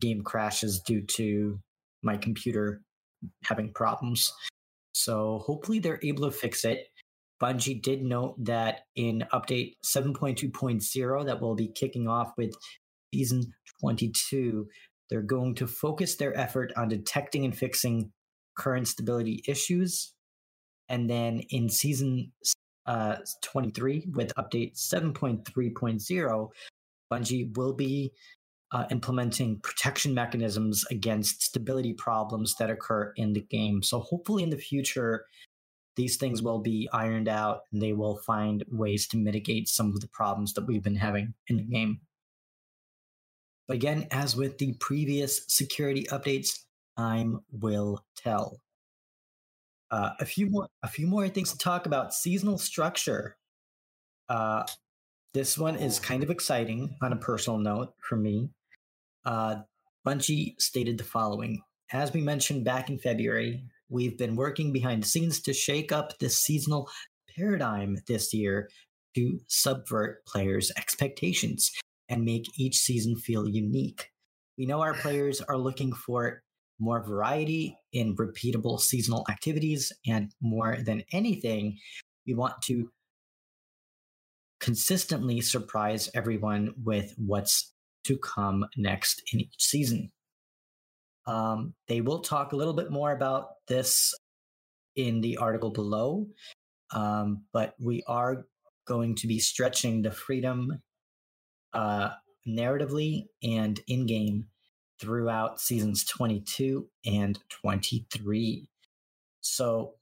[0.00, 1.60] game crashes due to
[2.02, 2.82] my computer
[3.42, 4.32] having problems.
[4.92, 6.86] So hopefully they're able to fix it.
[7.42, 12.52] Bungie did note that in update 7.2.0 that will be kicking off with
[13.14, 14.66] season 22,
[15.08, 18.12] they're going to focus their effort on detecting and fixing
[18.56, 20.12] current stability issues.
[20.88, 22.32] And then in season
[22.86, 26.48] uh, 23 with update 7.3.0,
[27.12, 28.12] Bungie will be
[28.72, 33.82] uh, implementing protection mechanisms against stability problems that occur in the game.
[33.82, 35.24] So hopefully in the future,
[35.98, 40.00] these things will be ironed out and they will find ways to mitigate some of
[40.00, 42.00] the problems that we've been having in the game.
[43.66, 46.60] But again, as with the previous security updates,
[46.96, 48.60] time will tell.
[49.90, 52.14] Uh, a few more, a few more things to talk about.
[52.14, 53.36] Seasonal structure.
[54.28, 54.62] Uh,
[55.34, 58.50] this one is kind of exciting on a personal note for me.
[59.24, 59.62] Uh,
[60.06, 61.62] Bungie stated the following:
[61.92, 66.18] As we mentioned back in February, we've been working behind the scenes to shake up
[66.18, 66.88] the seasonal
[67.36, 68.68] paradigm this year
[69.14, 71.72] to subvert players' expectations
[72.08, 74.10] and make each season feel unique.
[74.56, 76.42] We know our players are looking for
[76.80, 81.78] more variety in repeatable seasonal activities, and more than anything,
[82.26, 82.90] we want to
[84.60, 87.72] consistently surprise everyone with what's
[88.04, 90.10] to come next in each season.
[91.28, 94.14] Um, they will talk a little bit more about this
[94.96, 96.26] in the article below,
[96.90, 98.46] um, but we are
[98.86, 100.82] going to be stretching the freedom
[101.74, 102.10] uh,
[102.48, 104.46] narratively and in game
[104.98, 108.66] throughout seasons 22 and 23.
[109.42, 109.94] So,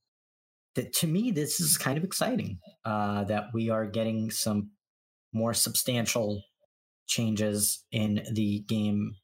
[0.76, 4.70] that to me, this is kind of exciting uh, that we are getting some
[5.32, 6.44] more substantial
[7.08, 9.16] changes in the game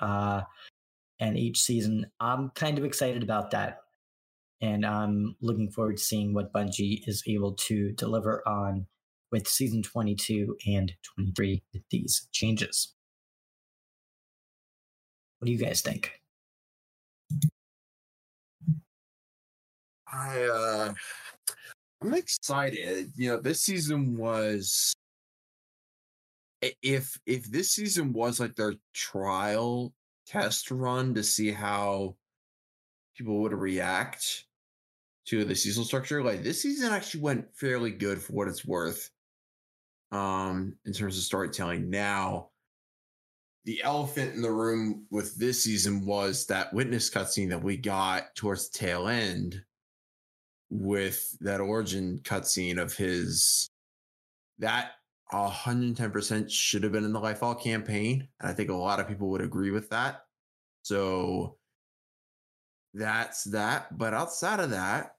[0.00, 0.42] uh,
[1.20, 2.06] and each season.
[2.20, 3.78] I'm kind of excited about that.
[4.60, 8.86] And I'm looking forward to seeing what Bungie is able to deliver on
[9.30, 12.94] with season 22 and 23 with these changes.
[15.38, 16.20] What do you guys think?
[20.10, 20.94] I uh
[22.02, 23.12] I'm excited.
[23.16, 24.94] You know, this season was
[26.82, 29.92] if if this season was like their trial
[30.26, 32.16] test run to see how
[33.16, 34.44] people would react
[35.26, 39.10] to the seasonal structure, like this season actually went fairly good for what it's worth.
[40.12, 41.90] Um, in terms of storytelling.
[41.90, 42.50] Now,
[43.64, 48.34] the elephant in the room with this season was that witness cutscene that we got
[48.36, 49.60] towards the tail end
[50.70, 53.70] with that origin cutscene of his
[54.58, 54.92] that
[55.34, 58.28] 110% should have been in the Lightfall campaign.
[58.40, 60.24] And I think a lot of people would agree with that.
[60.82, 61.56] So
[62.92, 63.96] that's that.
[63.96, 65.16] But outside of that,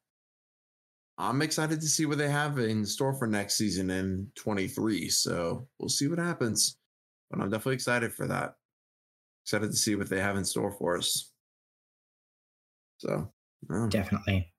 [1.18, 5.10] I'm excited to see what they have in store for next season in 23.
[5.10, 6.78] So we'll see what happens.
[7.32, 8.56] But I'm definitely excited for that.
[9.46, 11.32] Excited to see what they have in store for us.
[12.98, 13.32] So,
[13.70, 13.88] yeah.
[13.90, 14.52] Definitely.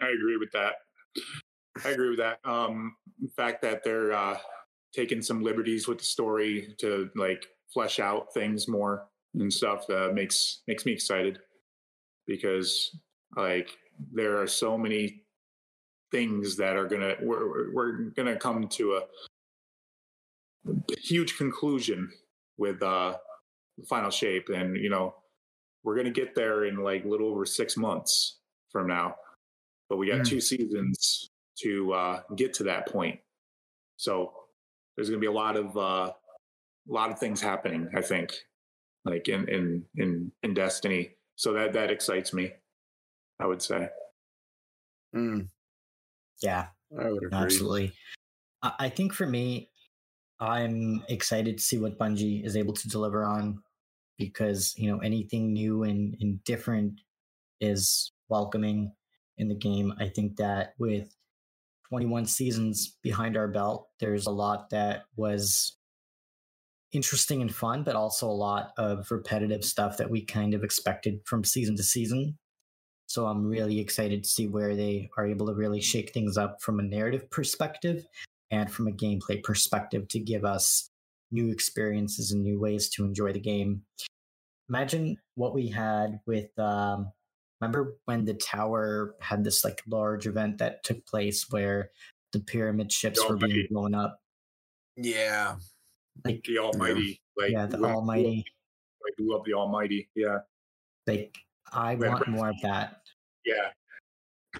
[0.00, 0.74] I agree with that.
[1.84, 2.38] I agree with that.
[2.44, 4.38] Um, the fact that they're uh,
[4.94, 10.10] taking some liberties with the story to like flesh out things more and stuff uh,
[10.12, 11.38] makes makes me excited
[12.26, 12.96] because
[13.36, 13.76] like
[14.12, 15.22] there are so many
[16.10, 19.02] things that are gonna we're, we're gonna come to a
[20.98, 22.10] huge conclusion
[22.56, 23.14] with uh
[23.88, 25.14] final shape and you know
[25.84, 28.38] we're gonna get there in like little over six months
[28.70, 29.14] from now
[29.90, 30.28] but we got Mm.
[30.28, 31.30] two seasons
[31.60, 33.20] to uh get to that point
[33.96, 34.32] so
[34.96, 38.34] there's gonna be a lot of uh a lot of things happening i think
[39.04, 42.52] like in in in in destiny so that that excites me
[43.40, 43.88] i would say
[45.14, 45.48] Mm,
[46.42, 46.68] Yeah,
[46.98, 47.38] I would agree.
[47.38, 47.92] absolutely.
[48.62, 49.70] I I think for me,
[50.40, 53.62] I'm excited to see what Bungie is able to deliver on
[54.18, 57.02] because you know anything new and, and different
[57.60, 58.94] is welcoming
[59.38, 59.94] in the game.
[59.98, 61.16] I think that with
[61.90, 65.76] 21 seasons behind our belt, there's a lot that was
[66.92, 71.20] interesting and fun, but also a lot of repetitive stuff that we kind of expected
[71.24, 72.38] from season to season.
[73.06, 76.60] So I'm really excited to see where they are able to really shake things up
[76.60, 78.06] from a narrative perspective
[78.50, 80.90] and from a gameplay perspective to give us
[81.30, 83.82] new experiences and new ways to enjoy the game.
[84.68, 87.12] Imagine what we had with um
[87.60, 91.90] remember when the tower had this like large event that took place where
[92.32, 94.20] the pyramid ships were being blown up.
[94.96, 95.56] Yeah.
[96.24, 98.44] Like the almighty like yeah, the almighty.
[99.04, 100.38] like love the almighty yeah
[101.06, 101.36] Like
[101.72, 103.02] I Remember- want more of that.
[103.44, 103.70] yeah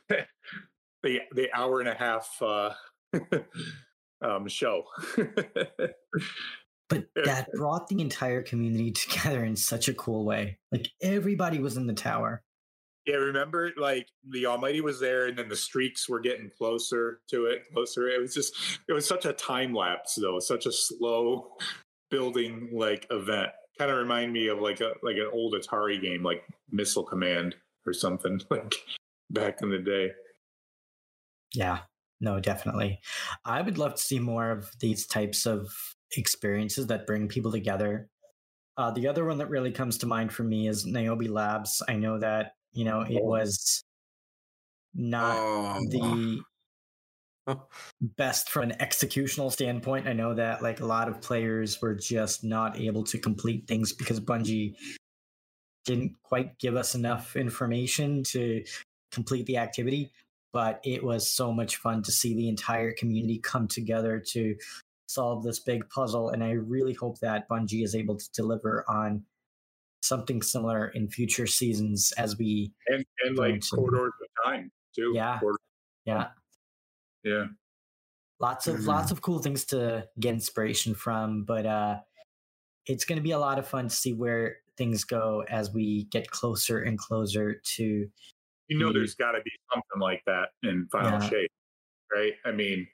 [1.03, 2.71] the the hour and a half uh
[4.23, 4.85] um show
[6.89, 10.59] But that brought the entire community together in such a cool way.
[10.73, 12.43] Like everybody was in the tower.
[13.09, 17.47] Yeah remember like the almighty was there and then the streaks were getting closer to
[17.47, 18.55] it closer it was just
[18.89, 21.51] it was such a time lapse though such a slow
[22.11, 26.23] building like event kind of remind me of like a like an old atari game
[26.23, 27.57] like missile command
[27.87, 28.75] or something like
[29.31, 30.11] back in the day
[31.55, 31.81] Yeah,
[32.21, 33.01] no, definitely.
[33.45, 35.69] I would love to see more of these types of
[36.17, 38.09] experiences that bring people together.
[38.77, 41.83] Uh, the other one that really comes to mind for me is Niobe Labs.
[41.89, 43.27] I know that, you know, it Oh.
[43.27, 43.83] was
[44.95, 46.43] not Oh, the
[48.01, 50.07] best from an executional standpoint.
[50.07, 53.93] I know that like a lot of players were just not able to complete things
[53.93, 54.75] because Bungie
[55.85, 58.63] didn't quite give us enough information to
[59.11, 60.13] complete the activity.
[60.53, 64.57] But it was so much fun to see the entire community come together to
[65.07, 66.31] solve this big puzzle.
[66.31, 69.25] And I really hope that Bungie is able to deliver on
[70.03, 73.65] something similar in future seasons as we, and and like Right.
[73.73, 75.39] corridors of time too Yeah.
[75.41, 75.59] Corridor-
[76.05, 76.29] yeah,
[77.25, 77.47] yeah
[78.41, 81.99] lots of lots of cool things to get inspiration from but uh
[82.87, 86.05] it's going to be a lot of fun to see where things go as we
[86.05, 88.09] get closer and closer to
[88.69, 91.29] you know the- there's got to be something like that in final Yeah.
[91.29, 91.51] shape
[92.15, 92.87] right i mean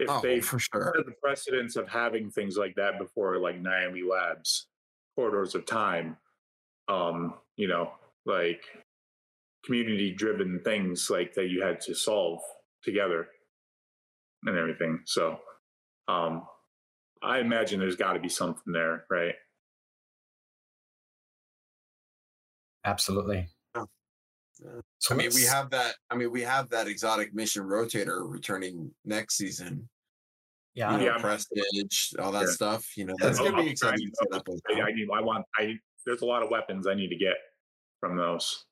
[0.00, 0.92] if oh, they for sure.
[0.96, 4.68] set the precedence of having things like that before like Niobe Labs,
[5.16, 6.16] corridors of time,
[6.88, 7.92] um, you know,
[8.26, 8.64] like
[9.64, 12.40] community driven things like that you had to solve
[12.82, 13.28] together
[14.44, 15.00] and everything.
[15.06, 15.40] So
[16.08, 16.46] um
[17.22, 19.34] I imagine there's gotta be something there, right?
[22.84, 23.48] absolutely
[24.60, 24.80] Yeah.
[24.98, 25.94] so I mean, we have that.
[26.10, 29.88] I mean, we have that exotic mission rotator returning next season.
[30.74, 31.18] yeah You know, Yeah.
[31.18, 32.52] Prestige, all that Yeah.
[32.54, 32.96] stuff.
[32.96, 34.48] You know, that's Oh, gonna be I'm exciting to set up.
[34.70, 34.80] I.
[34.82, 35.78] I need I want I
[36.08, 37.34] there's a lot of weapons I need to get
[38.00, 38.64] from those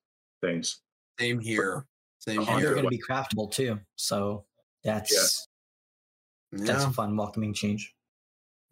[0.43, 0.81] things.
[1.21, 1.85] Same here.
[2.19, 2.55] Same here.
[2.55, 4.45] and they're going to be craftable too so
[4.83, 5.47] that's
[6.51, 7.95] that's Yeah, a fun welcoming change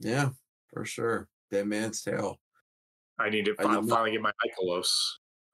[0.01, 0.31] yeah,
[0.73, 1.29] for sure.
[1.51, 2.39] Dead Man's Tale.
[3.19, 4.91] I need to I finally, finally get my Ikelos,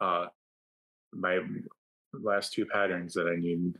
[0.00, 0.26] uh,
[1.12, 1.40] my
[2.12, 3.74] last two patterns that I need.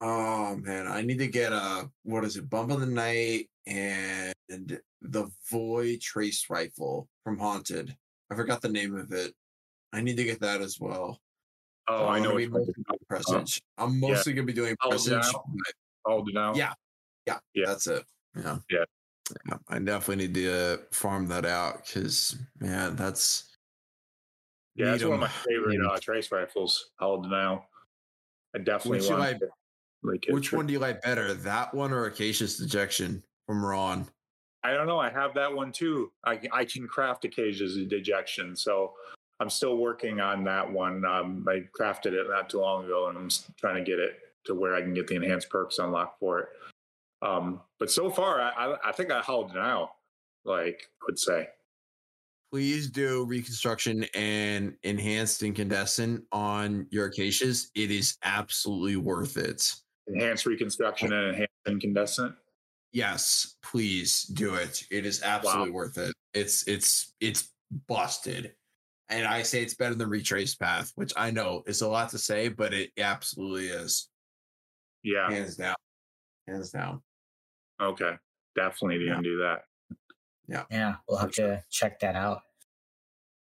[0.00, 2.50] Oh man, I need to get a what is it?
[2.50, 7.96] Bump of the night and the Void Trace Rifle from Haunted.
[8.30, 9.34] I forgot the name of it.
[9.92, 11.20] I need to get that as well.
[11.88, 12.36] Oh, I I'm know.
[12.36, 13.62] be mostly doing presage.
[13.78, 15.12] I'm mostly gonna be doing Oh, presage.
[15.22, 15.44] now?
[16.26, 16.56] It out.
[16.56, 16.72] Yeah.
[17.26, 17.66] Yeah, Yeah.
[17.66, 18.04] that's it.
[18.36, 18.58] Yeah.
[18.70, 18.84] Yeah.
[19.46, 23.56] Yeah, I definitely need to uh, farm that out because man, that's
[24.74, 26.90] Yeah, that's one of my favorite uh, trace rifles.
[26.98, 27.66] Hold now.
[28.54, 29.40] I definitely Which like-
[30.02, 34.06] like Which one do you like better, that one or Acasia's Dejection from RoN?
[34.64, 34.98] I don't know.
[34.98, 36.10] I have that one too.
[36.24, 38.56] I, I can craft occasions of dejection.
[38.56, 38.94] So
[39.40, 41.04] I'm still working on that one.
[41.04, 44.54] Um, I crafted it not too long ago and I'm trying to get it to
[44.54, 46.48] where I can get the enhanced perks unlocked for it.
[47.22, 49.90] Um, but so far, I, I, I think I held it out.
[50.44, 51.48] Like I would say,
[52.50, 57.70] Please do reconstruction and enhanced incandescent on your acacias.
[57.74, 59.70] It is absolutely worth it.
[60.06, 62.34] enhanced reconstruction and enhanced incandescent.
[62.92, 64.82] Yes, please do it.
[64.90, 66.14] It is absolutely worth it.
[66.34, 67.52] It's it's it's
[67.86, 68.54] busted.
[69.10, 72.18] And I say it's better than Retraced Path, which I know is a lot to
[72.18, 74.08] say, but it absolutely is.
[75.02, 75.30] Yeah.
[75.30, 75.76] Hands down.
[76.46, 77.02] Hands down.
[77.80, 78.16] Okay.
[78.54, 79.12] Definitely Yeah.
[79.12, 79.64] didn't do that.
[80.46, 80.96] Yeah, Yeah.
[81.08, 82.42] we'll have to check that out.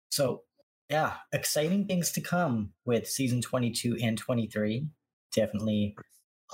[0.10, 0.44] So,
[0.90, 4.88] yeah, exciting things to come with season 22 and 23.
[5.34, 5.96] Definitely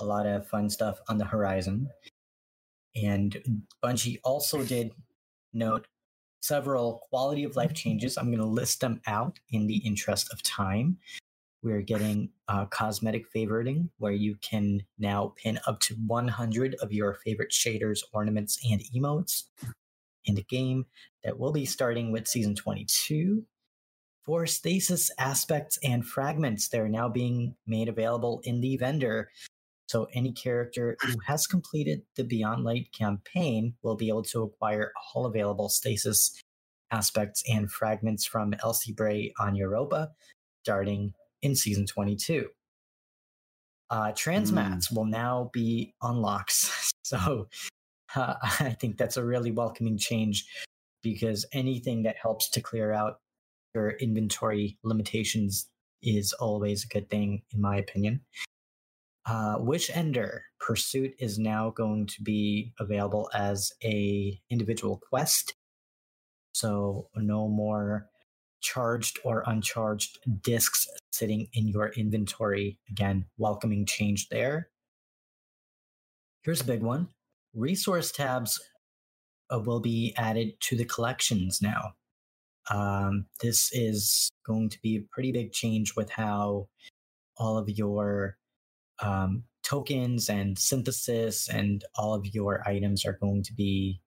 [0.00, 1.88] a lot of fun stuff on the horizon.
[3.02, 4.92] And Bungie also did
[5.52, 5.86] note
[6.40, 8.16] several quality of life changes.
[8.16, 10.98] I'm going to list them out in the interest of time.
[11.62, 17.14] We're getting uh, cosmetic favoriting, where you can now pin up to 100 of your
[17.14, 19.44] favorite shaders, ornaments, and emotes
[20.24, 20.86] in the game
[21.24, 23.44] that will be starting with season 22.
[24.24, 29.30] For stasis aspects and fragments, they're now being made available in the vendor.
[29.88, 34.92] So any character who has completed the Beyond Light campaign will be able to acquire
[35.14, 36.38] all available stasis
[36.90, 40.10] aspects and fragments from Elsie Bray on Europa
[40.62, 42.48] starting in season 22.
[43.90, 46.92] Uh, transmats will now be unlocks.
[47.08, 47.48] So
[48.14, 50.44] uh, I think that's a really welcoming change
[51.02, 53.20] because anything that helps to clear out
[53.74, 55.70] your inventory limitations
[56.02, 58.20] is always a good thing, in my opinion.
[59.28, 65.54] Uh, Wishender Pursuit is now going to be available as a individual quest,
[66.54, 68.06] so no more
[68.60, 72.78] charged or uncharged discs sitting in your inventory.
[72.90, 74.70] Again, welcoming change there.
[76.42, 77.08] Here's a big one
[77.54, 78.58] resource tabs
[79.52, 81.92] uh, will be added to the collections now.
[82.70, 86.68] Um, this is going to be a pretty big change with how
[87.36, 88.38] all of your
[89.00, 94.00] um, tokens and synthesis and all of your items are going to be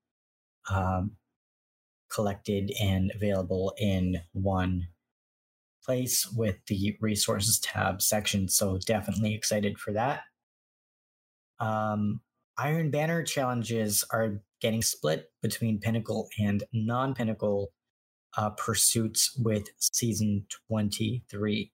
[0.69, 1.11] um,
[2.09, 4.87] collected and available in one
[5.83, 8.47] place with the resources tab section.
[8.47, 10.21] So definitely excited for that.
[11.59, 12.21] Um,
[12.57, 17.71] Iron Banner challenges are getting split between Pinnacle and non Pinnacle
[18.37, 21.71] uh, pursuits with season 23.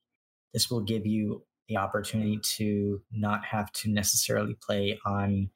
[0.54, 5.50] This will give you the opportunity to not have to necessarily play on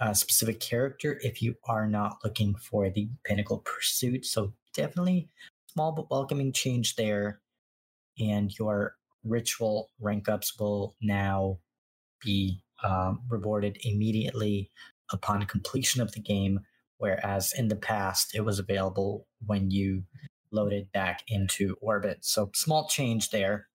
[0.00, 4.26] a specific character if you are not looking for the Pinnacle pursuit.
[4.26, 5.28] So, definitely
[5.72, 7.40] small but welcoming change there.
[8.18, 11.58] And your ritual rank ups will now
[12.22, 14.70] be um, rewarded immediately
[15.12, 16.60] upon completion of the game,
[16.98, 20.02] whereas in the past it was available when you
[20.50, 22.18] loaded back into orbit.
[22.22, 23.68] So small change there.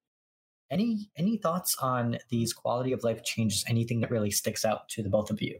[0.71, 3.65] Any any thoughts on these quality of life changes?
[3.67, 5.59] Anything that really sticks out to the both of you?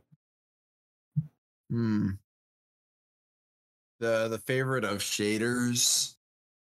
[1.70, 2.12] Hmm.
[4.00, 6.16] The the favorite of shaders,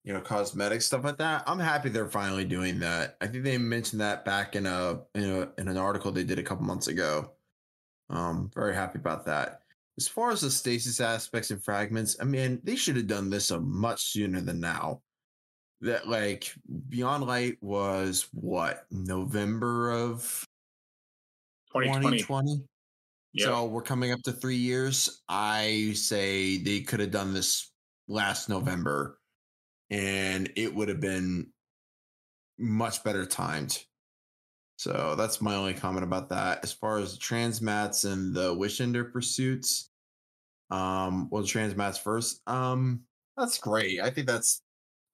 [0.03, 1.45] you know, cosmetic stuff like that.
[1.47, 3.19] I'm happy they're finally doing that.
[3.21, 6.39] I think they mentioned that back in a in a in an article they did
[6.39, 7.33] a couple months ago.
[8.11, 9.61] Um, very happy about that.
[9.99, 13.51] As far as the stasis aspects and fragments, I mean, they should have done this
[13.51, 15.03] a much sooner than now.
[15.81, 16.53] That like
[16.89, 20.45] Beyond Light was what November of
[21.73, 22.19] 2020.
[22.19, 22.65] 2020.
[23.35, 23.45] Yeah.
[23.45, 25.23] So we're coming up to three years.
[25.29, 27.71] I say they could have done this
[28.09, 29.19] last November
[29.91, 31.49] and it would have been
[32.59, 33.85] much better timed.
[34.77, 36.61] So that's my only comment about that.
[36.63, 39.91] As far as the transmats and the Wishender pursuits,
[40.71, 42.41] um, well, the transmats first.
[42.47, 43.01] Um,
[43.37, 44.01] that's great.
[44.01, 44.63] I think that's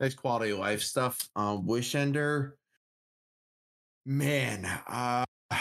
[0.05, 1.18] that's quality of life stuff.
[1.35, 2.52] Um, Wishender,
[4.05, 5.24] man, uh,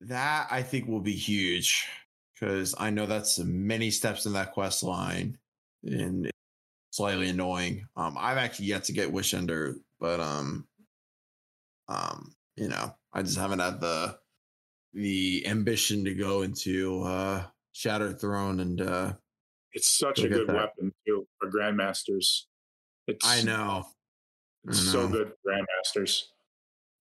[0.00, 1.86] that I think will be huge
[2.34, 5.36] because I know that's many steps in that quest line
[5.84, 6.30] and
[6.90, 7.86] slightly annoying.
[7.96, 10.66] Um, I've actually yet to get Wishender, but um,
[11.88, 14.18] um, you know, I just haven't had the
[14.94, 19.12] the ambition to go into uh Shattered Throne and uh
[19.74, 20.56] It's such a good that.
[20.56, 22.44] weapon too for grandmasters.
[23.06, 23.86] It's I know.
[24.68, 26.22] it's I so good for grandmasters.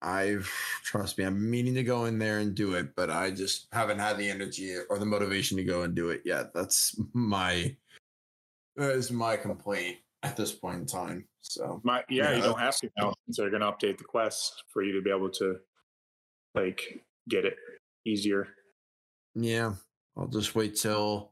[0.01, 0.51] I've
[0.83, 3.99] trust me, I'm meaning to go in there and do it, but I just haven't
[3.99, 6.53] had the energy or the motivation to go and do it yet.
[6.53, 7.75] That's my
[8.75, 11.25] that is my complaint at this point in time.
[11.41, 14.63] So My yeah, Yeah, you don't have to now since they're gonna update the quest
[14.73, 15.59] for you to be able to
[16.53, 17.55] like get it
[18.05, 18.49] easier.
[19.35, 19.73] yeah,
[20.17, 21.31] I'll just wait till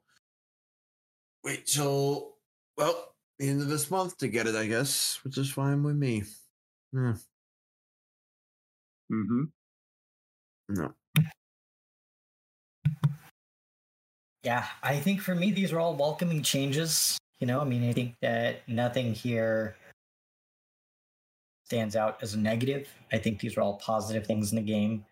[1.43, 2.37] wait till
[2.77, 3.10] well
[3.41, 6.23] the end of this month to get it, I guess, which is fine with me.
[6.93, 7.15] Yeah,
[9.11, 9.43] Mm-hmm.
[10.69, 10.93] no.
[14.43, 17.17] Yeah, I think for me, these are all welcoming changes.
[17.39, 19.75] You know, I mean, I think that nothing here
[21.65, 22.87] stands out as a negative.
[23.11, 25.05] I think these are all positive things in the game.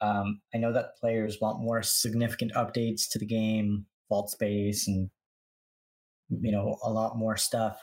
[0.00, 5.08] Um, I know that players want more significant updates to the game, vault space, and
[6.28, 7.76] you know, a lot more stuff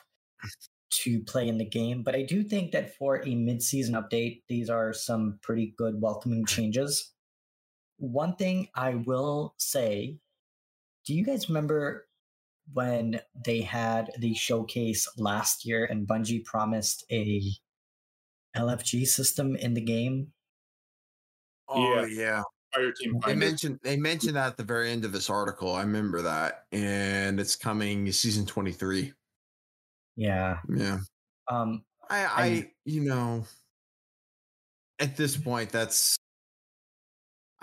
[1.03, 2.03] to play in the game.
[2.03, 6.39] But I do think that for a mid-season update, these are some pretty good welcoming
[6.45, 6.55] mm-hmm.
[6.55, 7.13] changes.
[7.97, 10.17] One thing I will say
[11.05, 12.07] do you guys remember
[12.73, 17.41] when they had the showcase last year and Bungie promised a
[18.55, 20.27] LFG system in the game?
[21.67, 22.05] Oh Yeah.
[22.05, 22.43] yeah.
[22.73, 25.73] Fire team They mentioned they mentioned that at the very end of this article.
[25.73, 29.13] I remember that, and it's coming season twenty three.
[30.15, 30.59] Yeah.
[30.69, 30.99] Yeah,
[31.49, 33.45] Um I, I, And- you know,
[34.99, 36.17] at this point, that's.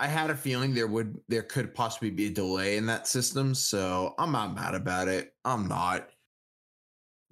[0.01, 3.53] I had a feeling there would there could possibly be a delay in that system,
[3.53, 5.33] so I'm not mad about it.
[5.43, 6.09] I'm not.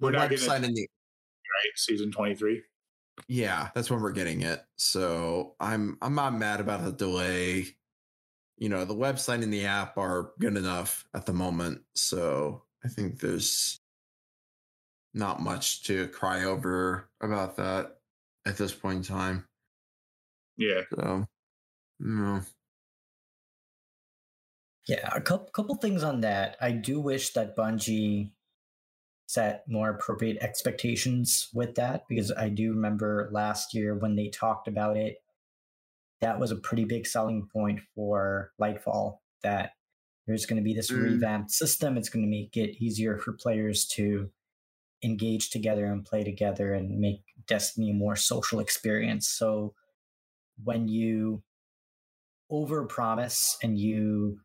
[0.00, 1.72] We're not gonna- the right?
[1.76, 2.62] Season twenty three.
[3.26, 4.62] Yeah, that's when we're getting it.
[4.76, 7.66] So I'm I'm not mad about the delay.
[8.56, 11.82] You know, the website and the app are good enough at the moment.
[11.94, 13.80] So I think there's
[15.14, 17.98] not much to cry over about that
[18.46, 19.46] at this point in time.
[20.56, 20.82] Yeah.
[20.94, 21.26] So
[22.00, 22.40] no.
[24.88, 26.56] yeah, a couple couple things on that.
[26.60, 28.32] I do wish that Bungie
[29.28, 34.66] set more appropriate expectations with that because I do remember last year when they talked
[34.66, 35.18] about it
[36.22, 39.72] that was a pretty big selling point for Lightfall that
[40.26, 41.02] there's going to be this Mm.
[41.02, 41.96] revamped system.
[41.96, 44.30] It's going to make it easier for players to
[45.04, 49.28] engage together and play together and make Destiny a more social experience.
[49.28, 49.74] So
[50.64, 51.42] when you
[52.50, 54.40] overpromise and you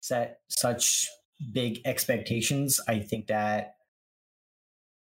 [0.00, 1.08] set such
[1.52, 3.74] big expectations, I think that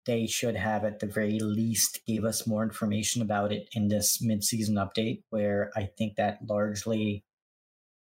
[0.05, 4.21] they should have at the very least gave us more information about it in this
[4.23, 7.25] mid-season update where i think that largely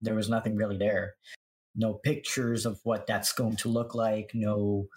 [0.02, 1.14] there was nothing really there.
[1.74, 4.88] No pictures of what that's going to look like no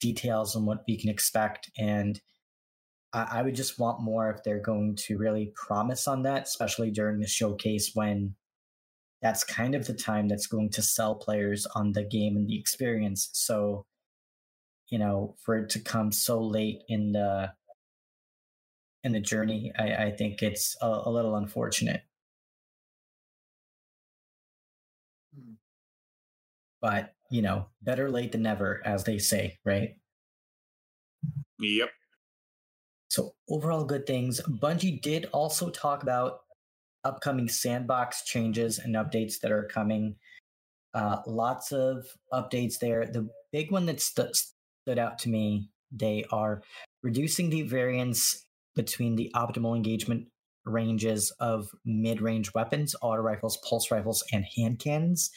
[0.00, 2.20] details on what we can expect and
[3.12, 6.90] I, I would just want more if they're going to really promise on that especially
[6.90, 8.34] during the showcase when
[9.22, 12.58] that's kind of the time that's going to sell players on the game and the
[12.58, 13.30] experience.
[13.32, 13.86] So
[14.92, 17.50] you know, for it to come so late in the
[19.02, 22.02] in the journey, I, I think it's a, a little unfortunate.
[25.34, 25.54] Hmm.
[26.82, 29.96] But you know, better late than never, as they say, right?
[31.58, 31.88] Yep.
[33.08, 34.42] So overall, good things.
[34.42, 36.40] Bungie did also talk about
[37.02, 40.16] upcoming sandbox changes and updates that are coming.
[40.92, 43.06] Uh, lots of updates there.
[43.06, 44.36] The big one that st-
[44.82, 46.62] stood out to me, they are
[47.02, 48.44] reducing the variance
[48.74, 50.28] between the optimal engagement
[50.64, 55.30] ranges of mid-range weapons, auto rifles, pulse rifles, and hand cannons.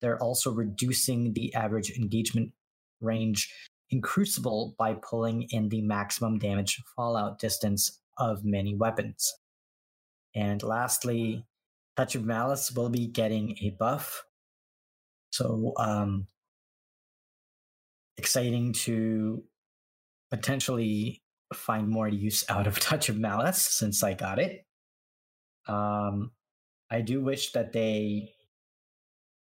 [0.00, 2.52] They're also reducing the average engagement
[3.00, 3.52] range
[3.90, 9.32] in Crucible by pulling in the maximum damage fallout distance of many weapons.
[10.34, 11.44] And lastly,
[11.96, 14.24] Touch of Malice will be getting a buff.
[15.32, 16.26] So, um,
[18.18, 19.42] exciting to
[20.30, 21.22] potentially
[21.54, 24.64] find more use out of Touch of Malice since I got it.
[25.68, 26.32] Um,
[26.90, 28.30] I do wish that they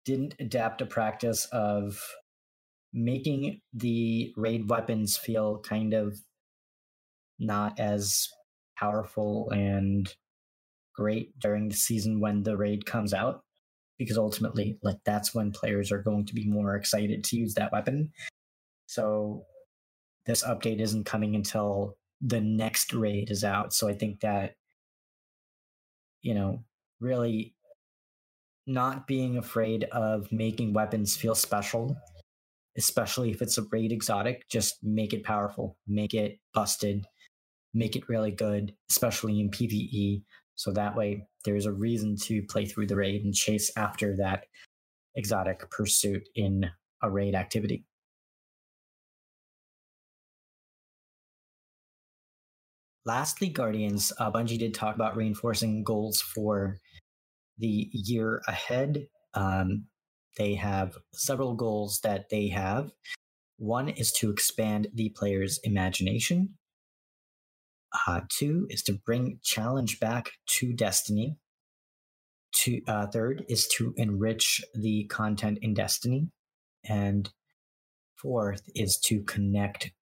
[0.04, 2.00] didn't adapt a practice of
[2.94, 6.18] making the raid weapons feel kind of
[7.38, 8.28] not as
[8.78, 10.14] powerful and
[10.94, 13.42] great during the season when the raid comes out.
[13.98, 17.72] because ultimately, like that's when players are going to be more excited to use that
[17.72, 18.12] weapon.
[18.88, 19.44] So
[20.24, 23.74] this update isn't coming until the next raid is out.
[23.74, 24.54] So I think that,
[26.22, 26.64] you know,
[26.98, 27.54] really
[28.66, 31.96] not being afraid of making weapons feel special,
[32.78, 37.06] especially if it's a raid exotic, just make it powerful, make it busted,
[37.74, 40.22] make it really good, especially in PvE.
[40.54, 44.44] So that way there's a reason to play through the raid and chase after that
[45.14, 46.70] exotic pursuit in
[47.02, 47.84] a raid activity.
[53.08, 56.76] Lastly, Guardians, uh, Bungie did talk about reinforcing goals for
[57.56, 59.06] the year ahead.
[59.32, 59.86] Um,
[60.36, 62.90] they have several goals that they have.
[63.56, 66.58] One is to expand the player's imagination.
[68.06, 71.38] Uh, two is to bring challenge back to Destiny.
[72.52, 76.28] Two, uh, third is to enrich the content in Destiny.
[76.86, 77.30] And
[78.16, 79.92] fourth is to connect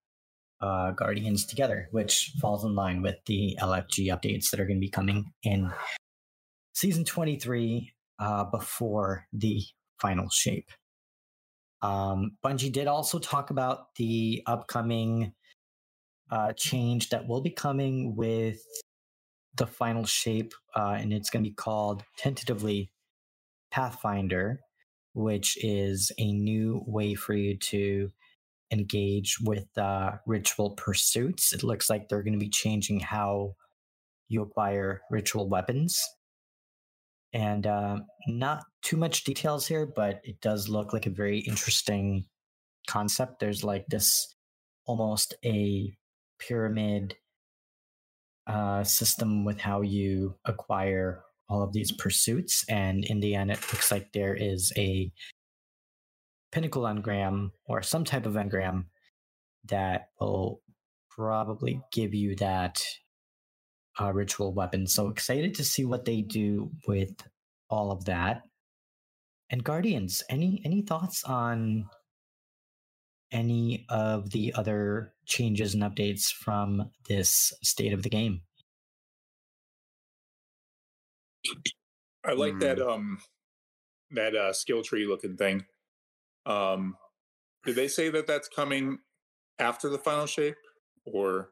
[0.61, 4.87] uh, Guardians together, which falls in line with the LFG updates that are going to
[4.87, 5.71] be coming in
[6.75, 9.63] season 23 uh, before the
[10.01, 10.71] final shape.
[11.83, 15.33] Um, Bungie did also talk about the upcoming
[16.31, 18.61] uh, change that will be coming with
[19.55, 22.91] the final shape, uh, and it's going to be called tentatively
[23.71, 24.61] Pathfinder,
[25.15, 28.11] which is a new way for you to
[28.71, 31.53] engage with uh, ritual pursuits.
[31.53, 33.55] It looks like they're going to be changing how
[34.29, 36.01] you acquire ritual weapons.
[37.33, 37.99] And uh,
[38.29, 42.25] not too much details here, but it does look like a very interesting
[42.87, 43.41] concept.
[43.41, 44.35] There's like this
[44.87, 45.95] almost a
[46.39, 47.15] pyramid
[48.47, 52.65] uh, system with how you acquire all of these pursuits.
[52.69, 55.13] And in the end, it looks like there is a
[56.53, 58.87] pinnacle engram or some type of engram
[59.65, 60.61] that will
[61.11, 62.83] probably give you that
[64.01, 64.87] uh, ritual weapon.
[64.87, 67.15] So excited to see what they do with
[67.69, 68.43] all of that.
[69.51, 71.87] And Guardians, any any thoughts on
[73.31, 78.43] any of the other changes and updates from this state of the game?
[82.25, 82.61] I like mm.
[82.61, 83.19] that um
[84.11, 85.65] that uh skill tree looking thing.
[86.47, 86.97] Um
[87.65, 88.99] did they say that that's coming
[89.59, 90.57] after the final shape
[91.05, 91.51] or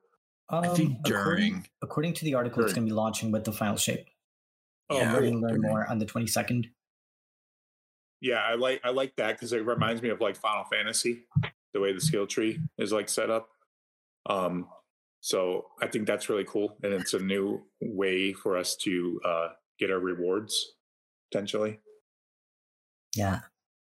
[0.50, 2.66] um, I think during according, according to the article during.
[2.66, 4.06] it's going to be launching with the final shape.
[4.90, 6.66] Oh, yeah, we're going to learn more on the 22nd.
[8.20, 11.26] Yeah, I like I like that because it reminds me of like Final Fantasy,
[11.72, 13.48] the way the skill tree is like set up.
[14.26, 14.68] Um,
[15.20, 19.48] so I think that's really cool, and it's a new way for us to uh,
[19.78, 20.72] get our rewards
[21.30, 21.80] potentially.
[23.14, 23.40] Yeah,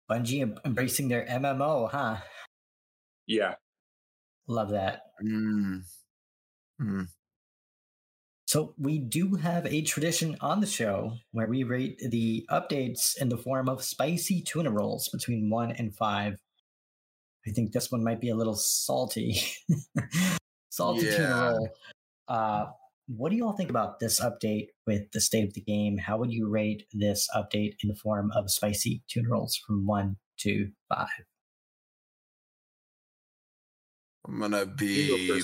[0.10, 2.18] Bungie embracing their MMO, huh?
[3.27, 3.56] Yeah,
[4.48, 5.03] love that.
[5.23, 5.84] Mm.
[6.81, 7.07] Mm.
[8.49, 13.30] So we do have a tradition on the show where we rate the updates in
[13.30, 16.40] the form of spicy tuna rolls between one and five.
[17.45, 19.40] I think this one might be a little salty.
[20.72, 21.18] salty yeah.
[21.18, 21.69] tuna roll.
[22.27, 22.65] Uh,
[23.10, 25.98] what do you all think about this update with the state of the game?
[25.98, 30.18] How would you rate this update in the form of spicy tuna rolls from one
[30.41, 31.07] to five?
[34.27, 35.41] I'm gonna be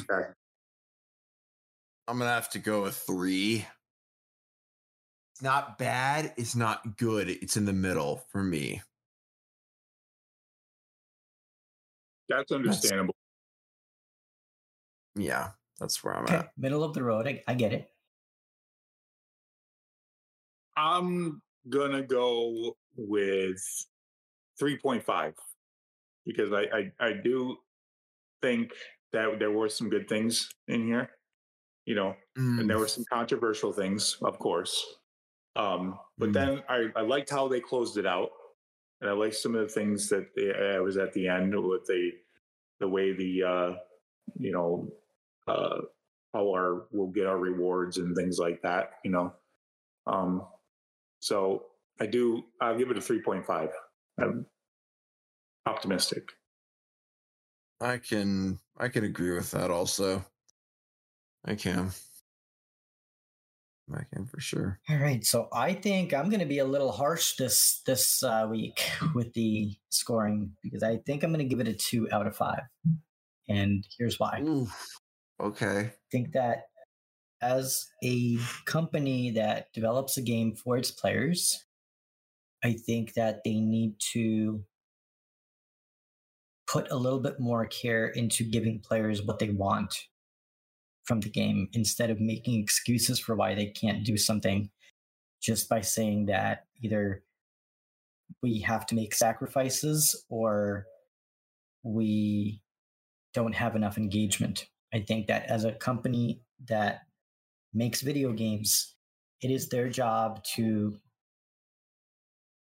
[2.07, 3.65] I'm gonna have to go with three.
[5.33, 6.33] It's not bad.
[6.37, 7.29] It's not good.
[7.29, 8.83] It's in the middle for me.
[12.29, 13.15] That's understandable.
[15.15, 15.49] That's, yeah,
[15.79, 16.35] that's where I'm okay.
[16.35, 16.51] at.
[16.57, 17.27] Middle of the road.
[17.27, 17.89] I, I get it.
[20.77, 23.63] I'm gonna go with
[24.61, 25.33] 3.5
[26.25, 27.57] because I, I I do
[28.41, 28.71] think
[29.13, 31.09] that there were some good things in here
[31.85, 32.59] you know, mm.
[32.59, 34.85] and there were some controversial things, of course.
[35.55, 36.33] Um, but mm.
[36.33, 38.29] then I, I liked how they closed it out,
[39.01, 41.85] and I liked some of the things that they, I was at the end with
[41.85, 42.11] the
[42.79, 43.75] the way the uh,
[44.37, 44.89] you know
[45.47, 45.81] uh,
[46.33, 48.91] how our we'll get our rewards and things like that.
[49.03, 49.33] You know,
[50.07, 50.43] um,
[51.19, 51.63] so
[51.99, 52.43] I do.
[52.61, 53.69] I'll give it a three point five.
[54.19, 54.45] I'm
[55.65, 56.29] optimistic.
[57.81, 60.25] I can I can agree with that also.
[61.45, 61.91] I can.
[63.93, 64.79] I can for sure.
[64.89, 68.47] All right, so I think I'm going to be a little harsh this this uh,
[68.49, 68.81] week
[69.15, 72.35] with the scoring because I think I'm going to give it a two out of
[72.35, 72.61] five,
[73.47, 74.41] and here's why.
[74.41, 74.67] Ooh,
[75.39, 75.79] okay.
[75.79, 76.65] I think that
[77.41, 81.65] as a company that develops a game for its players,
[82.63, 84.63] I think that they need to
[86.67, 89.95] put a little bit more care into giving players what they want
[91.03, 94.69] from the game instead of making excuses for why they can't do something
[95.41, 97.23] just by saying that either
[98.41, 100.87] we have to make sacrifices or
[101.83, 102.61] we
[103.33, 104.67] don't have enough engagement.
[104.95, 107.01] I think that as a company that
[107.73, 108.95] makes video games,
[109.41, 110.97] it is their job to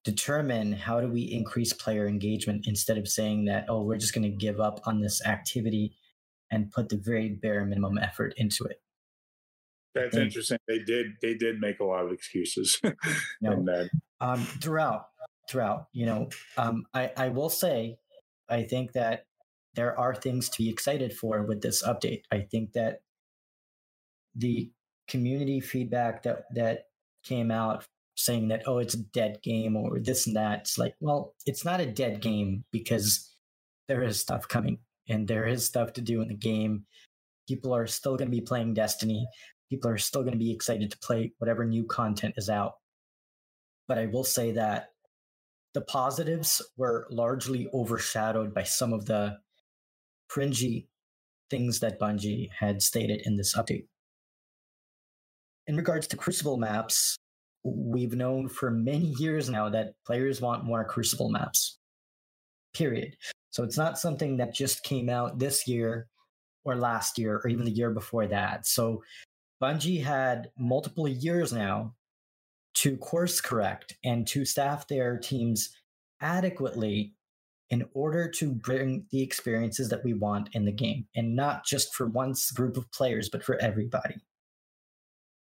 [0.04, 4.24] determine how do we increase player engagement instead of saying that, oh, we're just going
[4.24, 5.96] to give up on this activity
[6.50, 8.82] and put the very bare minimum effort into it.
[9.94, 10.58] That's interesting.
[10.68, 12.82] They did they did make a lot of excuses.
[13.42, 13.88] know,
[14.20, 15.06] um, throughout
[15.48, 17.98] throughout, you know, um, I I will say,
[18.50, 19.26] I think that
[19.76, 22.22] there are things to be excited for with this update.
[22.32, 23.00] I think that
[24.36, 24.72] the
[25.08, 26.86] community feedback that that
[27.24, 27.86] came out
[28.18, 31.66] saying that oh it's a dead game or this and that it's like well it's
[31.66, 33.36] not a dead game because
[33.88, 34.80] there is stuff coming
[35.10, 36.86] and there is stuff to do in the game.
[37.48, 39.28] People are still going to be playing destiny.
[39.70, 42.74] People are still going to be excited to play whatever new content is out.
[43.88, 44.90] But i will say that
[45.76, 49.38] the positives were largely overshadowed by some of the
[50.36, 50.88] cringy
[51.50, 53.86] things that bungie had stated in this update.
[55.68, 57.18] In regards to crucible maps
[57.66, 61.80] we've known for many years now that players want more crucible maps
[62.76, 63.16] period.
[63.50, 66.08] So it's not something that just came out this year
[66.64, 68.68] or last year or even the year before that.
[68.68, 69.02] So
[69.64, 71.96] bungie had multiple years now
[72.76, 75.70] to course correct and to staff their teams
[76.22, 77.14] adequately
[77.70, 81.94] in order to bring the experiences that we want in the game and not just
[81.96, 84.16] for one group of players but for everybody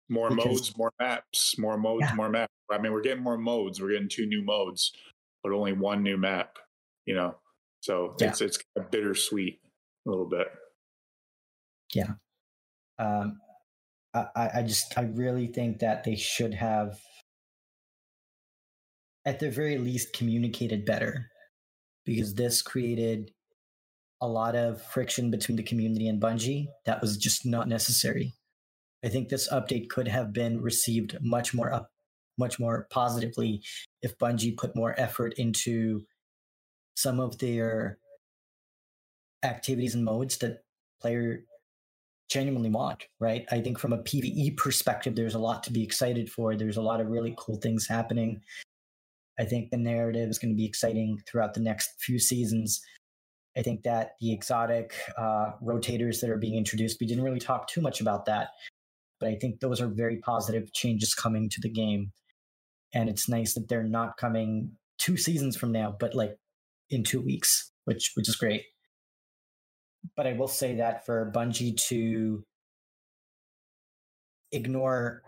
[0.09, 2.15] more because, modes, more maps, more modes, yeah.
[2.15, 2.53] more maps.
[2.71, 3.81] I mean, we're getting more modes.
[3.81, 4.93] We're getting two new modes,
[5.43, 6.59] but only one new map.
[7.07, 7.37] You know,
[7.81, 8.29] so yeah.
[8.29, 9.61] it's it's kind of bittersweet
[10.07, 10.49] a little bit.
[11.95, 12.13] Yeah.
[12.99, 13.41] Um,
[14.15, 16.99] I I just I really think that they should have,
[19.25, 21.31] at the very least, communicated better,
[22.09, 23.31] because this created
[24.23, 28.33] a lot of friction between the community and Bungie that was just not necessary.
[29.05, 31.91] I think this update could have been received much more up,
[32.39, 33.63] much more positively
[34.01, 36.07] if Bungie put more effort into
[36.97, 37.99] some of their
[39.45, 40.63] activities and modes that
[41.03, 41.45] player
[42.31, 43.45] genuinely want, right?
[43.51, 46.57] I think from a PvE perspective, there's a lot to be excited for.
[46.57, 48.41] There's a lot of really cool things happening.
[49.39, 52.81] I think the narrative is going to be exciting throughout the next few seasons.
[53.57, 57.69] I think that the exotic uh, rotators that are being introduced, we didn't really talk
[57.69, 58.49] too much about that,
[59.21, 62.13] but I think those are very positive changes coming to the game.
[62.95, 66.37] And it's nice that they're not coming two seasons from now, but like
[66.91, 68.63] in two weeks, which which is great.
[70.17, 72.45] But I will say that for Bungie to
[74.53, 75.23] ignore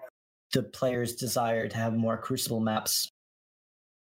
[0.53, 3.09] the player's desire to have more Crucible maps,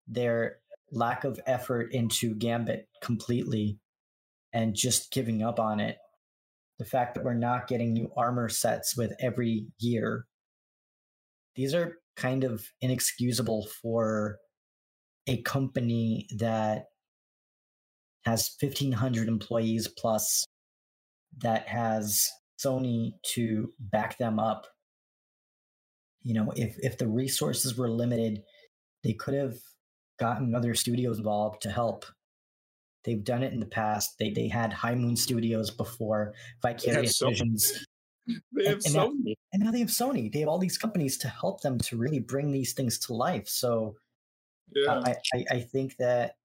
[0.06, 0.58] their
[0.90, 3.78] lack of effort into Gambit completely,
[4.52, 5.96] and just giving up on it
[6.78, 10.26] the fact that we're not getting new armor sets with every year.
[11.54, 14.38] These are kind of inexcusable for
[15.26, 16.86] a company that
[18.24, 20.44] has 1500 employees plus
[21.38, 22.28] that has
[22.64, 24.66] Sony to back them up.
[26.22, 28.42] You know, if if the resources were limited,
[29.02, 29.54] they could have
[30.18, 32.04] gotten other studios involved to help
[33.04, 34.18] They've done it in the past.
[34.18, 37.86] They they had High Moon Studios before, Vicarious Visions.
[38.52, 38.94] They have and, Sony.
[38.94, 40.32] now, and now they have Sony.
[40.32, 43.48] They have all these companies to help them to really bring these things to life.
[43.48, 43.96] So
[44.74, 45.02] yeah.
[45.04, 46.36] I, I, I think that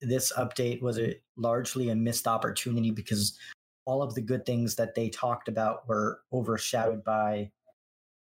[0.00, 3.36] this update was a largely a missed opportunity because
[3.84, 7.50] all of the good things that they talked about were overshadowed by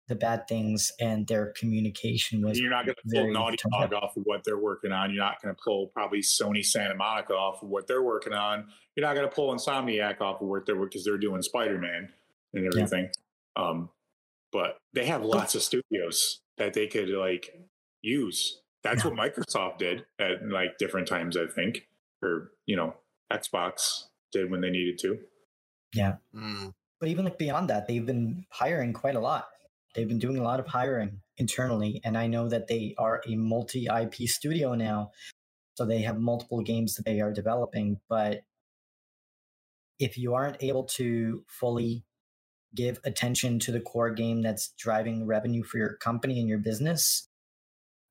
[0.09, 2.59] the bad things and their communication was.
[2.59, 5.13] You're not going to pull Naughty Dog off of what they're working on.
[5.13, 8.67] You're not going to pull probably Sony Santa Monica off of what they're working on.
[8.97, 12.09] You're not going to pull Insomniac off of what they're because they're doing Spider Man
[12.55, 13.11] and everything.
[13.57, 13.63] Yeah.
[13.63, 13.91] Um,
[14.51, 17.55] but they have lots of studios that they could like
[18.03, 18.63] use.
[18.83, 19.11] That's yeah.
[19.11, 21.87] what Microsoft did at like different times, I think,
[22.23, 22.95] or you know,
[23.31, 25.19] Xbox did when they needed to.
[25.95, 26.15] Yeah.
[26.35, 26.73] Mm.
[26.99, 29.49] But even like beyond that, they've been hiring quite a lot.
[29.95, 33.37] They've been doing a lot of hiring internally, and I know that they are a
[33.37, 35.13] multi IP studio now.
[35.75, 38.01] So they have multiple games that they are developing.
[38.09, 38.43] But
[39.99, 42.05] if you aren't able to fully
[42.75, 47.29] give attention to the core game that's driving revenue for your company and your business,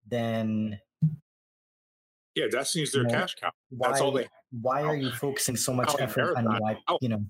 [0.07, 0.79] then
[2.35, 3.51] Yeah, Destiny's their cash cow.
[3.69, 4.27] Why, That's all they.
[4.61, 7.23] why are you focusing so much effort on why, you know,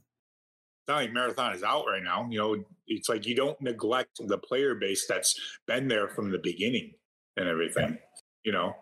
[0.88, 2.28] not like marathon is out right now.
[2.30, 6.40] You know, it's like you don't neglect the player base that's been there from the
[6.40, 6.94] beginning
[7.36, 7.98] and everything.
[8.44, 8.76] You know,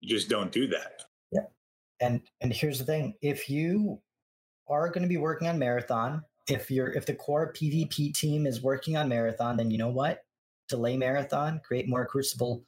[0.00, 1.04] you just don't do that.
[1.30, 1.40] Yeah.
[2.00, 4.00] And and here's the thing if you
[4.68, 8.62] are going to be working on marathon if you're if the core pvp team is
[8.62, 10.24] working on marathon then you know what
[10.68, 12.64] delay marathon create more crucible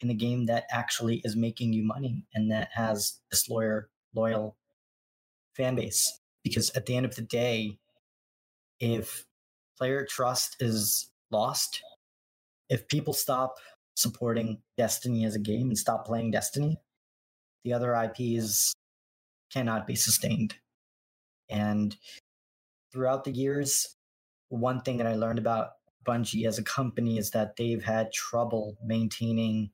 [0.00, 4.56] in the game that actually is making you money and that has this lawyer loyal
[5.54, 7.78] fan base because at the end of the day
[8.80, 9.24] if
[9.78, 11.82] player trust is lost
[12.68, 13.54] if people stop
[13.94, 16.78] supporting destiny as a game and stop playing destiny
[17.64, 18.74] the other IPs
[19.52, 20.54] cannot be sustained.
[21.48, 21.96] And
[22.92, 23.96] throughout the years,
[24.48, 25.70] one thing that I learned about
[26.06, 29.70] Bungie as a company is that they've had trouble maintaining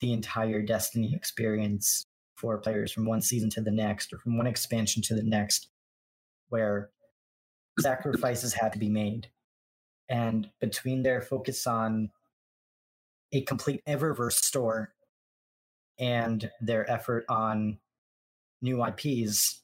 [0.00, 4.46] the entire Destiny experience for players from one season to the next or from one
[4.46, 5.68] expansion to the next,
[6.48, 6.90] where
[7.78, 9.28] sacrifices had to be made.
[10.08, 12.10] And between their focus on
[13.32, 14.94] a complete Eververse store
[15.98, 17.78] and their effort on
[18.62, 19.62] new IPs,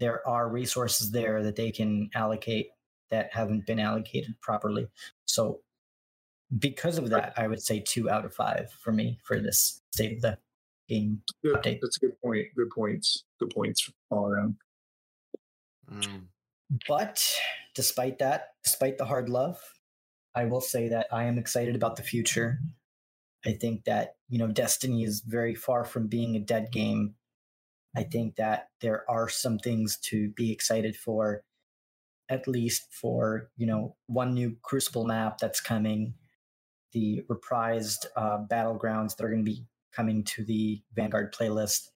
[0.00, 2.68] there are resources there that they can allocate
[3.10, 4.88] that haven't been allocated properly.
[5.24, 5.60] So,
[6.58, 10.16] because of that, I would say two out of five for me for this state
[10.16, 10.38] of the
[10.88, 11.56] game Good.
[11.56, 11.78] update.
[11.80, 12.46] That's a good point.
[12.56, 13.24] Good points.
[13.40, 14.56] Good points all around.
[15.90, 16.22] Mm.
[16.88, 17.24] But
[17.74, 19.58] despite that, despite the hard love,
[20.34, 22.58] I will say that I am excited about the future.
[23.46, 27.14] I think that, you know, Destiny is very far from being a dead game.
[27.96, 31.44] I think that there are some things to be excited for,
[32.28, 36.14] at least for, you know, one new Crucible map that's coming,
[36.92, 41.90] the reprised uh, battlegrounds that are going to be coming to the Vanguard playlist,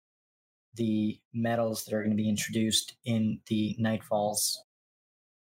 [0.79, 4.57] the medals that are going to be introduced in the Nightfalls,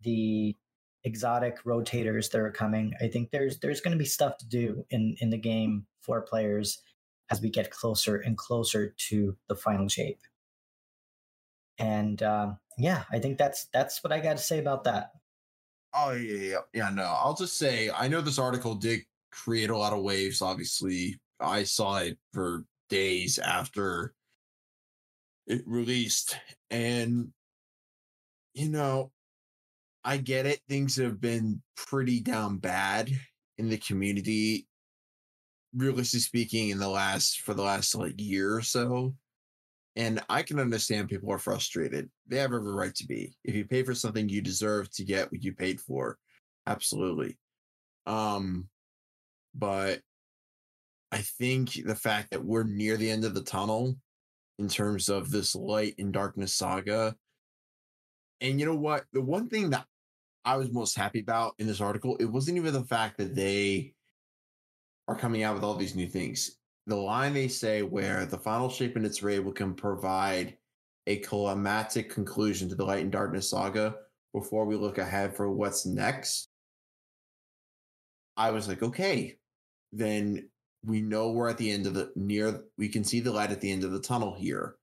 [0.02, 0.56] the
[1.03, 2.94] exotic rotators that are coming.
[2.99, 6.22] I think there's there's going to be stuff to do in in the game for
[6.22, 6.82] players
[7.30, 10.20] as we get closer and closer to the final shape.
[11.78, 15.12] And um, yeah, I think that's that's what I got to say about that.
[15.94, 16.90] Oh yeah, yeah, yeah.
[16.90, 19.02] No, I'll just say I know this article did
[19.32, 20.41] create a lot of waves.
[20.41, 24.14] Obviously, I saw it for days after
[25.47, 26.38] it released,
[26.69, 27.30] and
[28.53, 29.11] you know,
[30.03, 30.61] I get it.
[30.69, 33.11] Things have been pretty down bad
[33.57, 34.67] in the community.
[35.76, 39.13] Realistically speaking, in the last for the last like year or so.
[39.97, 42.09] And I can understand people are frustrated.
[42.27, 43.34] They have every right to be.
[43.43, 46.17] If you pay for something, you deserve to get what you paid for.
[46.67, 47.38] Absolutely.
[48.05, 48.67] Um,
[49.53, 50.01] but
[51.11, 53.95] I think the fact that we're near the end of the tunnel
[54.60, 57.15] in terms of this light and darkness saga.
[58.41, 59.06] And you know what?
[59.14, 59.86] The one thing that
[60.44, 63.94] I was most happy about in this article, it wasn't even the fact that they
[65.07, 66.57] are coming out with all these new things
[66.88, 70.56] the line they say where the final shape and its ray will can provide
[71.07, 73.95] a climatic conclusion to the light and darkness saga
[74.34, 76.49] before we look ahead for what's next
[78.38, 79.38] i was like okay
[79.91, 80.48] then
[80.86, 83.62] we know we're at the end of the near we can see the light at
[83.62, 84.76] the end of the tunnel here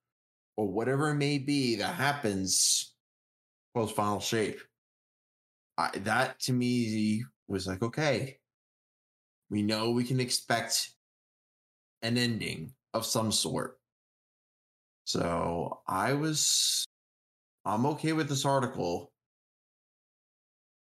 [0.57, 2.93] or whatever it may be that happens
[3.73, 4.59] post final shape
[5.77, 8.37] I, that to me was like okay
[9.49, 10.89] we know we can expect
[12.01, 13.79] an ending of some sort.
[15.05, 16.85] So I was,
[17.65, 19.11] I'm okay with this article.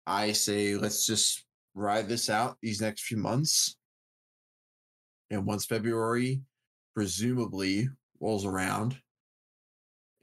[0.05, 1.45] I say, let's just
[1.75, 3.77] ride this out these next few months.
[5.29, 6.41] And once February
[6.95, 7.87] presumably
[8.19, 9.01] rolls around,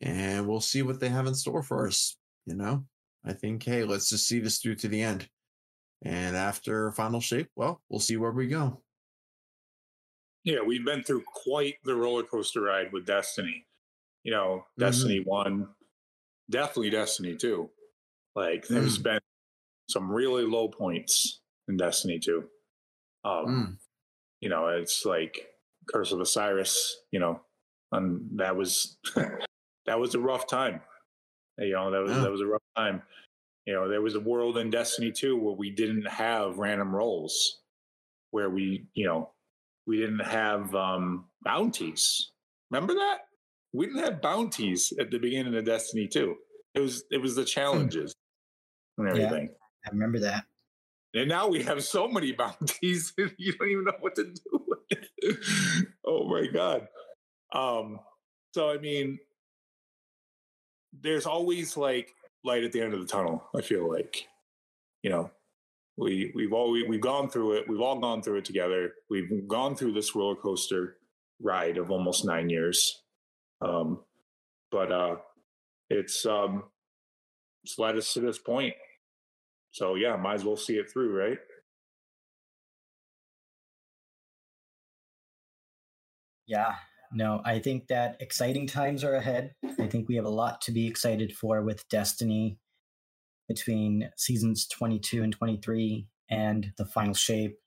[0.01, 2.17] and we'll see what they have in store for us.
[2.45, 2.85] You know,
[3.25, 5.29] I think, hey, let's just see this through to the end.
[6.03, 8.83] And after final shape, well, we'll see where we go.
[10.45, 13.67] Yeah, we've been through quite the roller coaster ride with Destiny.
[14.23, 15.69] You know, Destiny 1,
[16.51, 17.71] definitely Destiny 2.
[18.35, 19.21] Like, there's been
[19.89, 22.49] some really low points in Destiny 2.
[23.25, 23.79] Um, Mm.
[24.41, 25.49] You know, it's like
[25.93, 27.41] Curse of Osiris, you know,
[27.93, 28.99] and that was
[29.87, 30.81] that was a rough time.
[31.59, 32.21] You know, that was Yeah.
[32.23, 33.03] that was a rough time.
[33.67, 37.63] You know, there was a world in Destiny 2 where we didn't have random rolls,
[38.31, 39.33] where we, you know,
[39.87, 42.31] we didn't have um, bounties.
[42.71, 43.23] Remember that?
[43.73, 46.37] We didn't have bounties at the beginning of Destiny 2.
[46.75, 48.15] It was it was the challenges
[48.99, 49.25] and Yeah.
[49.25, 49.55] everything.
[49.87, 50.45] I remember that.
[51.17, 54.63] And now we have so many bounties, you don't even know what to do.
[56.09, 56.87] Oh my god.
[57.53, 57.99] Um,
[58.55, 59.19] so I mean,
[60.93, 62.15] there's always like
[62.45, 63.43] light at the end of the tunnel.
[63.57, 64.29] I feel like,
[65.03, 65.33] you know,
[65.97, 67.69] we we've all we, we've gone through it.
[67.69, 68.93] We've all gone through it together.
[69.11, 70.99] We've gone through this roller coaster
[71.43, 73.03] ride of almost nine years.
[73.61, 74.01] Um,
[74.71, 75.17] but uh,
[75.91, 76.65] it's um,
[77.65, 78.75] it's led us to this point.
[79.77, 81.37] So yeah, might as well see it through, right?
[86.47, 86.77] Yeah,
[87.13, 89.53] no, I think that exciting times are ahead.
[89.79, 92.59] I think we have a lot to be excited for with Destiny
[93.49, 97.59] between seasons 22 and 23 and the final shape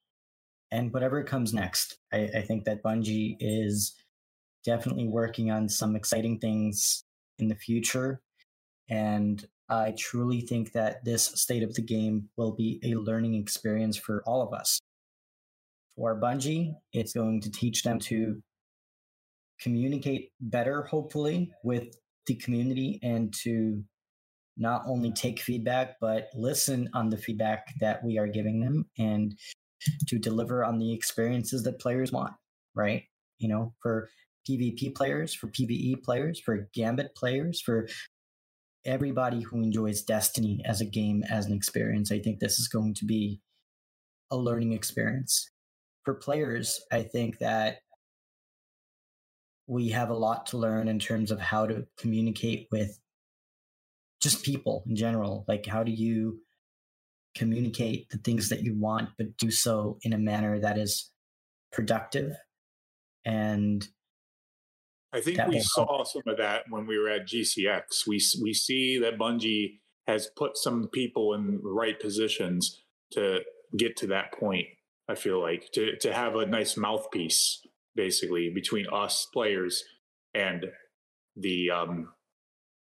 [0.71, 1.99] and whatever comes next.
[2.11, 3.93] I, I think that Bungie is
[4.65, 7.03] definitely working on some exciting things
[7.37, 8.23] in the future.
[8.89, 13.97] And I truly think that this state of the game will be a learning experience
[13.97, 14.79] for all of us.
[15.95, 18.41] For Bungie, it's going to teach them to
[19.61, 23.83] communicate better, hopefully, with the community and to
[24.57, 29.37] not only take feedback, but listen on the feedback that we are giving them and
[30.07, 32.33] to deliver on the experiences that players want,
[32.75, 33.03] right?
[33.37, 34.09] You know, for
[34.49, 37.87] PvP players, for PvE players, for Gambit players, for
[38.85, 42.11] everybody who enjoys Destiny as a game, as an experience.
[42.11, 43.41] I think this is going to be
[44.31, 45.49] a learning experience.
[46.05, 47.79] For players, I think that
[49.67, 52.99] we have a lot to learn in terms of how to communicate with
[54.21, 55.45] just people in general.
[55.47, 56.39] Like, how do you
[57.35, 61.11] communicate the things that you want, but do so in a manner that is
[61.71, 62.35] productive
[63.25, 63.87] and
[65.11, 68.05] I think we saw some of that when we were at GCX.
[68.07, 72.83] We we see that Bungie has put some people in the right positions
[73.13, 73.39] to
[73.77, 74.67] get to that point.
[75.07, 77.61] I feel like to to have a nice mouthpiece
[77.95, 79.83] basically between us players
[80.35, 80.65] and
[81.35, 82.09] the um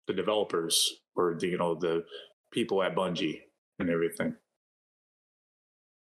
[0.07, 2.03] the developers or the you know the
[2.51, 3.41] people at Bungie
[3.79, 4.35] and everything.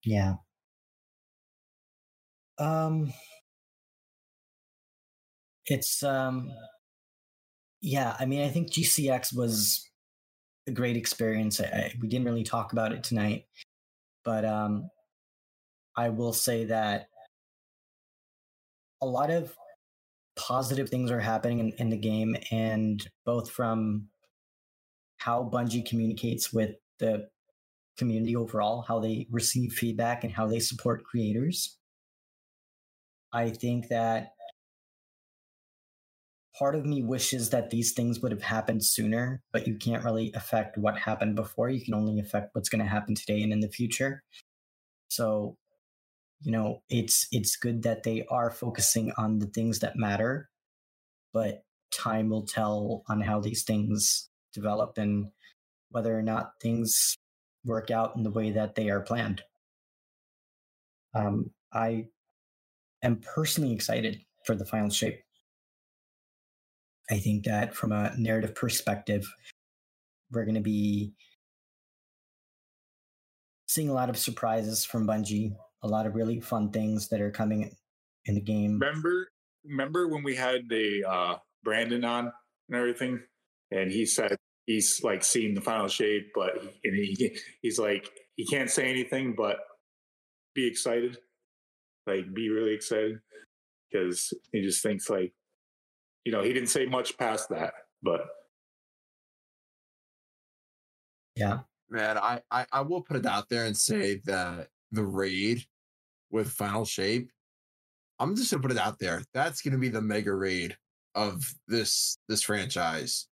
[0.03, 0.33] Yeah.
[2.59, 3.13] Um
[5.67, 6.51] it's um
[7.81, 9.89] yeah, I mean I think GCX was
[10.67, 11.59] a great experience.
[11.59, 13.45] I, I, we didn't really talk about it tonight,
[14.23, 14.89] but um
[15.95, 17.07] I will say that
[19.01, 19.55] a lot of
[20.35, 24.07] positive things are happening in, in the game, and both from
[25.17, 27.29] how Bungie communicates with the
[27.97, 31.77] community overall, how they receive feedback, and how they support creators.
[33.31, 34.34] I think that
[36.57, 40.31] part of me wishes that these things would have happened sooner, but you can't really
[40.33, 41.69] affect what happened before.
[41.69, 44.23] You can only affect what's going to happen today and in the future.
[45.09, 45.57] So
[46.41, 50.49] you know it's it's good that they are focusing on the things that matter
[51.33, 55.27] but time will tell on how these things develop and
[55.91, 57.15] whether or not things
[57.65, 59.41] work out in the way that they are planned
[61.13, 62.05] um, i
[63.01, 65.24] am personally excited for the final shape
[67.09, 69.25] i think that from a narrative perspective
[70.31, 71.13] we're going to be
[73.67, 75.55] seeing a lot of surprises from bungie
[75.85, 77.71] a lot of really fun things that are coming
[78.25, 78.79] in the game.
[78.79, 79.29] Remember,
[79.63, 82.31] remember when we had the uh, Brandon on
[82.67, 83.21] and everything,
[83.71, 86.53] and he said he's like seeing the final shape, but
[86.83, 89.57] he he's like he can't say anything, but
[90.55, 91.17] be excited,
[92.07, 93.19] like be really excited,
[93.91, 95.33] because he just thinks like,
[96.25, 97.73] you know, he didn't say much past that,
[98.03, 98.27] but
[101.35, 105.65] yeah, man, I I, I will put it out there and say that the raid
[106.31, 107.29] with Final Shape,
[108.19, 109.23] I'm just gonna put it out there.
[109.33, 110.75] That's gonna be the mega raid
[111.13, 113.27] of this this franchise.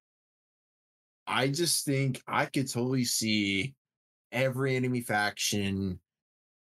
[1.25, 3.73] I just think I could totally see
[4.31, 5.99] every enemy faction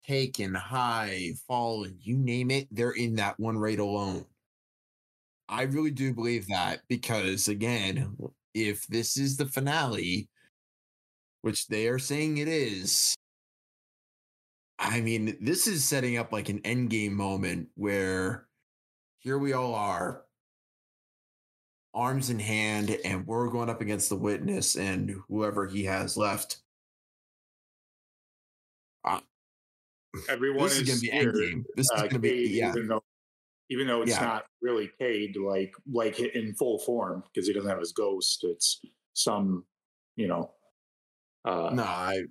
[0.05, 4.25] taken, high, fallen, you name it, they're in that one raid alone.
[5.49, 8.15] I really do believe that because again,
[8.53, 10.29] if this is the finale,
[11.41, 13.15] which they are saying it is,
[14.79, 18.47] I mean, this is setting up like an end game moment where
[19.19, 20.23] here we all are,
[21.93, 26.57] arms in hand, and we're going up against the witness and whoever he has left.
[29.03, 29.19] Uh,
[30.29, 31.65] Everyone this is, is going to be end game.
[31.75, 32.69] This uh, is going to be yeah.
[32.69, 33.03] Even though,
[33.69, 34.21] even though it's yeah.
[34.21, 38.43] not really Cayde like like in full form because he doesn't have his ghost.
[38.43, 38.81] It's
[39.13, 39.65] some,
[40.15, 40.51] you know.
[41.45, 42.23] Uh, no, I.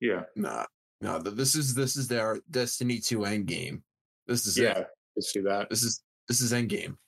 [0.00, 0.22] Yeah.
[0.36, 0.64] No,
[1.00, 3.82] No, this is this is their Destiny 2 end game.
[4.26, 4.84] This is yeah,
[5.16, 5.24] it.
[5.24, 5.70] see that.
[5.70, 6.98] This is this is end game.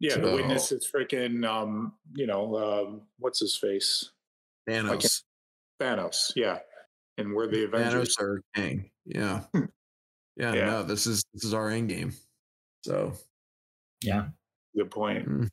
[0.00, 4.10] Yeah, the witness is freaking, um, you know, um, what's his face?
[4.68, 5.22] Thanos.
[5.80, 6.32] Thanos.
[6.34, 6.58] Yeah,
[7.16, 8.16] and we're the Avengers.
[8.16, 8.90] Thanos or King.
[9.06, 9.44] Yeah.
[10.36, 10.52] Yeah.
[10.54, 10.66] Yeah.
[10.66, 12.12] No, this is this is our end game.
[12.82, 13.14] So
[14.02, 14.28] Yeah.
[14.76, 15.28] Good point.
[15.28, 15.48] mm,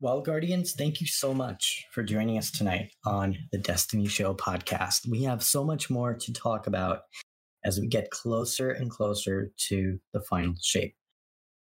[0.00, 5.08] Well, Guardians, thank you so much for joining us tonight on the Destiny Show podcast.
[5.08, 7.02] We have so much more to talk about
[7.64, 10.96] as we get closer and closer to the final shape.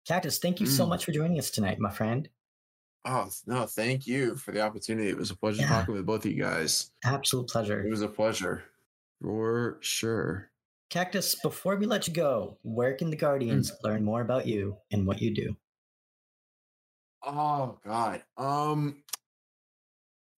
[0.09, 0.89] Cactus, thank you so Mm.
[0.89, 2.29] much for joining us tonight, my friend.
[3.07, 5.09] oh no, thank you for the opportunity.
[5.09, 5.69] It was a pleasure Yeah.
[5.69, 6.91] talking with both of you guys.
[7.03, 7.83] Absolute pleasure.
[7.83, 8.65] It was a pleasure.
[9.23, 10.50] For sure.
[10.91, 15.07] Cactus, before we let you go, where can the Guardians learn more about you and
[15.07, 15.57] what you do?
[17.25, 18.25] Oh God.
[18.37, 19.05] Um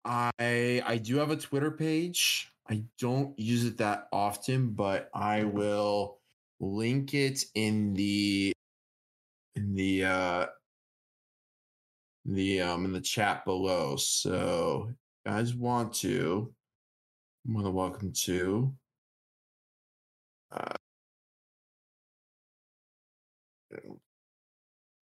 [0.03, 2.51] I I do have a Twitter page.
[2.69, 6.19] I don't use it that often, but I will
[6.59, 8.51] link it in the
[9.55, 10.45] in the uh
[12.25, 13.95] the um in the chat below.
[13.95, 14.95] So if
[15.25, 16.53] you guys want to
[17.45, 18.73] I'm more than welcome to
[20.51, 20.75] uh,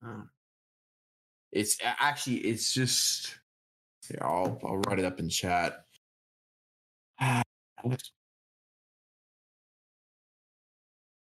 [0.06, 0.22] uh,
[1.52, 3.40] it's actually it's just
[4.08, 5.84] here, I'll I'll write it up in chat.
[7.20, 7.42] Ah,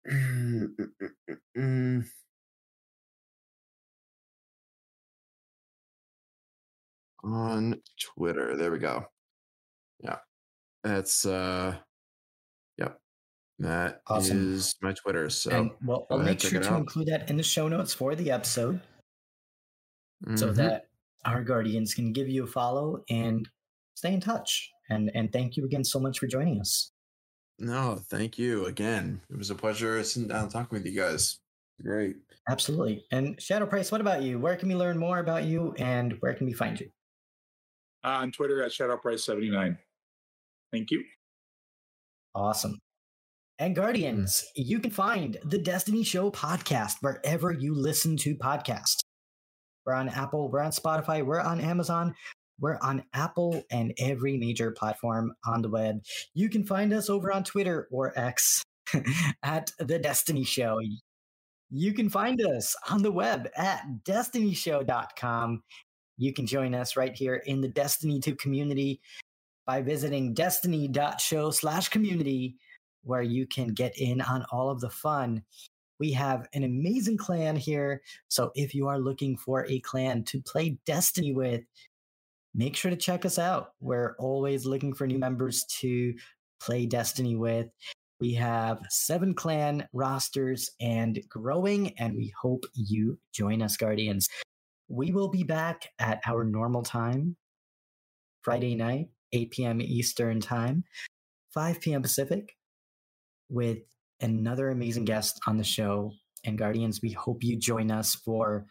[0.10, 2.06] Mm, mm, mm.
[7.24, 8.56] On Twitter.
[8.58, 9.06] There we go.
[10.04, 10.18] Yeah.
[10.84, 11.78] That's uh.
[13.60, 14.62] That is Awesome.
[14.82, 15.30] my Twitter.
[15.30, 16.80] So and, well, I'll make sure to out.
[16.80, 18.82] include that in the show notes for the episode
[20.36, 20.56] so Mhm.
[20.56, 20.90] that
[21.26, 23.50] our Guardians can give you a follow and
[23.96, 24.72] stay in touch.
[24.90, 26.92] And and thank you again so much for joining us.
[27.58, 29.22] No, thank you again.
[29.30, 31.40] It was a pleasure sitting down and talking with you guys.
[31.82, 32.16] Great.
[32.50, 33.06] Absolutely.
[33.12, 34.40] And Shadow Price, what about you?
[34.40, 36.90] Where can we learn more about you and where can we find you?
[38.06, 39.78] Uh, on Twitter at ShadowPrice79.
[40.72, 41.04] Thank you.
[42.34, 42.80] Awesome.
[43.62, 44.66] And Guardians, mm.
[44.68, 49.00] you can find the Destiny Show podcast wherever you listen to podcasts.
[49.86, 52.16] We're on Apple, we're on Spotify, we're on Amazon,
[52.58, 56.00] we're on Apple and every major platform on the web.
[56.34, 58.64] You can find us over on Twitter or X
[59.44, 60.80] at The Destiny Show.
[61.70, 65.64] You can find us on the web at destinyshow.com.
[66.18, 69.02] You can join us right here in the Destiny 2 community
[69.66, 72.56] by visiting destiny.show slash community
[73.10, 75.44] where you can get in on all of the fun.
[76.00, 78.02] We have an amazing clan here.
[78.28, 81.64] So if you are looking for a clan to play Destiny with,
[82.54, 83.74] make sure to check us out.
[83.82, 86.14] We're always looking for new members to
[86.62, 87.68] play Destiny with.
[88.20, 94.30] We have seven clan rosters and growing, and we hope you join us, Guardians.
[94.88, 97.38] We will be back at our normal time,
[98.42, 99.82] Friday night, 8 p.m.
[99.82, 100.84] Eastern Time,
[101.54, 102.02] 5 p.m.
[102.02, 102.56] Pacific,
[103.50, 103.80] with
[104.22, 106.12] another amazing guest on the show.
[106.46, 108.66] And Guardians, we hope you join us for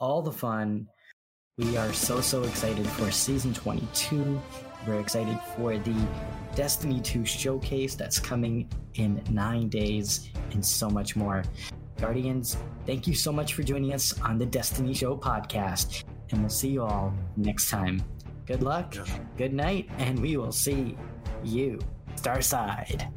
[0.00, 0.86] all the fun.
[1.56, 4.40] We are so, so excited for season 22.
[4.86, 6.08] We're excited for the
[6.54, 11.42] Destiny 2 showcase that's coming in nine days and so much more.
[11.98, 12.56] Guardians,
[12.86, 16.04] thank you so much for joining us on the Destiny Show podcast.
[16.30, 18.02] And we'll see you all next time.
[18.46, 18.94] Good luck,
[19.36, 20.96] good night, and we will see
[21.42, 21.80] you
[22.16, 23.12] Starside.